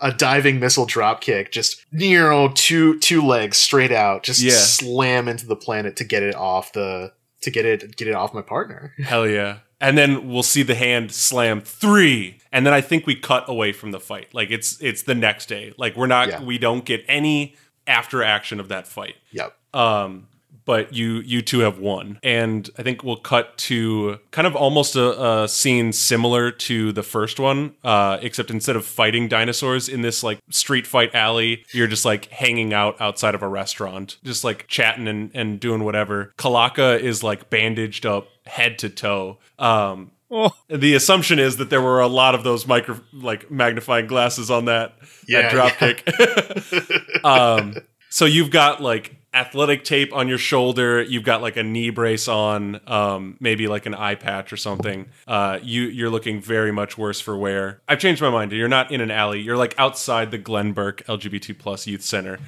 a 0.00 0.12
diving 0.12 0.60
missile 0.60 0.86
drop 0.86 1.20
kick. 1.20 1.52
Just 1.52 1.84
you 1.92 2.18
know, 2.20 2.50
two 2.54 2.98
two 3.00 3.22
legs 3.24 3.56
straight 3.58 3.92
out. 3.92 4.22
Just 4.22 4.40
Yeah. 4.40 4.52
slam 4.52 5.28
into 5.28 5.46
the 5.46 5.56
planet 5.56 5.96
to 5.96 6.04
get 6.04 6.22
it 6.22 6.34
off 6.34 6.72
the 6.72 7.12
to 7.42 7.50
get 7.50 7.64
it 7.66 7.96
get 7.96 8.08
it 8.08 8.14
off 8.14 8.32
my 8.34 8.42
partner. 8.42 8.94
Hell 9.04 9.26
yeah. 9.28 9.58
And 9.80 9.98
then 9.98 10.28
we'll 10.30 10.42
see 10.42 10.62
the 10.62 10.74
hand 10.74 11.12
slam 11.12 11.60
three. 11.60 12.38
And 12.52 12.64
then 12.64 12.72
I 12.72 12.80
think 12.80 13.06
we 13.06 13.14
cut 13.16 13.44
away 13.48 13.72
from 13.72 13.90
the 13.90 14.00
fight. 14.00 14.32
Like 14.32 14.50
it's 14.50 14.80
it's 14.80 15.02
the 15.02 15.14
next 15.14 15.46
day. 15.46 15.74
Like 15.76 15.94
we're 15.96 16.06
not 16.06 16.28
Yeah. 16.28 16.42
we 16.42 16.56
don't 16.58 16.84
get 16.86 17.04
any 17.06 17.54
after 17.86 18.22
action 18.22 18.60
of 18.60 18.68
that 18.68 18.86
fight. 18.88 19.16
Yep. 19.32 19.54
Um 19.74 20.28
but 20.64 20.94
you 20.94 21.16
you 21.20 21.42
two 21.42 21.60
have 21.60 21.78
won. 21.78 22.18
And 22.22 22.68
I 22.78 22.82
think 22.82 23.02
we'll 23.04 23.16
cut 23.16 23.56
to 23.58 24.18
kind 24.30 24.46
of 24.46 24.56
almost 24.56 24.96
a, 24.96 25.42
a 25.42 25.48
scene 25.48 25.92
similar 25.92 26.50
to 26.50 26.92
the 26.92 27.02
first 27.02 27.38
one, 27.38 27.74
uh, 27.84 28.18
except 28.22 28.50
instead 28.50 28.76
of 28.76 28.84
fighting 28.84 29.28
dinosaurs 29.28 29.88
in 29.88 30.02
this 30.02 30.22
like 30.22 30.40
street 30.50 30.86
fight 30.86 31.14
alley, 31.14 31.64
you're 31.72 31.86
just 31.86 32.04
like 32.04 32.26
hanging 32.26 32.72
out 32.72 33.00
outside 33.00 33.34
of 33.34 33.42
a 33.42 33.48
restaurant, 33.48 34.18
just 34.24 34.44
like 34.44 34.66
chatting 34.68 35.08
and, 35.08 35.30
and 35.34 35.60
doing 35.60 35.84
whatever. 35.84 36.32
Calaca 36.38 36.98
is 36.98 37.22
like 37.22 37.50
bandaged 37.50 38.06
up 38.06 38.28
head 38.46 38.78
to 38.78 38.88
toe. 38.88 39.38
Um, 39.58 40.12
oh, 40.30 40.50
the 40.68 40.94
assumption 40.94 41.38
is 41.38 41.56
that 41.58 41.70
there 41.70 41.82
were 41.82 42.00
a 42.00 42.08
lot 42.08 42.34
of 42.34 42.44
those 42.44 42.66
micro 42.66 43.00
like 43.12 43.50
magnifying 43.50 44.06
glasses 44.06 44.50
on 44.50 44.66
that 44.66 44.94
Yeah, 45.26 45.42
that 45.42 45.50
drop 45.52 45.80
yeah. 45.80 45.92
kick. 45.92 47.24
um, 47.24 47.74
so 48.10 48.24
you've 48.26 48.50
got 48.50 48.80
like 48.80 49.16
athletic 49.34 49.84
tape 49.84 50.14
on 50.14 50.28
your 50.28 50.38
shoulder. 50.38 51.02
You've 51.02 51.24
got 51.24 51.42
like 51.42 51.56
a 51.56 51.62
knee 51.62 51.90
brace 51.90 52.28
on, 52.28 52.80
um, 52.86 53.36
maybe 53.40 53.66
like 53.66 53.86
an 53.86 53.94
eye 53.94 54.14
patch 54.14 54.52
or 54.52 54.56
something. 54.56 55.06
Uh, 55.26 55.58
you 55.62 55.82
you're 55.82 56.10
looking 56.10 56.40
very 56.40 56.72
much 56.72 56.96
worse 56.96 57.20
for 57.20 57.36
wear. 57.36 57.80
I've 57.88 57.98
changed 57.98 58.22
my 58.22 58.30
mind. 58.30 58.52
You're 58.52 58.68
not 58.68 58.92
in 58.92 59.00
an 59.00 59.10
alley. 59.10 59.40
You're 59.40 59.56
like 59.56 59.74
outside 59.78 60.30
the 60.30 60.38
Glen 60.38 60.72
Burke 60.72 61.04
LGBT 61.06 61.58
plus 61.58 61.86
youth 61.86 62.02
center. 62.02 62.38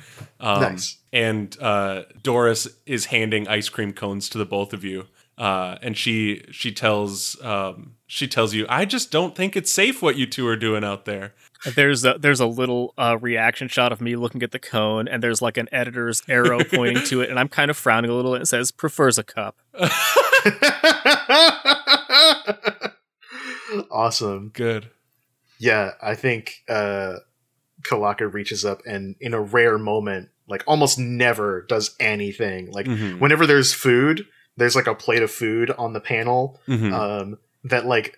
Um, 0.40 0.60
Nice. 0.62 0.96
And 1.12 1.56
uh, 1.60 2.02
Doris 2.22 2.68
is 2.84 3.06
handing 3.06 3.48
ice 3.48 3.68
cream 3.68 3.92
cones 3.92 4.28
to 4.30 4.38
the 4.38 4.46
both 4.46 4.72
of 4.72 4.84
you. 4.84 5.06
Uh, 5.38 5.76
and 5.82 5.96
she 5.96 6.44
she 6.50 6.72
tells 6.72 7.40
um, 7.42 7.95
she 8.06 8.28
tells 8.28 8.54
you, 8.54 8.66
I 8.68 8.84
just 8.84 9.10
don't 9.10 9.34
think 9.34 9.56
it's 9.56 9.72
safe 9.72 10.02
what 10.02 10.16
you 10.16 10.26
two 10.26 10.46
are 10.46 10.56
doing 10.56 10.84
out 10.84 11.04
there. 11.06 11.34
There's 11.74 12.04
a 12.04 12.16
there's 12.18 12.40
a 12.40 12.46
little 12.46 12.94
uh, 12.96 13.18
reaction 13.20 13.66
shot 13.68 13.90
of 13.92 14.00
me 14.00 14.14
looking 14.14 14.42
at 14.42 14.52
the 14.52 14.58
cone, 14.58 15.08
and 15.08 15.22
there's 15.22 15.42
like 15.42 15.56
an 15.56 15.68
editor's 15.72 16.22
arrow 16.28 16.62
pointing 16.62 17.02
to 17.06 17.22
it, 17.22 17.30
and 17.30 17.38
I'm 17.40 17.48
kind 17.48 17.70
of 17.70 17.76
frowning 17.76 18.10
a 18.10 18.14
little, 18.14 18.34
and 18.34 18.42
it 18.42 18.46
says 18.46 18.70
prefers 18.70 19.18
a 19.18 19.24
cup. 19.24 19.56
awesome. 23.90 24.50
Good. 24.54 24.90
Yeah, 25.58 25.92
I 26.02 26.14
think 26.14 26.62
uh 26.68 27.14
Calaca 27.82 28.32
reaches 28.32 28.64
up 28.64 28.82
and 28.86 29.16
in 29.20 29.34
a 29.34 29.40
rare 29.40 29.78
moment, 29.78 30.28
like 30.48 30.62
almost 30.66 30.98
never 30.98 31.64
does 31.68 31.94
anything. 32.00 32.70
Like 32.72 32.86
Mhm. 32.86 33.20
whenever 33.20 33.46
there's 33.46 33.72
food, 33.72 34.26
there's 34.56 34.76
like 34.76 34.86
a 34.86 34.94
plate 34.94 35.22
of 35.22 35.30
food 35.30 35.70
on 35.72 35.92
the 35.92 36.00
panel 36.00 36.60
Mhm. 36.68 36.92
um 36.92 37.38
that 37.68 37.86
like 37.86 38.16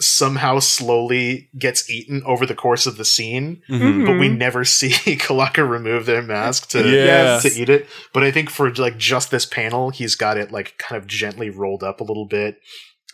somehow 0.00 0.60
slowly 0.60 1.48
gets 1.58 1.90
eaten 1.90 2.22
over 2.24 2.46
the 2.46 2.54
course 2.54 2.86
of 2.86 2.96
the 2.96 3.04
scene, 3.04 3.62
Mhm. 3.68 4.06
but 4.06 4.18
we 4.18 4.28
never 4.28 4.64
see 4.76 4.90
Calaca 4.90 5.68
remove 5.68 6.06
their 6.06 6.22
mask 6.22 6.68
to 6.70 6.88
Yeah. 6.88 7.40
to 7.40 7.48
eat 7.60 7.68
it. 7.68 7.88
But 8.14 8.22
I 8.22 8.30
think 8.30 8.48
for 8.48 8.72
like 8.74 8.96
just 8.96 9.30
this 9.32 9.44
panel, 9.44 9.90
he's 9.90 10.14
got 10.14 10.36
it 10.36 10.52
like 10.52 10.78
kind 10.78 11.00
of 11.00 11.08
gently 11.08 11.50
rolled 11.50 11.82
up 11.82 12.00
a 12.00 12.04
little 12.04 12.26
bit 12.26 12.60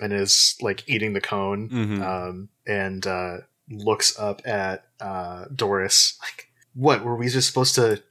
and 0.01 0.13
is 0.13 0.57
like 0.61 0.85
eating 0.87 1.15
the 1.15 1.21
cone 1.23 1.71
Mhm. 1.71 2.03
um, 2.07 2.49
and 2.67 3.07
uh, 3.07 3.39
looks 3.71 4.19
up 4.19 4.43
at 4.47 4.85
uh, 5.01 5.47
Doris. 5.55 6.19
Like, 6.21 6.49
what 6.75 7.03
were 7.03 7.17
we 7.17 7.29
just 7.31 7.49
supposed 7.49 7.75
to 7.77 8.03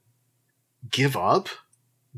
give 0.90 1.16
up? 1.16 1.48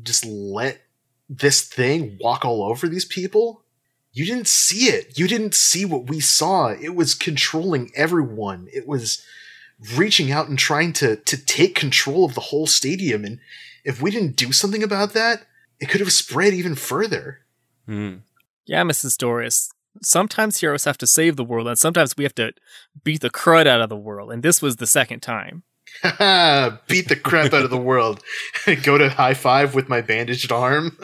Just 0.02 0.24
let 0.24 0.80
this 1.28 1.60
thing 1.60 2.16
walk 2.20 2.44
all 2.46 2.62
over 2.64 2.88
these 2.88 3.04
people? 3.04 3.64
You 4.12 4.26
didn't 4.26 4.48
see 4.48 4.86
it. 4.86 5.18
You 5.18 5.28
didn't 5.28 5.54
see 5.54 5.84
what 5.84 6.08
we 6.08 6.20
saw. 6.20 6.68
It 6.68 6.94
was 6.94 7.14
controlling 7.14 7.92
everyone. 7.94 8.68
It 8.72 8.86
was 8.86 9.24
reaching 9.96 10.30
out 10.32 10.48
and 10.48 10.58
trying 10.58 10.92
to 10.94 11.16
to 11.16 11.36
take 11.44 11.74
control 11.74 12.24
of 12.24 12.34
the 12.34 12.40
whole 12.40 12.66
stadium. 12.66 13.24
And 13.24 13.38
if 13.84 14.02
we 14.02 14.10
didn't 14.10 14.36
do 14.36 14.52
something 14.52 14.82
about 14.82 15.12
that, 15.14 15.44
it 15.80 15.88
could 15.88 16.00
have 16.00 16.12
spread 16.12 16.52
even 16.54 16.74
further. 16.74 17.40
Mhm. 17.88 18.20
Yeah, 18.66 18.82
Mrs. 18.82 19.16
Doris. 19.16 19.70
Sometimes 20.02 20.60
heroes 20.60 20.84
have 20.84 20.98
to 20.98 21.06
save 21.06 21.36
the 21.36 21.44
world, 21.44 21.66
and 21.66 21.78
sometimes 21.78 22.16
we 22.16 22.24
have 22.24 22.34
to 22.36 22.52
beat 23.02 23.20
the 23.20 23.30
crud 23.30 23.66
out 23.66 23.80
of 23.80 23.88
the 23.88 23.96
world. 23.96 24.30
And 24.30 24.42
this 24.42 24.60
was 24.62 24.76
the 24.76 24.86
second 24.86 25.20
time. 25.20 25.62
Beat 26.02 27.08
the 27.08 27.18
crap 27.20 27.52
out 27.52 27.64
of 27.64 27.70
the 27.70 27.76
world. 27.90 28.22
Go 28.84 28.96
to 28.98 29.08
high 29.08 29.34
five 29.34 29.74
with 29.74 29.88
my 29.88 30.00
bandaged 30.00 30.52
arm. 30.52 30.96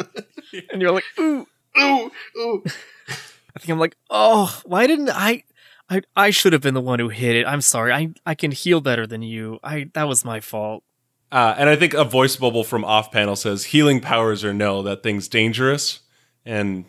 And 0.70 0.80
you're 0.80 0.92
like, 0.92 1.04
ooh. 1.18 1.46
ooh, 1.80 2.10
ooh. 2.38 2.64
I 3.56 3.58
think 3.58 3.70
I'm 3.70 3.78
like, 3.78 3.96
oh, 4.10 4.60
why 4.64 4.86
didn't 4.86 5.08
I? 5.10 5.44
I 5.88 6.02
I 6.14 6.30
should 6.30 6.52
have 6.52 6.62
been 6.62 6.74
the 6.74 6.80
one 6.80 6.98
who 6.98 7.08
hit 7.08 7.36
it. 7.36 7.46
I'm 7.46 7.62
sorry. 7.62 7.92
I 7.92 8.10
I 8.26 8.34
can 8.34 8.50
heal 8.50 8.80
better 8.82 9.06
than 9.06 9.22
you. 9.22 9.58
I 9.64 9.90
that 9.94 10.06
was 10.06 10.24
my 10.24 10.40
fault. 10.40 10.84
Uh, 11.32 11.54
and 11.58 11.68
I 11.68 11.76
think 11.76 11.94
a 11.94 12.04
voice 12.04 12.36
bubble 12.36 12.64
from 12.64 12.84
off 12.84 13.10
panel 13.10 13.34
says 13.34 13.66
healing 13.66 14.00
powers 14.00 14.44
or 14.44 14.54
no, 14.54 14.82
that 14.82 15.02
thing's 15.02 15.26
dangerous. 15.26 16.00
And 16.44 16.84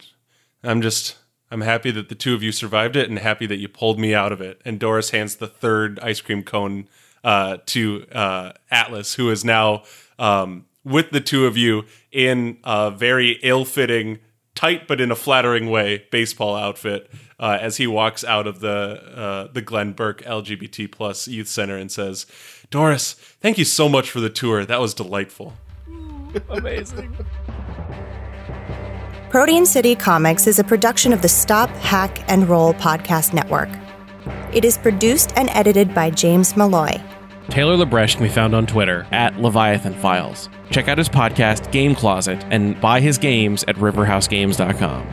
I'm 0.63 0.81
just, 0.81 1.17
I'm 1.49 1.61
happy 1.61 1.89
that 1.91 2.09
the 2.09 2.15
two 2.15 2.35
of 2.35 2.43
you 2.43 2.51
survived 2.51 2.95
it 2.95 3.09
and 3.09 3.17
happy 3.17 3.47
that 3.47 3.57
you 3.57 3.67
pulled 3.67 3.99
me 3.99 4.13
out 4.13 4.31
of 4.31 4.39
it. 4.39 4.61
And 4.63 4.79
Doris 4.79 5.09
hands 5.09 5.37
the 5.37 5.47
third 5.47 5.99
ice 6.01 6.21
cream 6.21 6.43
cone 6.43 6.87
uh, 7.23 7.57
to 7.67 8.05
uh, 8.11 8.53
Atlas, 8.69 9.15
who 9.15 9.31
is 9.31 9.43
now 9.43 9.83
um, 10.19 10.65
with 10.83 11.09
the 11.09 11.19
two 11.19 11.47
of 11.47 11.57
you 11.57 11.85
in 12.11 12.59
a 12.63 12.91
very 12.91 13.39
ill 13.41 13.65
fitting, 13.65 14.19
tight 14.57 14.87
but 14.87 14.99
in 14.99 15.11
a 15.11 15.15
flattering 15.15 15.69
way 15.69 16.03
baseball 16.11 16.55
outfit 16.55 17.09
uh, 17.39 17.57
as 17.61 17.77
he 17.77 17.87
walks 17.87 18.23
out 18.23 18.47
of 18.47 18.59
the 18.59 18.69
uh, 19.15 19.47
the 19.53 19.61
Glen 19.61 19.93
Burke 19.93 20.23
LGBT 20.23 20.91
plus 20.91 21.27
youth 21.27 21.47
center 21.47 21.77
and 21.77 21.91
says, 21.91 22.25
"Doris, 22.71 23.13
thank 23.39 23.57
you 23.57 23.65
so 23.65 23.87
much 23.87 24.09
for 24.09 24.19
the 24.19 24.29
tour. 24.29 24.65
That 24.65 24.81
was 24.81 24.93
delightful." 24.93 25.53
Amazing. 26.49 27.15
Protean 29.29 29.65
City 29.65 29.93
Comics 29.93 30.47
is 30.47 30.57
a 30.57 30.63
production 30.63 31.13
of 31.13 31.21
the 31.21 31.27
Stop, 31.29 31.69
Hack, 31.69 32.23
and 32.29 32.47
Roll 32.49 32.73
podcast 32.73 33.33
network. 33.33 33.69
It 34.53 34.65
is 34.65 34.77
produced 34.77 35.33
and 35.35 35.49
edited 35.49 35.93
by 35.93 36.09
James 36.09 36.55
Malloy. 36.55 37.01
Taylor 37.49 37.75
LeBrecht 37.75 38.15
can 38.15 38.23
be 38.23 38.33
found 38.33 38.55
on 38.55 38.65
Twitter 38.65 39.05
at 39.11 39.37
Leviathan 39.37 39.93
Files. 39.95 40.49
Check 40.71 40.87
out 40.87 40.97
his 40.97 41.09
podcast, 41.09 41.71
Game 41.71 41.93
Closet, 41.95 42.43
and 42.49 42.79
buy 42.81 42.99
his 42.99 43.17
games 43.17 43.63
at 43.67 43.75
riverhousegames.com. 43.77 45.07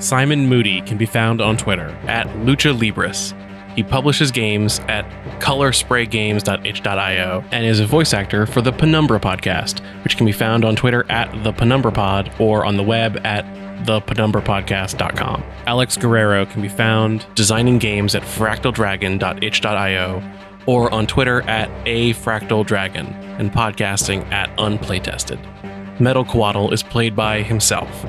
Simon 0.00 0.48
Moody 0.48 0.80
can 0.82 0.96
be 0.98 1.06
found 1.06 1.40
on 1.40 1.56
Twitter 1.56 1.88
at 2.06 2.26
Lucha 2.28 2.76
Libris. 2.76 3.32
He 3.74 3.82
publishes 3.82 4.30
games 4.30 4.78
at 4.88 5.04
colorspraygames.itch.io 5.40 7.44
and 7.52 7.66
is 7.66 7.78
a 7.78 7.86
voice 7.86 8.14
actor 8.14 8.46
for 8.46 8.62
the 8.62 8.72
Penumbra 8.72 9.20
podcast, 9.20 9.80
which 10.02 10.16
can 10.16 10.24
be 10.24 10.32
found 10.32 10.64
on 10.64 10.74
Twitter 10.76 11.04
at 11.10 11.44
the 11.44 11.52
Penumbra 11.52 11.92
Pod 11.92 12.32
or 12.38 12.64
on 12.64 12.78
the 12.78 12.82
web 12.82 13.18
at 13.24 13.44
thepenumbrapodcast.com. 13.84 15.42
Alex 15.66 15.98
Guerrero 15.98 16.46
can 16.46 16.62
be 16.62 16.68
found 16.68 17.26
designing 17.34 17.76
games 17.78 18.14
at 18.14 18.22
fractaldragon.itch.io 18.22 20.22
or 20.66 20.92
on 20.92 21.06
Twitter 21.06 21.42
at 21.42 21.70
a 21.86 22.12
fractal 22.14 22.66
dragon 22.66 23.06
and 23.38 23.52
podcasting 23.52 24.30
at 24.32 24.54
unplaytested. 24.56 25.38
Metal 26.00 26.24
Coatl 26.24 26.72
is 26.72 26.82
played 26.82 27.14
by 27.16 27.42
himself. 27.42 28.06